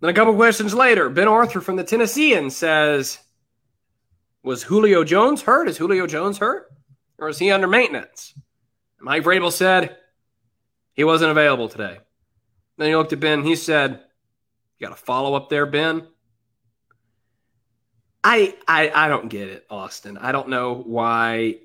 Then 0.00 0.10
a 0.10 0.14
couple 0.14 0.34
questions 0.34 0.74
later, 0.74 1.08
Ben 1.10 1.28
Arthur 1.28 1.60
from 1.60 1.76
the 1.76 1.84
Tennessean 1.84 2.50
says, 2.50 3.18
Was 4.42 4.62
Julio 4.62 5.04
Jones 5.04 5.42
hurt? 5.42 5.68
Is 5.68 5.76
Julio 5.76 6.06
Jones 6.06 6.38
hurt? 6.38 6.68
Or 7.18 7.28
is 7.28 7.38
he 7.38 7.50
under 7.52 7.68
maintenance? 7.68 8.32
And 8.98 9.04
Mike 9.04 9.22
Vrabel 9.22 9.52
said 9.52 9.96
he 10.94 11.04
wasn't 11.04 11.30
available 11.30 11.68
today. 11.68 11.98
Then 12.78 12.88
he 12.88 12.96
looked 12.96 13.12
at 13.12 13.20
Ben. 13.20 13.44
He 13.44 13.54
said, 13.54 14.00
You 14.78 14.86
got 14.88 14.98
a 14.98 15.00
follow 15.00 15.34
up 15.34 15.50
there, 15.50 15.66
Ben? 15.66 16.08
I, 18.24 18.54
I 18.68 18.90
I 18.94 19.08
don't 19.08 19.28
get 19.28 19.48
it, 19.48 19.66
Austin. 19.68 20.16
I 20.16 20.32
don't 20.32 20.48
know 20.48 20.74
why 20.74 21.56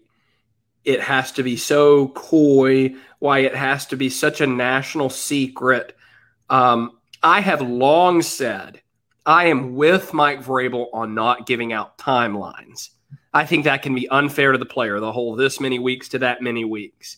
it 0.84 1.02
has 1.02 1.34
to 1.34 1.43
be 1.43 1.58
so 1.58 2.08
coy, 2.10 2.96
why 3.20 3.39
it 3.39 3.56
has 3.56 3.86
to 3.88 3.98
be 3.98 4.10
such 4.10 4.41
a 4.41 4.48
national 4.48 5.10
secret. 5.10 5.96
Um, 6.50 6.98
I 7.22 7.41
have 7.41 7.62
long 7.62 8.22
said 8.22 8.82
I 9.26 9.48
am 9.48 9.76
with 9.76 10.13
Mike 10.13 10.41
Vrabel 10.41 10.88
on 10.93 11.13
not 11.13 11.46
giving 11.46 11.74
out 11.74 11.98
timelines. 11.98 12.89
I 13.34 13.46
think 13.46 13.65
that 13.65 13.84
can 13.84 13.93
be 13.93 14.08
unfair 14.08 14.54
to 14.54 14.58
the 14.58 14.65
player, 14.65 15.00
the 15.00 15.12
whole 15.12 15.36
this 15.36 15.60
many 15.60 15.78
weeks 15.78 16.08
to 16.10 16.20
that 16.20 16.41
many 16.41 16.63
weeks. 16.63 17.17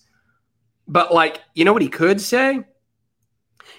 But 0.87 1.13
like, 1.13 1.41
you 1.53 1.63
know 1.63 1.71
what 1.71 1.83
he 1.83 1.87
could 1.87 2.19
say? 2.19 2.63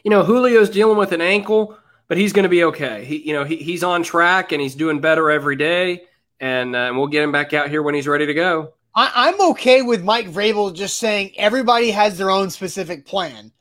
You 0.05 0.11
know, 0.11 0.25
Julio's 0.25 0.71
dealing 0.71 0.97
with 0.97 1.11
an 1.11 1.21
ankle 1.21 1.77
but 2.11 2.19
he's 2.19 2.33
going 2.33 2.43
to 2.43 2.49
be 2.49 2.65
okay. 2.65 3.05
He, 3.05 3.19
you 3.19 3.33
know, 3.33 3.45
he, 3.45 3.55
he's 3.55 3.85
on 3.85 4.03
track 4.03 4.51
and 4.51 4.61
he's 4.61 4.75
doing 4.75 5.01
better 5.01 5.31
every 5.31 5.55
day, 5.55 6.03
and, 6.41 6.75
uh, 6.75 6.79
and 6.81 6.99
we'll 6.99 7.07
get 7.07 7.23
him 7.23 7.31
back 7.31 7.55
out 7.55 7.71
here 7.71 7.85
when 7.85 7.95
he's 7.95 8.09
ready 8.09 8.27
to 8.27 8.35
go. 8.35 8.73
I, 8.97 9.29
am 9.29 9.41
okay 9.53 9.83
with 9.83 10.03
Mike 10.03 10.27
Vrabel 10.27 10.75
just 10.75 10.99
saying 10.99 11.31
everybody 11.37 11.93
has 11.93 12.19
their 12.19 12.33
own 12.33 12.51
specific 12.51 13.07
plan, 13.07 13.53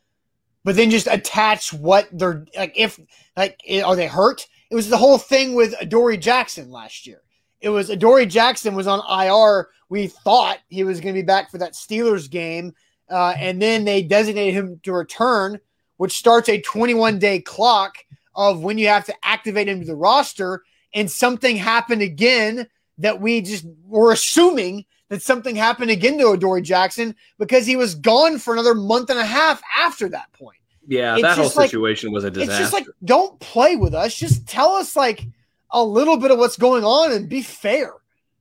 but 0.64 0.76
then 0.76 0.90
just 0.90 1.06
attach 1.06 1.74
what 1.74 2.10
they're 2.12 2.48
like. 2.58 2.74
If 2.76 3.00
like, 3.38 3.62
are 3.86 3.96
they 3.96 4.08
hurt? 4.08 4.48
It 4.72 4.76
was 4.76 4.90
the 4.90 4.98
whole 4.98 5.20
thing 5.20 5.54
with 5.54 5.76
Adoree 5.80 6.18
Jackson 6.18 6.72
last 6.72 7.06
year. 7.06 7.22
It 7.62 7.70
was 7.70 7.92
Adoree 7.92 8.26
Jackson 8.26 8.74
was 8.74 8.88
on 8.88 9.04
IR. 9.08 9.70
We 9.90 10.08
thought 10.08 10.58
he 10.70 10.84
was 10.84 11.00
going 11.00 11.14
to 11.14 11.22
be 11.22 11.26
back 11.26 11.52
for 11.52 11.60
that 11.60 11.74
Steelers 11.74 12.28
game, 12.28 12.74
uh, 13.12 13.36
and 13.38 13.62
then 13.62 13.86
they 13.86 14.02
designated 14.02 14.56
him 14.56 14.80
to 14.82 14.94
return, 14.94 15.60
which 15.98 16.18
starts 16.18 16.50
a 16.50 16.60
21 16.60 17.20
day 17.20 17.42
clock 17.42 17.94
of 18.36 18.62
when 18.62 18.78
you 18.78 18.88
have 18.88 19.06
to 19.06 19.15
activate 19.24 19.68
him 19.68 19.80
to 19.80 19.86
the 19.86 19.96
roster, 19.96 20.63
and 20.94 21.10
something 21.10 21.56
happened 21.56 22.02
again 22.02 22.68
that 22.98 23.22
we 23.22 23.42
just 23.42 23.65
were 23.86 24.12
assuming 24.12 24.86
that 25.10 25.22
something 25.22 25.56
happened 25.56 25.92
again 25.92 26.18
to 26.18 26.32
Adoree 26.32 26.62
Jackson 26.62 27.15
because 27.38 27.65
he 27.65 27.76
was 27.76 27.96
gone 27.96 28.38
for 28.38 28.54
another 28.54 28.76
month 28.76 29.10
and 29.10 29.20
a 29.20 29.26
half 29.26 29.62
after 29.78 30.10
that 30.10 30.32
point. 30.34 30.58
Yeah, 30.88 31.13
it's 31.13 31.22
that 31.22 31.38
whole 31.38 31.50
situation 31.50 32.10
like, 32.10 32.15
was 32.15 32.24
a 32.24 32.32
disaster. 32.32 32.52
It's 32.52 32.60
just 32.60 32.74
like 32.74 32.88
don't 33.04 33.39
play 33.39 33.76
with 33.76 33.94
us. 33.94 34.15
Just 34.15 34.48
tell 34.48 34.72
us 34.74 34.96
like 34.96 35.26
a 35.72 35.84
little 35.84 36.18
bit 36.18 36.32
of 36.32 36.39
what's 36.39 36.58
going 36.58 36.84
on 36.84 37.12
and 37.12 37.30
be 37.30 37.42
fair. 37.42 37.94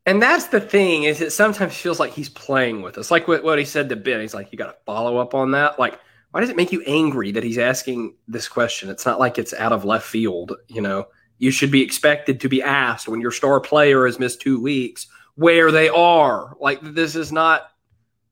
And 0.07 0.23
that's 0.23 0.47
the 0.47 0.61
thing 0.61 1.03
is 1.03 1.21
it 1.21 1.33
sometimes 1.33 1.77
feels 1.77 2.01
like 2.01 2.13
he's 2.13 2.31
playing 2.31 2.81
with 2.81 2.97
us. 2.97 3.11
Like 3.11 3.29
what, 3.29 3.45
what 3.45 3.59
he 3.59 3.67
said 3.67 3.91
to 3.91 3.97
Ben. 3.97 4.23
He's 4.23 4.33
like, 4.33 4.51
you 4.51 4.57
got 4.57 4.69
to 4.69 4.77
follow 4.87 5.19
up 5.19 5.35
on 5.35 5.51
that. 5.51 5.79
Like 5.79 5.99
why 6.39 6.43
does 6.43 6.51
it 6.51 6.57
make 6.57 6.71
you 6.71 6.85
angry 6.87 7.33
that 7.33 7.43
he's 7.43 7.59
asking 7.59 8.15
this 8.29 8.47
question? 8.47 8.91
It's 8.91 9.05
not 9.05 9.19
like 9.19 9.39
it's 9.39 9.53
out 9.55 9.73
of 9.73 9.85
left 9.85 10.07
field. 10.07 10.53
You 10.69 10.81
know, 10.81 11.09
you 11.39 11.51
should 11.51 11.73
be 11.73 11.83
expected 11.83 12.39
to 12.39 12.49
be 12.49 12.63
asked 12.63 13.09
when 13.09 13.21
your 13.21 13.33
star 13.33 13.59
player 13.59 14.07
has 14.07 14.21
missed 14.21 14.41
two 14.41 14.63
weeks 14.63 15.09
where 15.35 15.73
they 15.73 15.89
are. 15.89 16.57
Like 16.61 16.79
this 16.81 17.17
is 17.17 17.33
not 17.33 17.73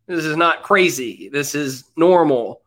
this 0.07 0.25
is 0.25 0.37
not 0.37 0.63
crazy. 0.63 1.31
This 1.31 1.57
is 1.57 1.83
normal. 1.97 2.63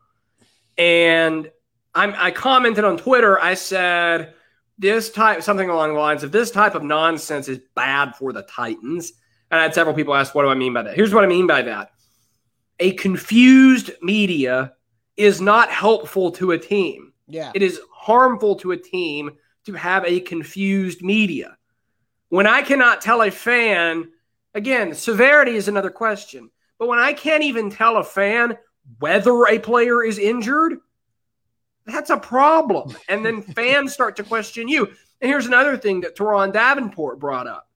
And 0.78 1.50
I'm, 1.96 2.14
I 2.18 2.32
commented 2.32 2.84
on 2.84 2.98
Twitter. 2.98 3.40
I 3.40 3.54
said 3.54 4.34
this 4.78 5.10
type 5.10 5.42
something 5.42 5.70
along 5.70 5.94
the 5.94 6.00
lines 6.02 6.24
of 6.24 6.34
this 6.34 6.52
type 6.52 6.76
of 6.76 6.84
nonsense 6.84 7.48
is 7.48 7.62
bad 7.76 8.14
for 8.18 8.34
the 8.34 8.42
Titans. 8.42 9.14
And 9.52 9.62
I 9.62 9.64
had 9.64 9.74
several 9.74 9.96
people 9.96 10.16
ask, 10.16 10.36
what 10.36 10.44
do 10.44 10.50
I 10.50 10.56
mean 10.56 10.74
by 10.74 10.84
that? 10.84 10.98
Here's 10.98 11.14
what 11.14 11.24
I 11.24 11.28
mean 11.28 11.48
by 11.48 11.62
that. 11.62 11.92
A 12.82 12.92
confused 12.96 13.92
media 14.02 14.74
is 15.20 15.42
not 15.42 15.70
helpful 15.70 16.32
to 16.32 16.54
a 16.54 16.58
team. 16.58 17.12
Yeah. 17.28 17.52
It 17.54 17.62
is 17.62 17.82
harmful 17.92 18.56
to 18.58 18.72
a 18.72 18.78
team 18.78 19.32
to 19.66 19.74
have 19.74 20.06
a 20.06 20.22
confused 20.22 21.02
media. 21.02 21.58
When 22.30 22.48
I 22.48 22.62
cannot 22.62 23.02
tell 23.02 23.22
a 23.22 23.30
fan, 23.30 24.12
again, 24.54 24.94
severity 24.94 25.56
is 25.56 25.68
another 25.68 25.90
question, 25.90 26.50
but 26.78 26.88
when 26.88 27.00
I 27.00 27.12
can't 27.12 27.44
even 27.44 27.70
tell 27.70 27.98
a 27.98 28.04
fan 28.04 28.58
whether 29.00 29.46
a 29.46 29.60
player 29.60 30.02
is 30.02 30.18
injured, 30.18 30.78
that's 31.86 32.10
a 32.10 32.18
problem. 32.18 32.96
And 33.10 33.26
then 33.26 33.42
fans 33.56 33.92
start 33.92 34.16
to 34.16 34.24
question 34.24 34.70
you. 34.70 34.86
And 35.20 35.30
here's 35.30 35.48
another 35.48 35.76
thing 35.76 36.02
that 36.02 36.16
Turron 36.16 36.54
Davenport 36.54 37.20
brought 37.20 37.48
up. 37.48 37.70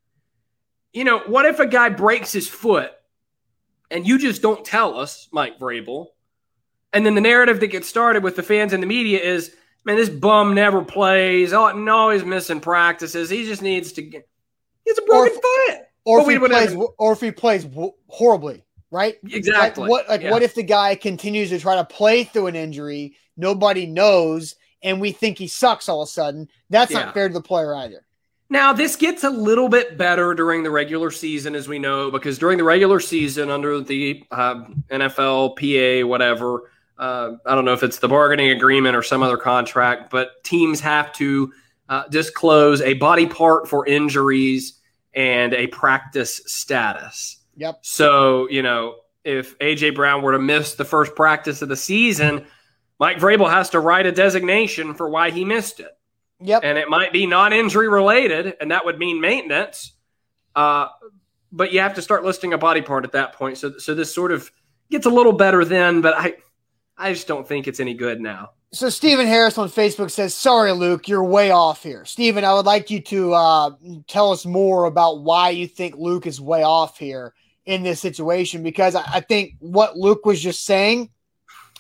You 0.93 1.03
know, 1.03 1.19
what 1.19 1.45
if 1.45 1.59
a 1.59 1.67
guy 1.67 1.89
breaks 1.89 2.31
his 2.31 2.47
foot 2.47 2.91
and 3.91 4.07
you 4.07 4.17
just 4.17 4.41
don't 4.41 4.63
tell 4.63 4.97
us, 4.97 5.27
Mike 5.33 5.59
Vrabel, 5.59 6.07
and 6.93 7.05
then 7.05 7.15
the 7.15 7.21
narrative 7.21 7.59
that 7.59 7.67
gets 7.67 7.87
started 7.87 8.23
with 8.23 8.35
the 8.35 8.43
fans 8.43 8.71
and 8.71 8.81
the 8.81 8.87
media 8.87 9.19
is, 9.19 9.55
man, 9.83 9.97
this 9.97 10.09
bum 10.09 10.53
never 10.53 10.83
plays. 10.83 11.51
Oh, 11.51 11.71
no, 11.71 12.11
he's 12.11 12.23
missing 12.23 12.59
practices. 12.59 13.29
He 13.29 13.45
just 13.45 13.61
needs 13.61 13.93
to 13.93 14.01
get. 14.03 14.27
He's 14.85 14.97
a 14.97 15.01
broken 15.01 15.35
or 15.35 15.41
foot. 15.41 15.79
Or 16.05 16.19
if, 16.21 16.27
he 16.27 16.37
plays, 16.37 16.75
or 16.97 17.13
if 17.13 17.21
he 17.21 17.31
plays 17.31 17.65
horribly, 18.07 18.65
right? 18.91 19.15
Exactly. 19.23 19.83
Like 19.83 19.89
what? 19.89 20.09
Like 20.09 20.21
yeah. 20.21 20.31
what 20.31 20.43
if 20.43 20.53
the 20.53 20.63
guy 20.63 20.95
continues 20.95 21.49
to 21.49 21.59
try 21.59 21.75
to 21.75 21.85
play 21.85 22.25
through 22.25 22.47
an 22.47 22.55
injury? 22.55 23.15
Nobody 23.37 23.85
knows, 23.85 24.55
and 24.83 24.99
we 24.99 25.13
think 25.13 25.37
he 25.37 25.47
sucks 25.47 25.87
all 25.87 26.01
of 26.01 26.09
a 26.09 26.11
sudden. 26.11 26.49
That's 26.69 26.91
yeah. 26.91 27.05
not 27.05 27.13
fair 27.13 27.29
to 27.29 27.33
the 27.33 27.41
player 27.41 27.73
either. 27.73 28.05
Now, 28.49 28.73
this 28.73 28.97
gets 28.97 29.23
a 29.23 29.29
little 29.29 29.69
bit 29.69 29.97
better 29.97 30.35
during 30.35 30.61
the 30.61 30.69
regular 30.69 31.09
season, 31.09 31.55
as 31.55 31.67
we 31.67 31.79
know, 31.79 32.11
because 32.11 32.37
during 32.37 32.57
the 32.57 32.63
regular 32.63 32.99
season, 32.99 33.49
under 33.49 33.79
the 33.79 34.23
uh, 34.29 34.65
NFL, 34.91 35.55
PA, 35.55 36.07
whatever, 36.07 36.69
uh, 36.97 37.31
I 37.45 37.55
don't 37.55 37.65
know 37.65 37.73
if 37.73 37.83
it's 37.83 37.99
the 37.99 38.07
bargaining 38.07 38.51
agreement 38.51 38.95
or 38.95 39.03
some 39.03 39.23
other 39.23 39.37
contract, 39.37 40.09
but 40.09 40.43
teams 40.43 40.79
have 40.81 41.11
to 41.13 41.53
uh, 41.89 42.07
disclose 42.09 42.81
a 42.81 42.93
body 42.93 43.25
part 43.25 43.67
for 43.67 43.85
injuries 43.85 44.79
and 45.13 45.53
a 45.53 45.67
practice 45.67 46.41
status. 46.45 47.37
Yep. 47.57 47.79
So, 47.81 48.49
you 48.49 48.61
know, 48.61 48.95
if 49.23 49.57
AJ 49.59 49.95
Brown 49.95 50.21
were 50.21 50.33
to 50.33 50.39
miss 50.39 50.75
the 50.75 50.85
first 50.85 51.15
practice 51.15 51.61
of 51.61 51.69
the 51.69 51.75
season, 51.75 52.45
Mike 52.99 53.17
Vrabel 53.17 53.49
has 53.49 53.69
to 53.71 53.79
write 53.79 54.05
a 54.05 54.11
designation 54.11 54.93
for 54.93 55.09
why 55.09 55.31
he 55.31 55.45
missed 55.45 55.79
it. 55.79 55.91
Yep. 56.41 56.61
And 56.63 56.77
it 56.77 56.89
might 56.89 57.13
be 57.13 57.25
non 57.25 57.53
injury 57.53 57.87
related, 57.87 58.55
and 58.59 58.71
that 58.71 58.85
would 58.85 58.99
mean 58.99 59.21
maintenance. 59.21 59.93
Uh, 60.55 60.87
but 61.51 61.71
you 61.71 61.79
have 61.79 61.93
to 61.95 62.01
start 62.01 62.23
listing 62.23 62.53
a 62.53 62.57
body 62.57 62.81
part 62.81 63.05
at 63.05 63.13
that 63.13 63.33
point. 63.33 63.57
So, 63.57 63.77
so 63.77 63.93
this 63.95 64.13
sort 64.13 64.31
of 64.31 64.51
gets 64.89 65.05
a 65.05 65.09
little 65.09 65.31
better 65.31 65.63
then, 65.63 66.01
but 66.01 66.15
I, 66.17 66.35
I 66.97 67.13
just 67.13 67.27
don't 67.27 67.47
think 67.47 67.67
it's 67.67 67.79
any 67.79 67.93
good 67.93 68.21
now. 68.21 68.51
So 68.71 68.89
Stephen 68.89 69.27
Harris 69.27 69.57
on 69.57 69.69
Facebook 69.69 70.09
says, 70.09 70.33
"Sorry, 70.33 70.71
Luke, 70.71 71.07
you're 71.07 71.23
way 71.23 71.51
off 71.51 71.83
here." 71.83 72.05
Stephen, 72.05 72.43
I 72.43 72.53
would 72.53 72.65
like 72.65 72.89
you 72.89 73.01
to 73.01 73.33
uh, 73.33 73.71
tell 74.07 74.31
us 74.31 74.45
more 74.45 74.85
about 74.85 75.21
why 75.21 75.49
you 75.49 75.67
think 75.67 75.95
Luke 75.95 76.25
is 76.25 76.41
way 76.41 76.63
off 76.63 76.97
here 76.97 77.33
in 77.65 77.83
this 77.83 77.99
situation, 77.99 78.63
because 78.63 78.95
I, 78.95 79.03
I 79.05 79.19
think 79.21 79.53
what 79.59 79.97
Luke 79.97 80.25
was 80.25 80.41
just 80.41 80.65
saying 80.65 81.09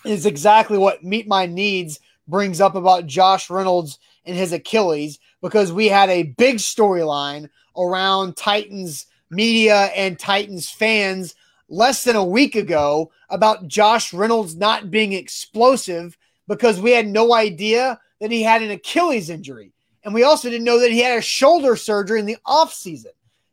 is 0.05 0.25
exactly 0.25 0.77
what 0.77 1.03
Meet 1.03 1.27
My 1.27 1.45
Needs 1.45 1.99
brings 2.27 2.61
up 2.61 2.75
about 2.75 3.07
Josh 3.07 3.49
Reynolds 3.49 3.99
and 4.25 4.37
his 4.37 4.53
Achilles, 4.53 5.19
because 5.41 5.71
we 5.71 5.87
had 5.87 6.09
a 6.09 6.23
big 6.23 6.57
storyline 6.57 7.49
around 7.75 8.37
Titans 8.37 9.07
media 9.29 9.85
and 9.95 10.19
Titans 10.19 10.69
fans 10.69 11.35
less 11.69 12.03
than 12.03 12.15
a 12.15 12.23
week 12.23 12.55
ago 12.55 13.11
about 13.29 13.67
Josh 13.67 14.13
Reynolds 14.13 14.55
not 14.55 14.91
being 14.91 15.13
explosive 15.13 16.17
because 16.47 16.79
we 16.79 16.91
had 16.91 17.07
no 17.07 17.33
idea 17.33 17.99
that 18.19 18.31
he 18.31 18.43
had 18.43 18.61
an 18.61 18.71
Achilles 18.71 19.29
injury. 19.29 19.71
And 20.03 20.13
we 20.13 20.23
also 20.23 20.49
didn't 20.49 20.65
know 20.65 20.79
that 20.79 20.91
he 20.91 20.99
had 20.99 21.17
a 21.17 21.21
shoulder 21.21 21.75
surgery 21.75 22.19
in 22.19 22.25
the 22.25 22.37
offseason. 22.45 23.07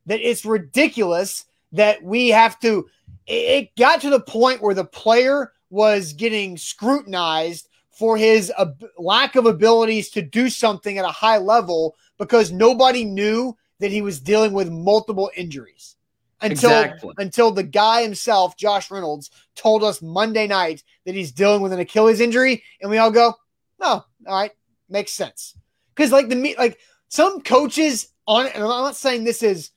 That 0.07 0.21
it's 0.21 0.45
ridiculous 0.45 1.47
that 1.73 2.03
we 2.03 2.29
have 2.29 2.59
to. 2.61 2.89
It 3.27 3.75
got 3.77 4.01
to 4.01 4.11
the 4.11 4.21
point 4.21 4.61
where 4.61 4.75
the 4.75 4.85
player 4.85 5.53
was 5.71 6.13
getting 6.13 6.57
scrutinized 6.57 7.69
for 7.91 8.17
his 8.17 8.53
uh, 8.57 8.73
lack 8.99 9.37
of 9.37 9.47
abilities 9.47 10.11
to 10.11 10.23
do 10.23 10.49
something 10.49 10.99
at 10.99 11.05
a 11.05 11.09
high 11.09 11.39
level 11.39 11.95
because 12.19 12.51
nobody 12.51 13.05
knew 13.05 13.57
that 13.79 13.93
he 13.93 14.03
was 14.03 14.21
dealing 14.21 14.53
with 14.53 14.71
multiple 14.71 15.31
injuries 15.37 15.97
until 16.43 16.71
exactly. 16.71 17.15
until 17.19 17.51
the 17.51 17.63
guy 17.63 18.03
himself, 18.03 18.57
Josh 18.57 18.91
Reynolds, 18.91 19.31
told 19.55 19.85
us 19.85 20.03
Monday 20.03 20.47
night 20.47 20.83
that 21.07 21.15
he's 21.15 21.33
dealing 21.33 21.63
with 21.63 21.73
an 21.73 21.81
Achilles 21.81 22.21
injury, 22.21 22.63
and 22.81 22.91
we 22.91 22.99
all 22.99 23.11
go, 23.11 23.35
"No, 23.81 23.89
all 23.89 24.05
right, 24.27 24.53
makes 24.89 25.13
sense." 25.13 25.57
Because 25.95 26.13
like 26.13 26.29
the 26.29 26.55
like 26.59 26.79
some 27.09 27.41
coaches 27.41 28.09
on, 28.27 28.47
and 28.47 28.63
I'm 28.63 28.69
not 28.69 28.97
saying 28.97 29.25
this 29.25 29.43
is 29.43 29.71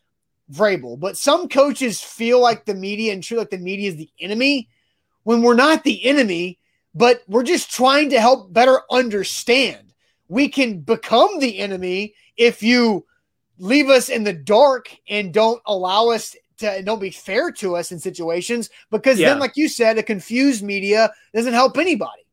Vrabel, 0.51 0.99
but 0.99 1.17
some 1.17 1.49
coaches 1.49 2.01
feel 2.01 2.39
like 2.39 2.65
the 2.65 2.75
media 2.75 3.13
and 3.13 3.23
treat 3.23 3.37
like 3.37 3.49
the 3.49 3.57
media 3.57 3.89
is 3.89 3.97
the 3.97 4.11
enemy 4.19 4.69
when 5.23 5.41
we're 5.41 5.55
not 5.55 5.83
the 5.83 6.05
enemy, 6.05 6.59
but 6.93 7.23
we're 7.27 7.43
just 7.43 7.71
trying 7.71 8.09
to 8.11 8.19
help 8.19 8.53
better 8.53 8.81
understand. 8.91 9.93
We 10.27 10.49
can 10.49 10.79
become 10.79 11.39
the 11.39 11.59
enemy 11.59 12.13
if 12.37 12.61
you 12.61 13.05
leave 13.57 13.89
us 13.89 14.09
in 14.09 14.23
the 14.23 14.33
dark 14.33 14.89
and 15.07 15.33
don't 15.33 15.61
allow 15.65 16.09
us 16.09 16.35
to 16.57 16.81
don't 16.83 17.01
be 17.01 17.09
fair 17.09 17.51
to 17.51 17.75
us 17.75 17.91
in 17.91 17.99
situations 17.99 18.69
because 18.91 19.19
yeah. 19.19 19.29
then 19.29 19.39
like 19.39 19.53
you 19.55 19.67
said 19.67 19.97
a 19.97 20.03
confused 20.03 20.63
media 20.63 21.11
doesn't 21.33 21.53
help 21.53 21.77
anybody. 21.77 22.23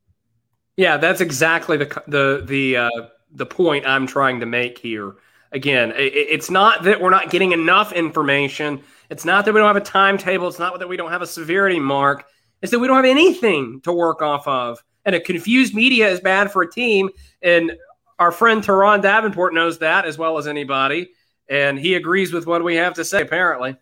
Yeah 0.77 0.97
that's 0.97 1.21
exactly 1.21 1.77
the 1.77 2.03
the 2.07 2.43
the 2.47 2.77
uh, 2.77 2.91
the 3.33 3.47
point 3.47 3.87
i'm 3.87 4.07
trying 4.07 4.41
to 4.41 4.47
make 4.47 4.79
here. 4.79 5.15
Again 5.53 5.93
it, 5.93 6.13
it's 6.15 6.51
not 6.51 6.85
that 6.85 7.01
we're 7.01 7.11
not 7.11 7.31
getting 7.31 7.53
enough 7.53 7.93
information. 7.93 8.83
It's 9.11 9.25
not 9.25 9.45
that 9.45 9.53
we 9.53 9.61
don't 9.61 9.67
have 9.67 9.77
a 9.77 9.81
timetable. 9.81 10.49
It's 10.49 10.59
not 10.59 10.79
that 10.79 10.89
we 10.89 10.97
don't 10.97 11.11
have 11.11 11.23
a 11.23 11.27
severity 11.27 11.81
mark. 11.81 12.25
It's 12.63 12.71
that 12.71 12.79
we 12.79 12.87
don't 12.87 12.97
have 12.97 13.05
anything 13.05 13.81
to 13.83 13.93
work 13.93 14.23
off 14.23 14.47
of. 14.47 14.83
And 15.05 15.15
a 15.15 15.21
confused 15.21 15.75
media 15.75 16.09
is 16.09 16.21
bad 16.21 16.53
for 16.53 16.63
a 16.63 16.71
team. 16.71 17.09
And 17.43 17.73
our 18.19 18.31
friend 18.31 18.63
Turron 18.63 19.03
Davenport 19.03 19.55
knows 19.55 19.79
that 19.79 20.05
as 20.05 20.19
well 20.19 20.37
as 20.37 20.47
anybody, 20.47 21.11
and 21.49 21.79
he 21.79 21.95
agrees 21.95 22.33
with 22.33 22.47
what 22.47 22.63
we 22.63 22.77
have 22.77 22.95
to 22.95 23.05
say, 23.05 23.23
apparently. 23.23 23.77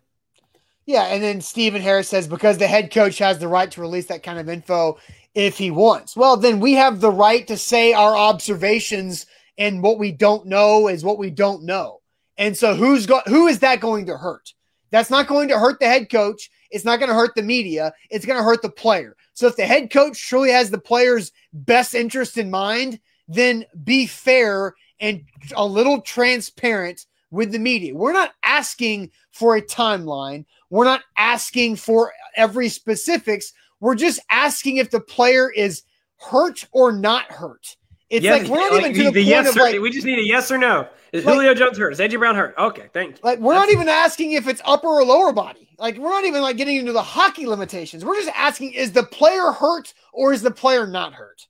Yeah, 0.89 1.03
and 1.03 1.22
then 1.22 1.43
Stephen 1.43 1.82
Harris 1.82 2.09
says 2.09 2.26
because 2.26 2.57
the 2.57 2.66
head 2.66 2.91
coach 2.91 3.18
has 3.18 3.39
the 3.39 3.47
right 3.47 3.70
to 3.72 3.82
release 3.82 4.07
that 4.07 4.22
kind 4.22 4.39
of 4.39 4.49
info 4.49 4.99
if 5.34 5.59
he 5.59 5.70
wants. 5.70 6.16
Well, 6.16 6.39
then 6.39 6.61
we 6.61 6.72
have 6.72 7.03
the 7.03 7.11
right 7.11 7.47
to 7.49 7.59
say 7.59 7.93
our 7.93 8.16
observations 8.16 9.26
and 9.59 9.82
what 9.82 9.99
we 9.99 10.12
don't 10.12 10.47
know 10.47 10.89
is 10.89 11.05
what 11.05 11.18
we 11.18 11.28
don't 11.28 11.64
know. 11.64 12.01
And 12.39 12.57
so 12.57 12.74
who's 12.74 13.05
got 13.05 13.28
who 13.28 13.49
is 13.49 13.59
that 13.59 13.80
going 13.80 14.07
to 14.07 14.16
hurt? 14.16 14.55
That's 14.91 15.11
not 15.11 15.26
going 15.26 15.49
to 15.49 15.59
hurt 15.59 15.78
the 15.78 15.84
head 15.84 16.09
coach. 16.11 16.51
It's 16.70 16.86
not 16.86 17.01
going 17.01 17.11
to 17.11 17.14
hurt 17.14 17.34
the 17.34 17.43
media. 17.43 17.93
It's 18.09 18.24
going 18.24 18.39
to 18.39 18.43
hurt 18.43 18.62
the 18.62 18.70
player. 18.70 19.14
So 19.34 19.47
if 19.47 19.57
the 19.57 19.66
head 19.66 19.91
coach 19.91 20.18
truly 20.18 20.53
has 20.53 20.70
the 20.70 20.78
player's 20.78 21.32
best 21.53 21.95
interest 21.95 22.39
in 22.39 22.51
mind, 22.51 22.99
then 23.28 23.66
be 23.84 24.07
fair 24.07 24.74
and 25.01 25.22
a 25.55 25.66
little 25.66 26.01
transparent 26.01 27.05
with 27.31 27.53
the 27.53 27.59
media. 27.59 27.95
We're 27.95 28.12
not 28.12 28.33
asking 28.43 29.11
for 29.31 29.57
a 29.57 29.62
timeline. 29.62 30.45
We're 30.70 30.85
not 30.85 31.03
asking 31.16 31.76
for 31.76 32.12
every 32.37 32.68
specifics. 32.68 33.53
We're 33.81 33.95
just 33.95 34.20
asking 34.31 34.79
if 34.79 34.91
the 34.91 35.01
player 35.01 35.51
is 35.51 35.83
hurt 36.16 36.66
or 36.72 36.93
not 36.93 37.31
hurt. 37.31 37.76
It's 38.11 38.24
yeah, 38.24 38.33
like 38.33 38.49
we're 38.49 38.57
not 38.57 38.72
like 38.72 38.81
even 38.81 38.95
to 38.95 38.99
the, 38.99 39.11
the 39.11 39.20
point 39.20 39.26
yes 39.26 39.49
of 39.51 39.57
like 39.57 39.81
we 39.81 39.91
just 39.91 40.07
need 40.07 40.18
a 40.18 40.24
yes 40.24 40.51
or 40.51 40.57
no. 40.57 40.89
Is 41.12 41.24
like, 41.24 41.35
Julio 41.35 41.55
Jones 41.55 41.76
hurt? 41.76 41.93
Is 41.93 41.99
AJ 41.99 42.18
Brown 42.18 42.35
hurt? 42.35 42.55
Okay, 42.57 42.89
thanks. 42.93 43.22
Like 43.22 43.39
we're 43.39 43.53
That's 43.53 43.66
not 43.66 43.72
even 43.72 43.89
asking 43.89 44.33
if 44.33 44.49
it's 44.49 44.62
upper 44.64 44.89
or 44.89 45.05
lower 45.05 45.33
body. 45.33 45.68
Like 45.79 45.99
we're 45.99 46.09
not 46.09 46.24
even 46.24 46.41
like 46.41 46.57
getting 46.57 46.76
into 46.76 46.93
the 46.93 47.03
hockey 47.03 47.47
limitations. 47.47 48.05
We're 48.05 48.16
just 48.16 48.35
asking: 48.35 48.72
is 48.72 48.93
the 48.93 49.03
player 49.03 49.53
hurt 49.53 49.93
or 50.12 50.33
is 50.33 50.41
the 50.41 50.51
player 50.51 50.87
not 50.87 51.12
hurt? 51.12 51.47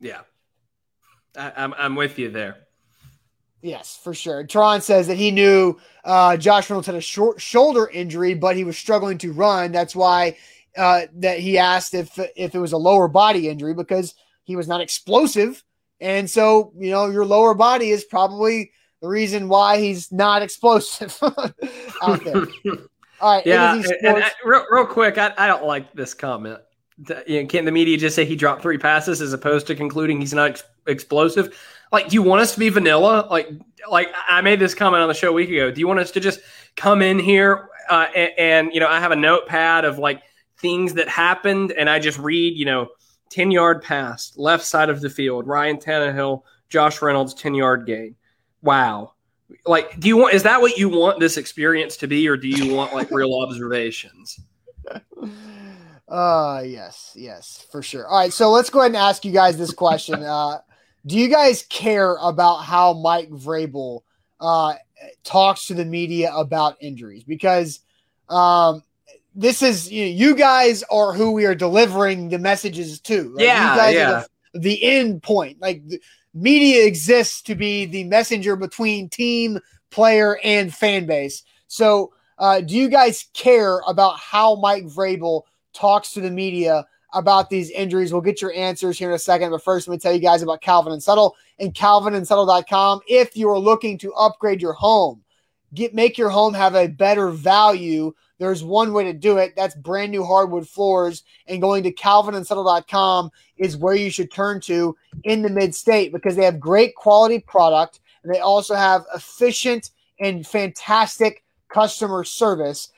Yeah, 0.00 0.22
I, 1.36 1.52
I'm 1.56 1.72
I'm 1.74 1.94
with 1.94 2.18
you 2.18 2.30
there. 2.30 2.56
Yes, 3.62 3.98
for 4.02 4.14
sure. 4.14 4.44
Tron 4.44 4.80
says 4.80 5.06
that 5.08 5.16
he 5.16 5.30
knew 5.30 5.78
uh, 6.04 6.36
Josh 6.36 6.70
Reynolds 6.70 6.86
had 6.86 6.96
a 6.96 7.00
short 7.00 7.40
shoulder 7.40 7.88
injury, 7.88 8.34
but 8.34 8.56
he 8.56 8.64
was 8.64 8.78
struggling 8.78 9.18
to 9.18 9.32
run. 9.32 9.70
That's 9.70 9.94
why 9.94 10.36
uh, 10.76 11.02
that 11.16 11.40
he 11.40 11.58
asked 11.58 11.94
if 11.94 12.18
if 12.36 12.54
it 12.54 12.58
was 12.58 12.72
a 12.72 12.78
lower 12.78 13.08
body 13.08 13.48
injury 13.48 13.74
because 13.74 14.14
he 14.44 14.56
was 14.56 14.66
not 14.66 14.80
explosive, 14.80 15.62
and 16.00 16.28
so 16.28 16.72
you 16.78 16.90
know 16.90 17.06
your 17.06 17.26
lower 17.26 17.54
body 17.54 17.90
is 17.90 18.04
probably 18.04 18.72
the 19.02 19.08
reason 19.08 19.48
why 19.48 19.78
he's 19.78 20.10
not 20.10 20.42
explosive 20.42 21.18
out 22.02 22.24
there. 22.24 22.46
All 23.20 23.36
right, 23.36 23.44
yeah. 23.44 23.74
And, 23.74 23.84
and 24.02 24.24
I, 24.24 24.30
real, 24.44 24.64
real 24.70 24.86
quick, 24.86 25.18
I, 25.18 25.32
I 25.36 25.46
don't 25.46 25.64
like 25.64 25.92
this 25.92 26.14
comment. 26.14 26.58
You 27.26 27.42
know, 27.42 27.48
can't 27.48 27.66
the 27.66 27.72
media 27.72 27.98
just 27.98 28.16
say 28.16 28.24
he 28.24 28.36
dropped 28.36 28.62
three 28.62 28.78
passes 28.78 29.20
as 29.20 29.34
opposed 29.34 29.66
to 29.66 29.74
concluding 29.74 30.20
he's 30.20 30.32
not 30.32 30.50
ex- 30.50 30.64
explosive? 30.86 31.54
Like, 31.92 32.08
do 32.08 32.14
you 32.14 32.22
want 32.22 32.42
us 32.42 32.54
to 32.54 32.58
be 32.58 32.68
vanilla? 32.68 33.26
Like, 33.30 33.50
like 33.90 34.08
I 34.28 34.40
made 34.40 34.60
this 34.60 34.74
comment 34.74 35.02
on 35.02 35.08
the 35.08 35.14
show 35.14 35.30
a 35.30 35.32
week 35.32 35.50
ago. 35.50 35.70
Do 35.70 35.80
you 35.80 35.88
want 35.88 36.00
us 36.00 36.10
to 36.12 36.20
just 36.20 36.40
come 36.76 37.02
in 37.02 37.18
here 37.18 37.70
uh, 37.90 38.06
and, 38.14 38.32
and 38.38 38.70
you 38.72 38.80
know 38.80 38.86
I 38.86 39.00
have 39.00 39.10
a 39.10 39.16
notepad 39.16 39.84
of 39.84 39.98
like 39.98 40.22
things 40.58 40.94
that 40.94 41.08
happened, 41.08 41.72
and 41.72 41.90
I 41.90 41.98
just 41.98 42.18
read 42.18 42.56
you 42.56 42.64
know 42.64 42.88
ten 43.28 43.50
yard 43.50 43.82
pass, 43.82 44.32
left 44.36 44.64
side 44.64 44.88
of 44.88 45.00
the 45.00 45.10
field, 45.10 45.46
Ryan 45.46 45.76
Tannehill, 45.76 46.42
Josh 46.68 47.02
Reynolds, 47.02 47.34
ten 47.34 47.54
yard 47.54 47.84
gain. 47.86 48.14
Wow. 48.62 49.14
Like, 49.66 49.98
do 49.98 50.06
you 50.06 50.16
want? 50.16 50.34
Is 50.34 50.44
that 50.44 50.60
what 50.60 50.78
you 50.78 50.88
want 50.88 51.18
this 51.18 51.36
experience 51.36 51.96
to 51.98 52.06
be, 52.06 52.28
or 52.28 52.36
do 52.36 52.48
you 52.48 52.72
want 52.72 52.94
like 52.94 53.10
real 53.10 53.34
observations? 53.42 54.40
Uh 56.08 56.64
yes, 56.66 57.12
yes, 57.14 57.64
for 57.70 57.82
sure. 57.82 58.04
All 58.08 58.18
right, 58.18 58.32
so 58.32 58.50
let's 58.50 58.68
go 58.68 58.80
ahead 58.80 58.90
and 58.90 58.96
ask 58.96 59.24
you 59.24 59.30
guys 59.30 59.56
this 59.56 59.72
question. 59.72 60.24
Uh 60.24 60.58
do 61.06 61.18
you 61.18 61.28
guys 61.28 61.64
care 61.68 62.16
about 62.20 62.58
how 62.58 62.92
Mike 62.92 63.30
Vrabel 63.30 64.02
uh, 64.40 64.74
talks 65.24 65.66
to 65.66 65.74
the 65.74 65.84
media 65.84 66.32
about 66.34 66.76
injuries? 66.80 67.24
Because 67.24 67.80
um, 68.28 68.82
this 69.34 69.62
is 69.62 69.90
you, 69.90 70.04
know, 70.04 70.10
you, 70.10 70.36
guys 70.36 70.82
are 70.90 71.12
who 71.12 71.32
we 71.32 71.46
are 71.46 71.54
delivering 71.54 72.28
the 72.28 72.38
messages 72.38 73.00
to. 73.00 73.34
Right? 73.34 73.46
Yeah, 73.46 73.72
you 73.72 73.80
guys 73.80 73.94
yeah. 73.94 74.10
are 74.12 74.26
the, 74.54 74.60
the 74.60 74.84
end 74.84 75.22
point. 75.22 75.60
Like 75.60 75.86
the 75.86 76.00
media 76.34 76.86
exists 76.86 77.42
to 77.42 77.54
be 77.54 77.86
the 77.86 78.04
messenger 78.04 78.56
between 78.56 79.08
team, 79.08 79.58
player, 79.90 80.38
and 80.44 80.72
fan 80.72 81.06
base. 81.06 81.42
So, 81.66 82.12
uh, 82.38 82.60
do 82.60 82.74
you 82.74 82.88
guys 82.88 83.26
care 83.34 83.80
about 83.86 84.18
how 84.18 84.56
Mike 84.56 84.84
Vrabel 84.84 85.42
talks 85.72 86.12
to 86.12 86.20
the 86.20 86.30
media 86.30 86.86
about 87.12 87.50
these 87.50 87.70
injuries. 87.70 88.12
We'll 88.12 88.22
get 88.22 88.40
your 88.40 88.52
answers 88.54 88.98
here 88.98 89.10
in 89.10 89.14
a 89.14 89.18
second. 89.18 89.50
But 89.50 89.62
first, 89.62 89.88
let 89.88 89.94
me 89.94 89.98
tell 89.98 90.12
you 90.12 90.20
guys 90.20 90.42
about 90.42 90.60
Calvin 90.60 90.92
and 90.92 91.02
Settle 91.02 91.36
and 91.58 91.74
calvinandsettle.com. 91.74 93.00
If 93.06 93.36
you 93.36 93.48
are 93.50 93.58
looking 93.58 93.98
to 93.98 94.12
upgrade 94.14 94.62
your 94.62 94.72
home, 94.72 95.22
get 95.74 95.94
make 95.94 96.18
your 96.18 96.30
home 96.30 96.54
have 96.54 96.74
a 96.74 96.88
better 96.88 97.30
value. 97.30 98.12
There's 98.38 98.64
one 98.64 98.92
way 98.92 99.04
to 99.04 99.12
do 99.12 99.36
it. 99.38 99.54
That's 99.56 99.74
brand 99.74 100.12
new 100.12 100.24
hardwood 100.24 100.68
floors. 100.68 101.24
And 101.46 101.60
going 101.60 101.82
to 101.82 101.92
calvinandsettle.com 101.92 103.30
is 103.58 103.76
where 103.76 103.94
you 103.94 104.10
should 104.10 104.32
turn 104.32 104.60
to 104.62 104.96
in 105.24 105.42
the 105.42 105.50
mid 105.50 105.74
state 105.74 106.12
because 106.12 106.36
they 106.36 106.44
have 106.44 106.58
great 106.58 106.94
quality 106.94 107.38
product 107.38 108.00
and 108.22 108.34
they 108.34 108.40
also 108.40 108.74
have 108.74 109.04
efficient 109.14 109.90
and 110.20 110.46
fantastic 110.46 111.44
customer 111.68 112.24
service 112.24 112.90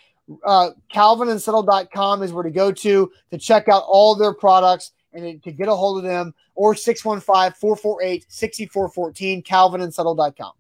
uh, 0.45 0.71
calvinandsettle.com 0.93 2.23
is 2.23 2.33
where 2.33 2.45
to 2.45 2.51
go 2.51 2.71
to 2.73 3.11
to 3.31 3.39
check 3.39 3.69
out 3.69 3.85
all 3.87 4.15
their 4.15 4.35
products 4.35 4.93
and 5.13 5.43
to 5.43 5.53
get 5.53 5.69
a 5.69 5.75
hold 5.75 5.99
of 5.99 6.05
them 6.05 6.33
or 6.55 6.75
615-448-6414, 6.75 9.45
calvinandsettle.com. 9.45 10.53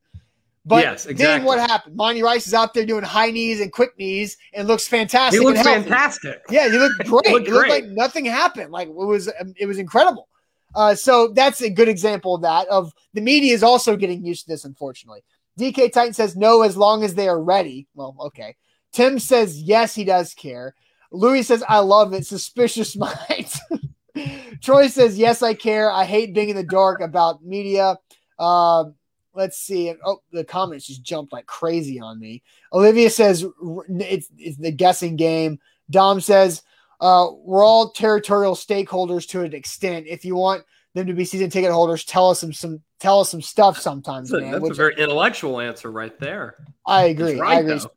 But 0.65 0.83
yes, 0.83 1.05
exactly. 1.05 1.23
then 1.23 1.43
what 1.43 1.59
happened? 1.59 1.95
Monty 1.95 2.23
Rice 2.23 2.47
is 2.47 2.55
out 2.55 2.73
there 2.73 2.87
doing 2.87 3.03
high 3.03 3.29
knees 3.29 3.61
and 3.61 3.71
quick 3.71 3.95
knees 3.99 4.35
and 4.55 4.67
looks 4.67 4.87
fantastic. 4.87 5.39
He 5.39 5.45
looks 5.45 5.61
fantastic. 5.61 6.41
Yeah, 6.49 6.69
he 6.71 6.79
looked 6.79 6.97
great. 7.05 7.27
he 7.27 7.33
looked, 7.33 7.49
looked 7.49 7.69
like 7.69 7.85
nothing 7.85 8.25
happened. 8.25 8.71
Like 8.71 8.87
it 8.87 8.95
was, 8.95 9.27
um, 9.39 9.53
it 9.57 9.67
was 9.67 9.77
incredible. 9.77 10.27
Uh, 10.73 10.95
so 10.95 11.29
that's 11.29 11.61
a 11.61 11.69
good 11.69 11.89
example 11.89 12.35
of 12.35 12.41
that. 12.41 12.67
Of 12.67 12.93
the 13.13 13.21
media 13.21 13.53
is 13.53 13.63
also 13.63 13.95
getting 13.95 14.25
used 14.25 14.45
to 14.45 14.51
this, 14.51 14.65
unfortunately. 14.65 15.23
DK 15.59 15.91
Titan 15.91 16.13
says 16.13 16.35
no, 16.35 16.61
as 16.61 16.77
long 16.77 17.03
as 17.03 17.15
they 17.15 17.27
are 17.27 17.41
ready. 17.41 17.87
Well, 17.93 18.15
okay. 18.19 18.55
Tim 18.93 19.19
says 19.19 19.61
yes, 19.61 19.95
he 19.95 20.03
does 20.03 20.33
care. 20.33 20.75
Louis 21.11 21.43
says 21.43 21.63
I 21.67 21.79
love 21.79 22.13
it. 22.13 22.25
Suspicious 22.25 22.95
minds. 22.97 23.59
Troy 24.61 24.87
says 24.87 25.17
yes, 25.17 25.41
I 25.41 25.53
care. 25.53 25.91
I 25.91 26.05
hate 26.05 26.33
being 26.33 26.49
in 26.49 26.55
the 26.55 26.63
dark 26.63 27.01
about 27.01 27.43
media. 27.43 27.97
Uh, 28.39 28.85
let's 29.33 29.57
see. 29.57 29.93
Oh, 30.05 30.21
the 30.31 30.43
comments 30.43 30.87
just 30.87 31.03
jumped 31.03 31.33
like 31.33 31.45
crazy 31.45 31.99
on 31.99 32.19
me. 32.19 32.43
Olivia 32.73 33.09
says 33.09 33.45
it's, 33.89 34.29
it's 34.37 34.57
the 34.57 34.71
guessing 34.71 35.15
game. 35.15 35.59
Dom 35.89 36.21
says 36.21 36.63
uh, 37.01 37.27
we're 37.43 37.65
all 37.65 37.89
territorial 37.89 38.55
stakeholders 38.55 39.27
to 39.29 39.41
an 39.41 39.53
extent. 39.53 40.05
If 40.07 40.23
you 40.23 40.35
want 40.35 40.63
them 40.93 41.07
to 41.07 41.13
be 41.13 41.25
season 41.25 41.49
ticket 41.49 41.71
holders, 41.71 42.05
tell 42.05 42.29
us 42.29 42.39
some, 42.39 42.53
some 42.53 42.81
tell 42.99 43.19
us 43.19 43.29
some 43.29 43.41
stuff 43.41 43.79
sometimes. 43.79 44.29
That's, 44.29 44.43
a, 44.43 44.45
man, 44.45 44.61
that's 44.61 44.69
a 44.69 44.73
very 44.73 44.95
intellectual 44.95 45.59
answer 45.59 45.91
right 45.91 46.17
there. 46.19 46.55
I 46.85 47.05
agree. 47.05 47.39
Right, 47.39 47.57
I 47.57 47.59
agree. 47.61 47.79
Though. 47.79 47.91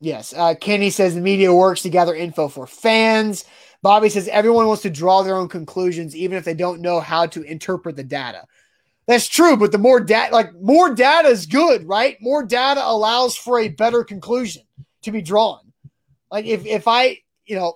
Yes. 0.00 0.34
Uh, 0.36 0.54
Kenny 0.54 0.90
says 0.90 1.14
the 1.14 1.20
media 1.20 1.52
works 1.52 1.82
to 1.82 1.88
gather 1.88 2.14
info 2.14 2.48
for 2.48 2.66
fans. 2.66 3.44
Bobby 3.82 4.08
says 4.08 4.28
everyone 4.28 4.66
wants 4.66 4.82
to 4.82 4.90
draw 4.90 5.22
their 5.22 5.36
own 5.36 5.48
conclusions, 5.48 6.14
even 6.14 6.36
if 6.36 6.44
they 6.44 6.54
don't 6.54 6.80
know 6.80 7.00
how 7.00 7.26
to 7.26 7.42
interpret 7.42 7.96
the 7.96 8.04
data. 8.04 8.44
That's 9.06 9.28
true, 9.28 9.56
but 9.56 9.70
the 9.70 9.78
more 9.78 10.00
data, 10.00 10.34
like 10.34 10.52
more 10.54 10.92
data 10.92 11.28
is 11.28 11.46
good, 11.46 11.86
right? 11.86 12.16
More 12.20 12.44
data 12.44 12.82
allows 12.84 13.36
for 13.36 13.60
a 13.60 13.68
better 13.68 14.02
conclusion 14.02 14.64
to 15.02 15.12
be 15.12 15.22
drawn. 15.22 15.72
Like 16.30 16.46
if 16.46 16.66
if 16.66 16.88
I, 16.88 17.18
you 17.44 17.54
know, 17.54 17.74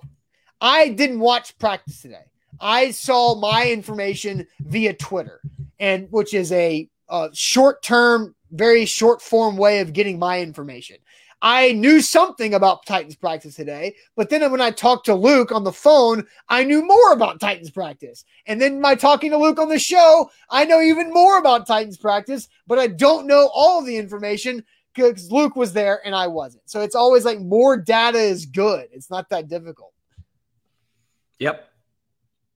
I 0.61 0.89
didn't 0.89 1.19
watch 1.19 1.57
practice 1.57 2.01
today. 2.01 2.23
I 2.59 2.91
saw 2.91 3.35
my 3.35 3.69
information 3.69 4.47
via 4.59 4.93
Twitter, 4.93 5.41
and 5.79 6.07
which 6.11 6.35
is 6.35 6.51
a, 6.51 6.87
a 7.09 7.29
short 7.33 7.81
term, 7.81 8.35
very 8.51 8.85
short 8.85 9.21
form 9.21 9.57
way 9.57 9.79
of 9.79 9.93
getting 9.93 10.19
my 10.19 10.39
information. 10.39 10.97
I 11.41 11.71
knew 11.71 12.01
something 12.01 12.53
about 12.53 12.85
Titans 12.85 13.15
practice 13.15 13.55
today, 13.55 13.95
but 14.15 14.29
then 14.29 14.51
when 14.51 14.61
I 14.61 14.69
talked 14.69 15.07
to 15.07 15.15
Luke 15.15 15.51
on 15.51 15.63
the 15.63 15.71
phone, 15.71 16.23
I 16.49 16.63
knew 16.63 16.85
more 16.85 17.13
about 17.13 17.39
Titans 17.39 17.71
practice. 17.71 18.23
And 18.45 18.61
then 18.61 18.79
by 18.79 18.93
talking 18.93 19.31
to 19.31 19.37
Luke 19.37 19.57
on 19.57 19.69
the 19.69 19.79
show, 19.79 20.29
I 20.51 20.65
know 20.65 20.81
even 20.81 21.11
more 21.11 21.39
about 21.39 21.65
Titans 21.65 21.97
practice, 21.97 22.47
but 22.67 22.77
I 22.77 22.85
don't 22.85 23.25
know 23.25 23.49
all 23.55 23.81
the 23.81 23.97
information 23.97 24.63
because 24.93 25.31
Luke 25.31 25.55
was 25.55 25.73
there 25.73 26.05
and 26.05 26.13
I 26.13 26.27
wasn't. 26.27 26.69
So 26.69 26.81
it's 26.81 26.95
always 26.95 27.25
like 27.25 27.39
more 27.39 27.75
data 27.75 28.19
is 28.19 28.45
good. 28.45 28.89
It's 28.91 29.09
not 29.09 29.27
that 29.29 29.47
difficult. 29.47 29.90
Yep. 31.41 31.67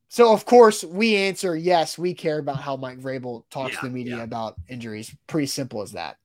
So 0.09 0.31
of 0.31 0.45
course 0.45 0.83
we 0.83 1.15
answer 1.15 1.57
yes, 1.57 1.97
we 1.97 2.13
care 2.13 2.38
about 2.38 2.57
how 2.57 2.77
Mike 2.77 2.99
Vrabel 2.99 3.43
talks 3.49 3.73
yeah, 3.73 3.79
to 3.79 3.86
the 3.88 3.91
media 3.91 4.17
yeah. 4.17 4.23
about 4.23 4.55
injuries. 4.69 5.13
Pretty 5.25 5.47
simple 5.47 5.81
as 5.81 5.93
that. 5.93 6.17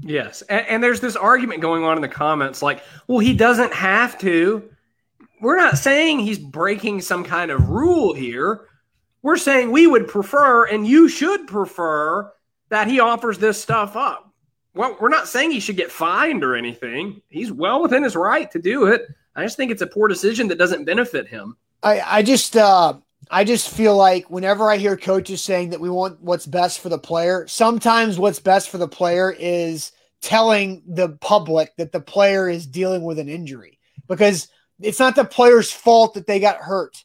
Yes, 0.00 0.42
and, 0.42 0.64
and, 0.68 0.82
there's 0.82 1.00
this 1.00 1.16
argument 1.16 1.60
going 1.60 1.82
on 1.82 1.96
in 1.96 2.02
the 2.02 2.08
comments, 2.08 2.62
like, 2.62 2.84
well, 3.08 3.18
he 3.18 3.34
doesn't 3.34 3.74
have 3.74 4.16
to. 4.20 4.70
We're 5.40 5.56
not 5.56 5.76
saying 5.76 6.20
he's 6.20 6.38
breaking 6.38 7.00
some 7.00 7.24
kind 7.24 7.50
of 7.50 7.68
rule 7.68 8.14
here. 8.14 8.68
We're 9.22 9.36
saying 9.36 9.72
we 9.72 9.88
would 9.88 10.06
prefer, 10.06 10.66
and 10.66 10.86
you 10.86 11.08
should 11.08 11.48
prefer, 11.48 12.32
that 12.68 12.86
he 12.86 13.00
offers 13.00 13.38
this 13.38 13.60
stuff 13.60 13.96
up. 13.96 14.32
Well, 14.72 14.96
we're 15.00 15.08
not 15.08 15.26
saying 15.26 15.50
he 15.50 15.58
should 15.58 15.76
get 15.76 15.90
fined 15.90 16.44
or 16.44 16.54
anything. 16.54 17.20
He's 17.28 17.50
well 17.50 17.82
within 17.82 18.04
his 18.04 18.14
right 18.14 18.48
to 18.52 18.60
do 18.60 18.86
it. 18.86 19.02
I 19.34 19.42
just 19.42 19.56
think 19.56 19.72
it's 19.72 19.82
a 19.82 19.86
poor 19.86 20.06
decision 20.06 20.46
that 20.48 20.58
doesn't 20.58 20.84
benefit 20.84 21.26
him. 21.26 21.56
I, 21.82 22.00
I 22.00 22.22
just 22.22 22.56
uh, 22.56 22.94
I 23.30 23.44
just 23.44 23.70
feel 23.70 23.96
like 23.96 24.30
whenever 24.30 24.70
I 24.70 24.78
hear 24.78 24.96
coaches 24.96 25.42
saying 25.42 25.70
that 25.70 25.80
we 25.80 25.90
want 25.90 26.20
what's 26.20 26.46
best 26.46 26.80
for 26.80 26.88
the 26.88 26.98
player, 26.98 27.46
sometimes 27.46 28.18
what's 28.18 28.40
best 28.40 28.70
for 28.70 28.78
the 28.78 28.88
player 28.88 29.34
is 29.38 29.92
telling 30.20 30.82
the 30.86 31.10
public 31.20 31.76
that 31.76 31.92
the 31.92 32.00
player 32.00 32.48
is 32.48 32.66
dealing 32.66 33.02
with 33.02 33.18
an 33.18 33.28
injury 33.28 33.78
because 34.08 34.48
it's 34.80 34.98
not 34.98 35.14
the 35.14 35.24
player's 35.24 35.70
fault 35.70 36.14
that 36.14 36.26
they 36.26 36.40
got 36.40 36.56
hurt. 36.56 37.04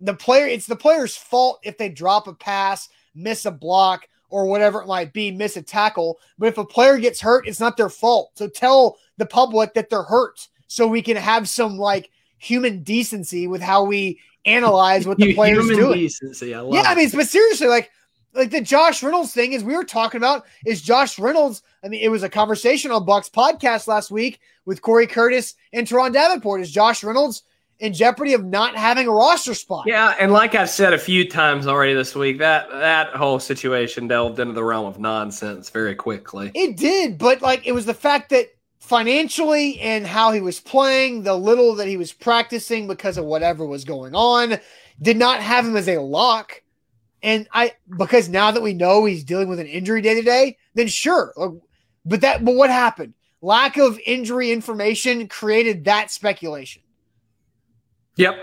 The 0.00 0.14
player, 0.14 0.46
it's 0.46 0.66
the 0.66 0.76
player's 0.76 1.16
fault 1.16 1.60
if 1.62 1.76
they 1.76 1.88
drop 1.88 2.26
a 2.28 2.34
pass, 2.34 2.88
miss 3.14 3.46
a 3.46 3.50
block, 3.50 4.06
or 4.30 4.46
whatever 4.46 4.82
it 4.82 4.86
might 4.86 5.12
be, 5.12 5.30
miss 5.30 5.56
a 5.56 5.62
tackle. 5.62 6.18
But 6.38 6.48
if 6.48 6.58
a 6.58 6.64
player 6.64 6.98
gets 6.98 7.20
hurt, 7.20 7.48
it's 7.48 7.60
not 7.60 7.76
their 7.76 7.88
fault. 7.88 8.32
So 8.34 8.48
tell 8.48 8.98
the 9.16 9.26
public 9.26 9.74
that 9.74 9.90
they're 9.90 10.02
hurt 10.02 10.48
so 10.66 10.86
we 10.86 11.02
can 11.02 11.16
have 11.16 11.48
some 11.48 11.78
like 11.78 12.10
human 12.38 12.82
decency 12.82 13.46
with 13.46 13.60
how 13.60 13.84
we 13.84 14.20
analyze 14.44 15.06
what 15.06 15.18
the 15.18 15.34
player's 15.36 15.66
Human 15.66 15.76
doing. 15.76 15.98
Decency, 15.98 16.54
I 16.54 16.62
yeah, 16.62 16.80
it. 16.80 16.86
I 16.86 16.94
mean, 16.94 17.10
but 17.10 17.28
seriously, 17.28 17.68
like 17.68 17.90
like 18.34 18.50
the 18.50 18.60
Josh 18.60 19.02
Reynolds 19.02 19.32
thing 19.32 19.52
is 19.52 19.64
we 19.64 19.76
were 19.76 19.84
talking 19.84 20.18
about 20.18 20.46
is 20.64 20.82
Josh 20.82 21.18
Reynolds. 21.18 21.62
I 21.84 21.88
mean, 21.88 22.02
it 22.02 22.08
was 22.08 22.22
a 22.22 22.28
conversation 22.28 22.90
on 22.90 23.04
Bucks 23.04 23.28
podcast 23.28 23.86
last 23.86 24.10
week 24.10 24.40
with 24.64 24.82
Corey 24.82 25.06
Curtis 25.06 25.54
and 25.72 25.86
Turron 25.86 26.12
Davenport. 26.12 26.60
Is 26.60 26.70
Josh 26.70 27.02
Reynolds 27.02 27.42
in 27.80 27.92
jeopardy 27.92 28.34
of 28.34 28.44
not 28.44 28.76
having 28.76 29.06
a 29.06 29.10
roster 29.10 29.54
spot? 29.54 29.84
Yeah, 29.86 30.14
and 30.18 30.32
like 30.32 30.54
I've 30.54 30.70
said 30.70 30.92
a 30.92 30.98
few 30.98 31.28
times 31.28 31.66
already 31.66 31.94
this 31.94 32.14
week, 32.14 32.38
that 32.38 32.70
that 32.70 33.14
whole 33.14 33.38
situation 33.38 34.08
delved 34.08 34.38
into 34.40 34.54
the 34.54 34.64
realm 34.64 34.86
of 34.86 34.98
nonsense 34.98 35.70
very 35.70 35.94
quickly. 35.94 36.50
It 36.54 36.76
did, 36.76 37.18
but 37.18 37.42
like 37.42 37.66
it 37.66 37.72
was 37.72 37.86
the 37.86 37.94
fact 37.94 38.30
that 38.30 38.48
financially 38.88 39.78
and 39.80 40.06
how 40.06 40.32
he 40.32 40.40
was 40.40 40.60
playing, 40.60 41.22
the 41.22 41.36
little 41.36 41.74
that 41.74 41.86
he 41.86 41.98
was 41.98 42.12
practicing 42.12 42.86
because 42.86 43.18
of 43.18 43.24
whatever 43.26 43.66
was 43.66 43.84
going 43.84 44.14
on, 44.14 44.58
did 45.00 45.18
not 45.18 45.42
have 45.42 45.66
him 45.66 45.76
as 45.76 45.88
a 45.88 45.98
lock. 45.98 46.62
And 47.22 47.46
I 47.52 47.74
because 47.98 48.28
now 48.28 48.50
that 48.50 48.62
we 48.62 48.72
know 48.72 49.04
he's 49.04 49.24
dealing 49.24 49.48
with 49.48 49.60
an 49.60 49.66
injury 49.66 50.00
day 50.00 50.14
to 50.14 50.22
day, 50.22 50.56
then 50.74 50.86
sure. 50.86 51.34
But 52.06 52.22
that 52.22 52.44
but 52.44 52.54
what 52.54 52.70
happened? 52.70 53.14
Lack 53.42 53.76
of 53.76 54.00
injury 54.06 54.52
information 54.52 55.28
created 55.28 55.84
that 55.84 56.10
speculation. 56.10 56.82
Yep. 58.16 58.36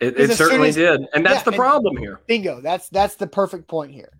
It, 0.00 0.20
it 0.20 0.32
certainly 0.32 0.68
as, 0.68 0.74
did. 0.74 1.00
And 1.14 1.24
that's 1.24 1.38
yeah, 1.38 1.50
the 1.50 1.52
problem 1.52 1.96
here. 1.96 2.20
Bingo. 2.26 2.60
That's 2.60 2.88
that's 2.90 3.14
the 3.14 3.26
perfect 3.26 3.66
point 3.66 3.92
here. 3.92 4.12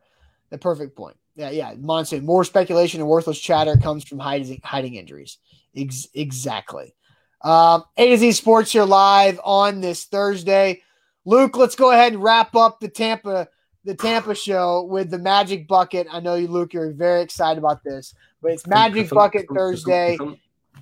The 0.51 0.59
perfect 0.59 0.97
point. 0.97 1.16
Yeah, 1.35 1.51
yeah. 1.51 1.74
Monsoon. 1.77 2.24
More 2.24 2.45
speculation 2.45 3.01
and 3.01 3.09
worthless 3.09 3.39
chatter 3.39 3.77
comes 3.77 4.05
from 4.05 4.18
hiding 4.18 4.61
hiding 4.64 4.95
injuries. 4.95 5.39
Ex- 5.77 6.09
exactly. 6.14 6.95
Um, 7.43 7.85
A 7.97 8.11
to 8.11 8.18
Z 8.18 8.33
Sports 8.33 8.72
here 8.72 8.85
live 8.85 9.39
on 9.45 9.81
this 9.81 10.05
Thursday. 10.05 10.83
Luke, 11.24 11.57
let's 11.57 11.77
go 11.77 11.93
ahead 11.93 12.12
and 12.12 12.22
wrap 12.22 12.55
up 12.57 12.81
the 12.81 12.89
Tampa 12.89 13.49
the 13.85 13.95
Tampa 13.95 14.35
show 14.35 14.83
with 14.83 15.11
the 15.11 15.18
Magic 15.18 15.68
Bucket. 15.68 16.09
I 16.11 16.18
know 16.18 16.35
you, 16.35 16.49
Luke, 16.49 16.74
you're 16.74 16.93
very 16.93 17.22
excited 17.22 17.59
about 17.59 17.85
this, 17.85 18.14
but 18.43 18.51
it's 18.51 18.66
Magic 18.66 19.09
Bucket 19.11 19.47
Thursday. 19.49 20.18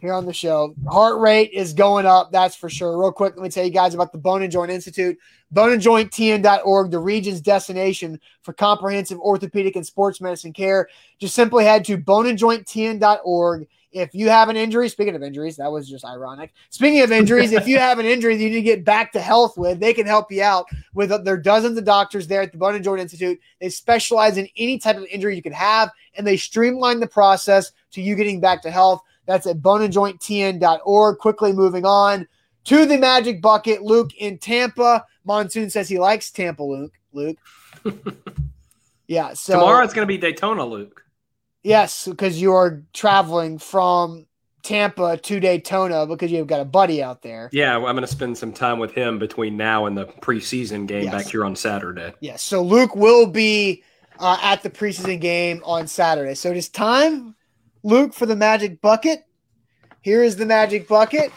here 0.00 0.14
on 0.14 0.26
the 0.26 0.32
show. 0.32 0.74
Heart 0.88 1.20
rate 1.20 1.50
is 1.52 1.72
going 1.74 2.06
up, 2.06 2.32
that's 2.32 2.56
for 2.56 2.70
sure. 2.70 2.98
Real 2.98 3.12
quick, 3.12 3.36
let 3.36 3.42
me 3.42 3.50
tell 3.50 3.64
you 3.64 3.70
guys 3.70 3.94
about 3.94 4.12
the 4.12 4.18
Bone 4.18 4.42
and 4.42 4.50
Joint 4.50 4.70
Institute. 4.70 5.18
Boneandjointtn.org, 5.54 6.90
the 6.90 6.98
region's 6.98 7.40
destination 7.40 8.18
for 8.42 8.52
comprehensive 8.54 9.18
orthopedic 9.18 9.76
and 9.76 9.86
sports 9.86 10.20
medicine 10.20 10.52
care. 10.52 10.88
Just 11.18 11.34
simply 11.34 11.64
head 11.64 11.84
to 11.84 11.98
boneandjointtn.org. 11.98 13.68
If 13.94 14.12
you 14.12 14.28
have 14.28 14.48
an 14.48 14.56
injury, 14.56 14.88
speaking 14.88 15.14
of 15.14 15.22
injuries, 15.22 15.56
that 15.56 15.70
was 15.70 15.88
just 15.88 16.04
ironic. 16.04 16.52
Speaking 16.70 17.02
of 17.02 17.12
injuries, 17.12 17.52
if 17.52 17.68
you 17.68 17.78
have 17.78 18.00
an 18.00 18.06
injury 18.06 18.36
that 18.36 18.42
you 18.42 18.50
need 18.50 18.56
to 18.56 18.62
get 18.62 18.84
back 18.84 19.12
to 19.12 19.20
health 19.20 19.56
with, 19.56 19.78
they 19.78 19.94
can 19.94 20.04
help 20.04 20.32
you 20.32 20.42
out 20.42 20.66
with 20.94 21.12
uh, 21.12 21.18
there 21.18 21.34
are 21.34 21.38
dozens 21.38 21.78
of 21.78 21.84
doctors 21.84 22.26
there 22.26 22.42
at 22.42 22.50
the 22.50 22.58
Bone 22.58 22.74
and 22.74 22.82
Joint 22.82 23.00
Institute. 23.00 23.38
They 23.60 23.68
specialize 23.68 24.36
in 24.36 24.48
any 24.56 24.78
type 24.78 24.96
of 24.96 25.04
injury 25.04 25.36
you 25.36 25.42
could 25.42 25.52
have, 25.52 25.92
and 26.16 26.26
they 26.26 26.36
streamline 26.36 26.98
the 26.98 27.06
process 27.06 27.70
to 27.92 28.02
you 28.02 28.16
getting 28.16 28.40
back 28.40 28.62
to 28.62 28.70
health. 28.70 29.00
That's 29.26 29.46
at 29.46 29.58
boneandjointtn.org. 29.58 31.18
Quickly 31.18 31.52
moving 31.52 31.86
on 31.86 32.26
to 32.64 32.86
the 32.86 32.98
Magic 32.98 33.40
Bucket. 33.40 33.82
Luke 33.82 34.12
in 34.18 34.38
Tampa. 34.38 35.06
Monsoon 35.24 35.70
says 35.70 35.88
he 35.88 36.00
likes 36.00 36.32
Tampa, 36.32 36.64
Luke. 36.64 36.92
Luke. 37.12 37.38
yeah. 39.06 39.34
So 39.34 39.54
tomorrow 39.54 39.84
it's 39.84 39.94
going 39.94 40.06
to 40.06 40.12
be 40.12 40.18
Daytona, 40.18 40.64
Luke. 40.64 41.03
Yes, 41.64 42.06
because 42.06 42.40
you 42.40 42.52
are 42.52 42.82
traveling 42.92 43.58
from 43.58 44.26
Tampa 44.62 45.16
to 45.16 45.40
Daytona 45.40 46.06
because 46.06 46.30
you've 46.30 46.46
got 46.46 46.60
a 46.60 46.64
buddy 46.64 47.02
out 47.02 47.22
there. 47.22 47.48
Yeah, 47.52 47.74
I'm 47.74 47.82
going 47.82 48.00
to 48.00 48.06
spend 48.06 48.36
some 48.36 48.52
time 48.52 48.78
with 48.78 48.92
him 48.92 49.18
between 49.18 49.56
now 49.56 49.86
and 49.86 49.96
the 49.96 50.06
preseason 50.06 50.86
game 50.86 51.04
yes. 51.04 51.12
back 51.12 51.26
here 51.26 51.44
on 51.44 51.56
Saturday. 51.56 52.12
Yes. 52.20 52.42
So 52.42 52.62
Luke 52.62 52.94
will 52.94 53.26
be 53.26 53.82
uh, 54.18 54.38
at 54.42 54.62
the 54.62 54.70
preseason 54.70 55.20
game 55.20 55.62
on 55.64 55.86
Saturday. 55.86 56.34
So 56.34 56.50
it 56.50 56.56
is 56.56 56.68
time 56.68 57.34
Luke 57.82 58.14
for 58.14 58.26
the 58.26 58.36
magic 58.36 58.80
bucket. 58.80 59.24
Here 60.00 60.22
is 60.22 60.36
the 60.36 60.46
magic 60.46 60.86
bucket. 60.86 61.32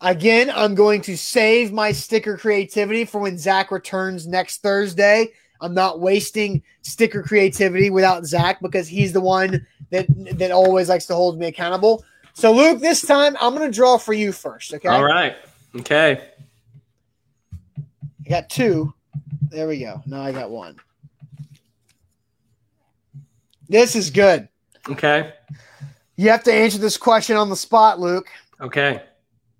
Again, 0.00 0.50
I'm 0.50 0.74
going 0.74 1.00
to 1.02 1.16
save 1.16 1.72
my 1.72 1.92
sticker 1.92 2.36
creativity 2.36 3.04
for 3.04 3.20
when 3.20 3.38
Zach 3.38 3.70
returns 3.70 4.26
next 4.26 4.62
Thursday. 4.62 5.28
I'm 5.62 5.74
not 5.74 6.00
wasting 6.00 6.62
sticker 6.82 7.22
creativity 7.22 7.88
without 7.88 8.26
Zach 8.26 8.60
because 8.60 8.88
he's 8.88 9.12
the 9.12 9.20
one 9.20 9.64
that 9.90 10.06
that 10.38 10.50
always 10.50 10.88
likes 10.88 11.06
to 11.06 11.14
hold 11.14 11.38
me 11.38 11.46
accountable. 11.46 12.04
So, 12.34 12.52
Luke, 12.52 12.80
this 12.80 13.02
time 13.02 13.36
I'm 13.40 13.54
going 13.54 13.70
to 13.70 13.74
draw 13.74 13.96
for 13.96 14.12
you 14.12 14.32
first. 14.32 14.74
Okay. 14.74 14.88
All 14.88 15.04
right. 15.04 15.36
Okay. 15.76 16.28
I 17.78 18.28
got 18.28 18.50
two. 18.50 18.92
There 19.50 19.68
we 19.68 19.78
go. 19.78 20.02
Now 20.06 20.22
I 20.22 20.32
got 20.32 20.50
one. 20.50 20.76
This 23.68 23.94
is 23.94 24.10
good. 24.10 24.48
Okay. 24.88 25.32
You 26.16 26.28
have 26.30 26.44
to 26.44 26.52
answer 26.52 26.78
this 26.78 26.96
question 26.96 27.36
on 27.36 27.48
the 27.48 27.56
spot, 27.56 28.00
Luke. 28.00 28.28
Okay. 28.60 29.02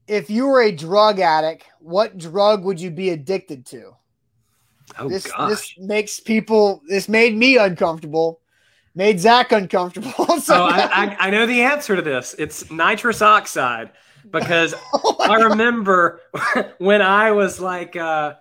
If 0.08 0.28
you 0.28 0.46
were 0.48 0.62
a 0.62 0.72
drug 0.72 1.20
addict, 1.20 1.64
what 1.78 2.18
drug 2.18 2.64
would 2.64 2.80
you 2.80 2.90
be 2.90 3.10
addicted 3.10 3.64
to? 3.66 3.94
Oh, 4.98 5.08
this 5.08 5.26
gosh. 5.26 5.50
this 5.50 5.74
makes 5.78 6.20
people. 6.20 6.82
This 6.88 7.08
made 7.08 7.36
me 7.36 7.56
uncomfortable. 7.56 8.40
Made 8.94 9.20
Zach 9.20 9.52
uncomfortable. 9.52 10.12
so 10.40 10.54
oh, 10.54 10.64
I, 10.64 10.80
I, 10.82 11.16
I, 11.26 11.30
know 11.30 11.46
the 11.46 11.62
answer 11.62 11.96
to 11.96 12.02
this. 12.02 12.34
It's 12.38 12.70
nitrous 12.70 13.22
oxide 13.22 13.90
because 14.30 14.74
oh 14.94 15.16
I 15.20 15.36
remember 15.36 16.20
when 16.78 17.00
I 17.00 17.30
was 17.30 17.60
like, 17.60 17.96
uh, 17.96 18.34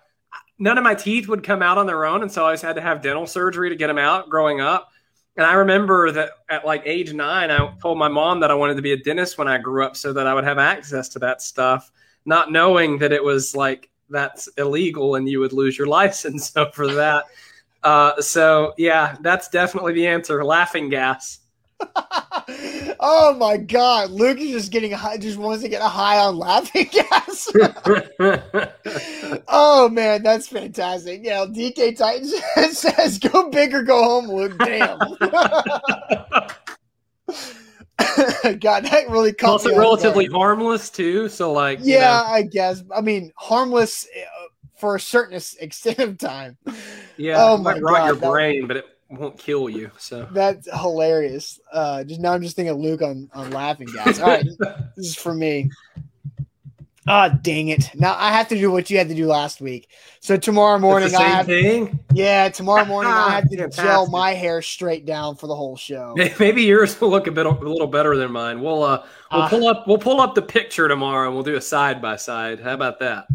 none 0.60 0.78
of 0.78 0.84
my 0.84 0.96
teeth 0.96 1.28
would 1.28 1.44
come 1.44 1.62
out 1.62 1.78
on 1.78 1.88
their 1.88 2.06
own, 2.06 2.22
and 2.22 2.32
so 2.32 2.42
I 2.42 2.46
always 2.46 2.62
had 2.62 2.76
to 2.76 2.82
have 2.82 3.02
dental 3.02 3.28
surgery 3.28 3.70
to 3.70 3.76
get 3.76 3.88
them 3.88 3.98
out 3.98 4.30
growing 4.30 4.60
up. 4.60 4.90
And 5.38 5.46
I 5.46 5.54
remember 5.54 6.12
that 6.12 6.32
at 6.50 6.66
like 6.66 6.84
age 6.86 7.14
nine, 7.14 7.52
I 7.52 7.74
told 7.82 7.98
my 7.98 8.10
mom 8.10 8.42
that 8.42 8.52
I 8.52 8.54
wanted 8.54 8.76
to 8.76 8.82
be 8.82 8.92
a 8.92 8.98
dentist 8.98 9.38
when 9.38 9.48
I 9.48 9.58
grew 9.58 9.86
up 9.86 9.96
so 9.96 10.12
that 10.14 10.28
I 10.28 10.34
would 10.34 10.44
have 10.44 10.58
access 10.58 11.08
to 11.10 11.20
that 11.20 11.42
stuff, 11.42 11.90
not 12.26 12.52
knowing 12.52 12.98
that 12.98 13.14
it 13.14 13.24
was 13.24 13.56
like 13.56 13.90
that's 14.12 14.48
illegal 14.58 15.16
and 15.16 15.28
you 15.28 15.40
would 15.40 15.54
lose 15.54 15.78
your 15.78 15.88
license 15.88 16.52
over 16.56 16.88
that. 16.94 17.26
Uh, 17.84 18.22
so, 18.22 18.74
yeah, 18.78 19.18
that's 19.22 19.48
definitely 19.50 19.94
the 19.94 20.08
answer 20.08 20.44
laughing 20.46 20.90
gas. 20.90 21.40
oh 23.00 23.36
my 23.40 23.58
god, 23.58 24.12
Luke 24.12 24.38
is 24.40 24.52
just 24.52 24.72
getting 24.72 24.92
high, 24.92 25.18
just 25.18 25.40
wants 25.40 25.64
to 25.64 25.70
get 25.70 25.82
a 25.82 25.88
high 25.88 26.20
on 26.20 26.38
laughing 26.38 26.88
gas. 26.92 27.52
oh 29.48 29.90
man, 29.90 30.22
that's 30.22 30.48
fantastic. 30.48 31.22
Yeah, 31.24 31.46
DK 31.50 31.98
Titans 31.98 32.78
says 32.78 33.18
go 33.18 33.50
big 33.50 33.74
or 33.74 33.82
go 33.82 34.04
home, 34.04 34.28
Luke. 34.28 34.58
Damn. 34.60 35.00
God, 38.60 38.86
that 38.86 39.10
really 39.10 39.34
comes. 39.34 39.66
Also, 39.66 39.78
relatively 39.78 40.28
harmless 40.28 40.90
too. 40.90 41.30
So, 41.30 41.52
like, 41.52 41.80
yeah, 41.82 41.94
you 41.94 42.00
know. 42.00 42.34
I 42.34 42.42
guess. 42.44 42.84
I 42.96 43.02
mean, 43.02 43.32
harmless 43.36 44.08
uh, 44.16 44.48
for 44.78 44.96
a 44.96 45.00
certain 45.00 45.40
extent 45.60 46.00
of 46.00 46.18
time. 46.18 46.58
Yeah, 47.18 47.36
oh 47.38 47.58
my 47.58 47.74
might 47.74 47.84
rot 47.84 47.98
God, 48.00 48.08
your 48.08 48.32
brain, 48.32 48.68
but 48.68 48.78
it 48.78 48.86
won't 49.10 49.38
kill 49.38 49.70
you. 49.70 49.92
So 49.98 50.28
that's 50.32 50.68
hilarious. 50.80 51.60
Uh, 51.72 52.04
just 52.04 52.22
now, 52.22 52.34
I'm 52.34 52.42
just 52.42 52.56
thinking 52.56 52.74
of 52.74 52.80
Luke 52.80 53.02
on 53.02 53.30
on 53.34 53.52
laughing 53.52 53.88
gas. 53.94 54.20
All 54.20 54.28
right, 54.28 54.46
this 54.96 55.08
is 55.08 55.16
for 55.16 55.34
me. 55.34 55.70
Ah, 57.08 57.32
oh, 57.32 57.40
dang 57.42 57.70
it! 57.70 57.90
Now 57.96 58.16
I 58.16 58.32
have 58.32 58.48
to 58.50 58.56
do 58.56 58.72
what 58.72 58.92
you 58.92 58.98
had 59.00 59.10
to 59.10 59.16
do 59.16 59.26
last 59.26 59.60
week. 59.60 59.90
So 60.20 60.38
tomorrow 60.38 60.78
morning, 60.78 61.16
I 61.16 61.30
have 61.30 61.48
thing? 61.48 62.00
yeah. 62.14 62.48
Tomorrow 62.50 62.86
morning, 62.86 63.12
I 63.12 63.32
have 63.36 63.50
to 63.50 63.58
Fantastic. 63.58 63.84
gel 63.84 64.08
my 64.08 64.34
hair 64.34 64.62
straight 64.62 65.04
down 65.04 65.36
for 65.36 65.48
the 65.48 65.56
whole 65.56 65.76
show. 65.76 66.16
Maybe 66.40 66.62
yours 66.62 67.02
will 67.02 67.10
look 67.10 67.26
a 67.26 67.32
bit 67.32 67.48
a 67.48 67.50
little 67.50 67.88
better 67.88 68.16
than 68.16 68.32
mine. 68.32 68.62
We'll 68.62 68.84
uh 68.84 69.04
we'll 69.32 69.42
uh, 69.42 69.50
pull 69.50 69.68
up 69.68 69.88
we'll 69.88 69.98
pull 69.98 70.22
up 70.22 70.36
the 70.36 70.44
picture 70.44 70.88
tomorrow 70.88 71.26
and 71.26 71.34
we'll 71.34 71.44
do 71.44 71.56
a 71.56 71.62
side 71.62 72.04
by 72.04 72.18
side. 72.18 72.60
How 72.60 72.74
about 72.74 73.00
that? 73.00 73.26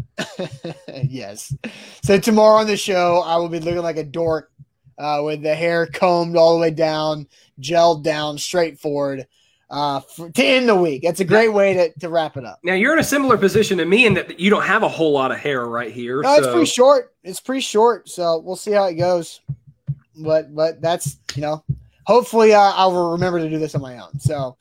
yes. 1.03 1.53
So 2.03 2.17
tomorrow 2.17 2.61
on 2.61 2.67
the 2.67 2.77
show, 2.77 3.21
I 3.25 3.35
will 3.35 3.49
be 3.49 3.59
looking 3.59 3.81
like 3.83 3.97
a 3.97 4.03
dork 4.05 4.49
uh, 4.97 5.21
with 5.25 5.41
the 5.41 5.53
hair 5.53 5.87
combed 5.87 6.37
all 6.37 6.53
the 6.53 6.61
way 6.61 6.71
down, 6.71 7.27
gelled 7.59 8.03
down, 8.03 8.37
straightforward 8.37 9.27
uh, 9.69 9.99
for, 9.99 10.29
to 10.29 10.43
end 10.43 10.69
the 10.69 10.75
week. 10.75 11.01
That's 11.03 11.19
a 11.19 11.25
great 11.25 11.51
way 11.51 11.73
to, 11.73 11.99
to 11.99 12.09
wrap 12.09 12.37
it 12.37 12.45
up. 12.45 12.59
Now 12.63 12.73
you're 12.73 12.93
in 12.93 12.99
a 12.99 13.03
similar 13.03 13.37
position 13.37 13.77
to 13.79 13.85
me 13.85 14.05
in 14.05 14.13
that 14.15 14.39
you 14.39 14.49
don't 14.49 14.63
have 14.63 14.83
a 14.83 14.87
whole 14.87 15.11
lot 15.11 15.31
of 15.31 15.37
hair 15.37 15.65
right 15.65 15.91
here. 15.91 16.21
No, 16.21 16.35
so. 16.35 16.43
it's 16.43 16.47
pretty 16.47 16.65
short. 16.65 17.13
It's 17.23 17.39
pretty 17.39 17.61
short, 17.61 18.09
so 18.09 18.39
we'll 18.39 18.55
see 18.55 18.71
how 18.71 18.85
it 18.85 18.95
goes. 18.95 19.41
But 20.15 20.55
but 20.55 20.81
that's 20.81 21.17
you 21.35 21.41
know, 21.41 21.63
hopefully 22.05 22.53
uh, 22.53 22.59
I 22.59 22.85
will 22.87 23.11
remember 23.11 23.39
to 23.39 23.49
do 23.49 23.59
this 23.59 23.75
on 23.75 23.81
my 23.81 23.99
own. 23.99 24.19
So. 24.19 24.57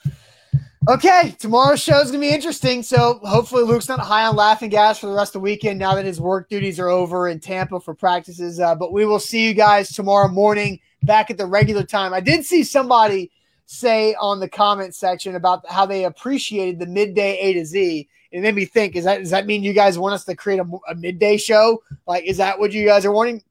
Okay, 0.88 1.34
tomorrow's 1.40 1.82
show 1.82 1.98
is 1.98 2.12
gonna 2.12 2.20
be 2.20 2.30
interesting. 2.30 2.80
So 2.80 3.18
hopefully 3.24 3.64
Luke's 3.64 3.88
not 3.88 3.98
high 3.98 4.24
on 4.24 4.36
laughing 4.36 4.70
gas 4.70 5.00
for 5.00 5.08
the 5.08 5.14
rest 5.14 5.30
of 5.30 5.40
the 5.40 5.44
weekend 5.44 5.80
now 5.80 5.96
that 5.96 6.04
his 6.04 6.20
work 6.20 6.48
duties 6.48 6.78
are 6.78 6.88
over 6.88 7.26
in 7.26 7.40
Tampa 7.40 7.80
for 7.80 7.92
practices. 7.92 8.60
Uh, 8.60 8.72
but 8.76 8.92
we 8.92 9.04
will 9.04 9.18
see 9.18 9.48
you 9.48 9.52
guys 9.52 9.88
tomorrow 9.88 10.28
morning 10.28 10.78
back 11.02 11.28
at 11.28 11.38
the 11.38 11.46
regular 11.46 11.82
time. 11.82 12.14
I 12.14 12.20
did 12.20 12.44
see 12.44 12.62
somebody 12.62 13.32
say 13.66 14.14
on 14.14 14.40
the 14.40 14.48
comment 14.48 14.94
section 14.94 15.34
about 15.34 15.68
how 15.68 15.84
they 15.84 16.04
appreciated 16.04 16.78
the 16.78 16.86
midday 16.86 17.38
A 17.38 17.52
to 17.54 17.64
Z. 17.64 18.08
It 18.30 18.40
made 18.40 18.54
me 18.54 18.64
think: 18.64 18.96
Is 18.96 19.04
that 19.04 19.18
does 19.18 19.30
that 19.30 19.46
mean 19.46 19.62
you 19.62 19.72
guys 19.72 19.98
want 19.98 20.14
us 20.14 20.24
to 20.24 20.34
create 20.34 20.60
a, 20.60 20.66
a 20.88 20.94
midday 20.94 21.36
show? 21.36 21.82
Like, 22.06 22.24
is 22.24 22.38
that 22.38 22.58
what 22.58 22.72
you 22.72 22.86
guys 22.86 23.04
are 23.04 23.12
wanting 23.12 23.42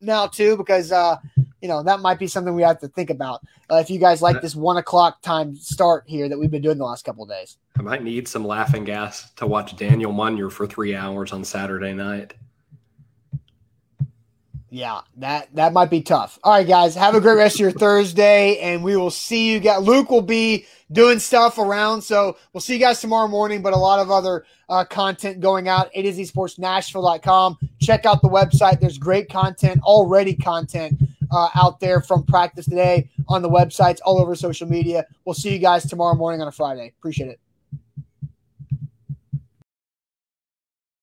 now 0.00 0.26
too? 0.26 0.56
Because 0.56 0.92
uh, 0.92 1.16
you 1.60 1.68
know 1.68 1.82
that 1.82 2.00
might 2.00 2.18
be 2.18 2.26
something 2.26 2.54
we 2.54 2.62
have 2.62 2.80
to 2.80 2.88
think 2.88 3.10
about. 3.10 3.40
Uh, 3.70 3.76
if 3.76 3.90
you 3.90 3.98
guys 3.98 4.22
like 4.22 4.40
this 4.42 4.54
one 4.54 4.76
o'clock 4.76 5.22
time 5.22 5.56
start 5.56 6.04
here 6.06 6.28
that 6.28 6.38
we've 6.38 6.50
been 6.50 6.62
doing 6.62 6.78
the 6.78 6.84
last 6.84 7.04
couple 7.04 7.24
days, 7.26 7.56
I 7.78 7.82
might 7.82 8.02
need 8.02 8.28
some 8.28 8.44
laughing 8.44 8.84
gas 8.84 9.30
to 9.32 9.46
watch 9.46 9.76
Daniel 9.76 10.12
Munyer 10.12 10.50
for 10.50 10.66
three 10.66 10.94
hours 10.94 11.32
on 11.32 11.44
Saturday 11.44 11.92
night. 11.92 12.34
Yeah, 14.74 15.02
that 15.18 15.54
that 15.54 15.74
might 15.74 15.90
be 15.90 16.00
tough. 16.00 16.38
All 16.42 16.54
right, 16.54 16.66
guys, 16.66 16.94
have 16.94 17.14
a 17.14 17.20
great 17.20 17.34
rest 17.34 17.56
of 17.56 17.60
your 17.60 17.72
Thursday, 17.72 18.56
and 18.56 18.82
we 18.82 18.96
will 18.96 19.10
see 19.10 19.52
you 19.52 19.60
guys. 19.60 19.82
Luke 19.82 20.08
will 20.08 20.22
be 20.22 20.64
doing 20.90 21.18
stuff 21.18 21.58
around, 21.58 22.00
so 22.00 22.38
we'll 22.54 22.62
see 22.62 22.72
you 22.72 22.80
guys 22.80 22.98
tomorrow 22.98 23.28
morning. 23.28 23.60
But 23.60 23.74
a 23.74 23.76
lot 23.76 23.98
of 23.98 24.10
other 24.10 24.46
uh, 24.70 24.86
content 24.86 25.40
going 25.40 25.68
out. 25.68 25.90
It 25.92 26.06
is 26.06 26.14
to 26.14 26.24
Z 26.24 26.24
Sports 26.24 26.58
Nashville.com. 26.58 27.58
Check 27.82 28.06
out 28.06 28.22
the 28.22 28.30
website. 28.30 28.80
There's 28.80 28.96
great 28.96 29.28
content 29.28 29.82
already. 29.82 30.32
Content 30.34 30.98
uh, 31.30 31.50
out 31.54 31.78
there 31.78 32.00
from 32.00 32.24
practice 32.24 32.64
today 32.64 33.10
on 33.28 33.42
the 33.42 33.50
websites, 33.50 33.98
all 34.06 34.22
over 34.22 34.34
social 34.34 34.66
media. 34.66 35.04
We'll 35.26 35.34
see 35.34 35.52
you 35.52 35.58
guys 35.58 35.84
tomorrow 35.86 36.14
morning 36.14 36.40
on 36.40 36.48
a 36.48 36.52
Friday. 36.52 36.94
Appreciate 36.98 37.28
it. 37.28 37.40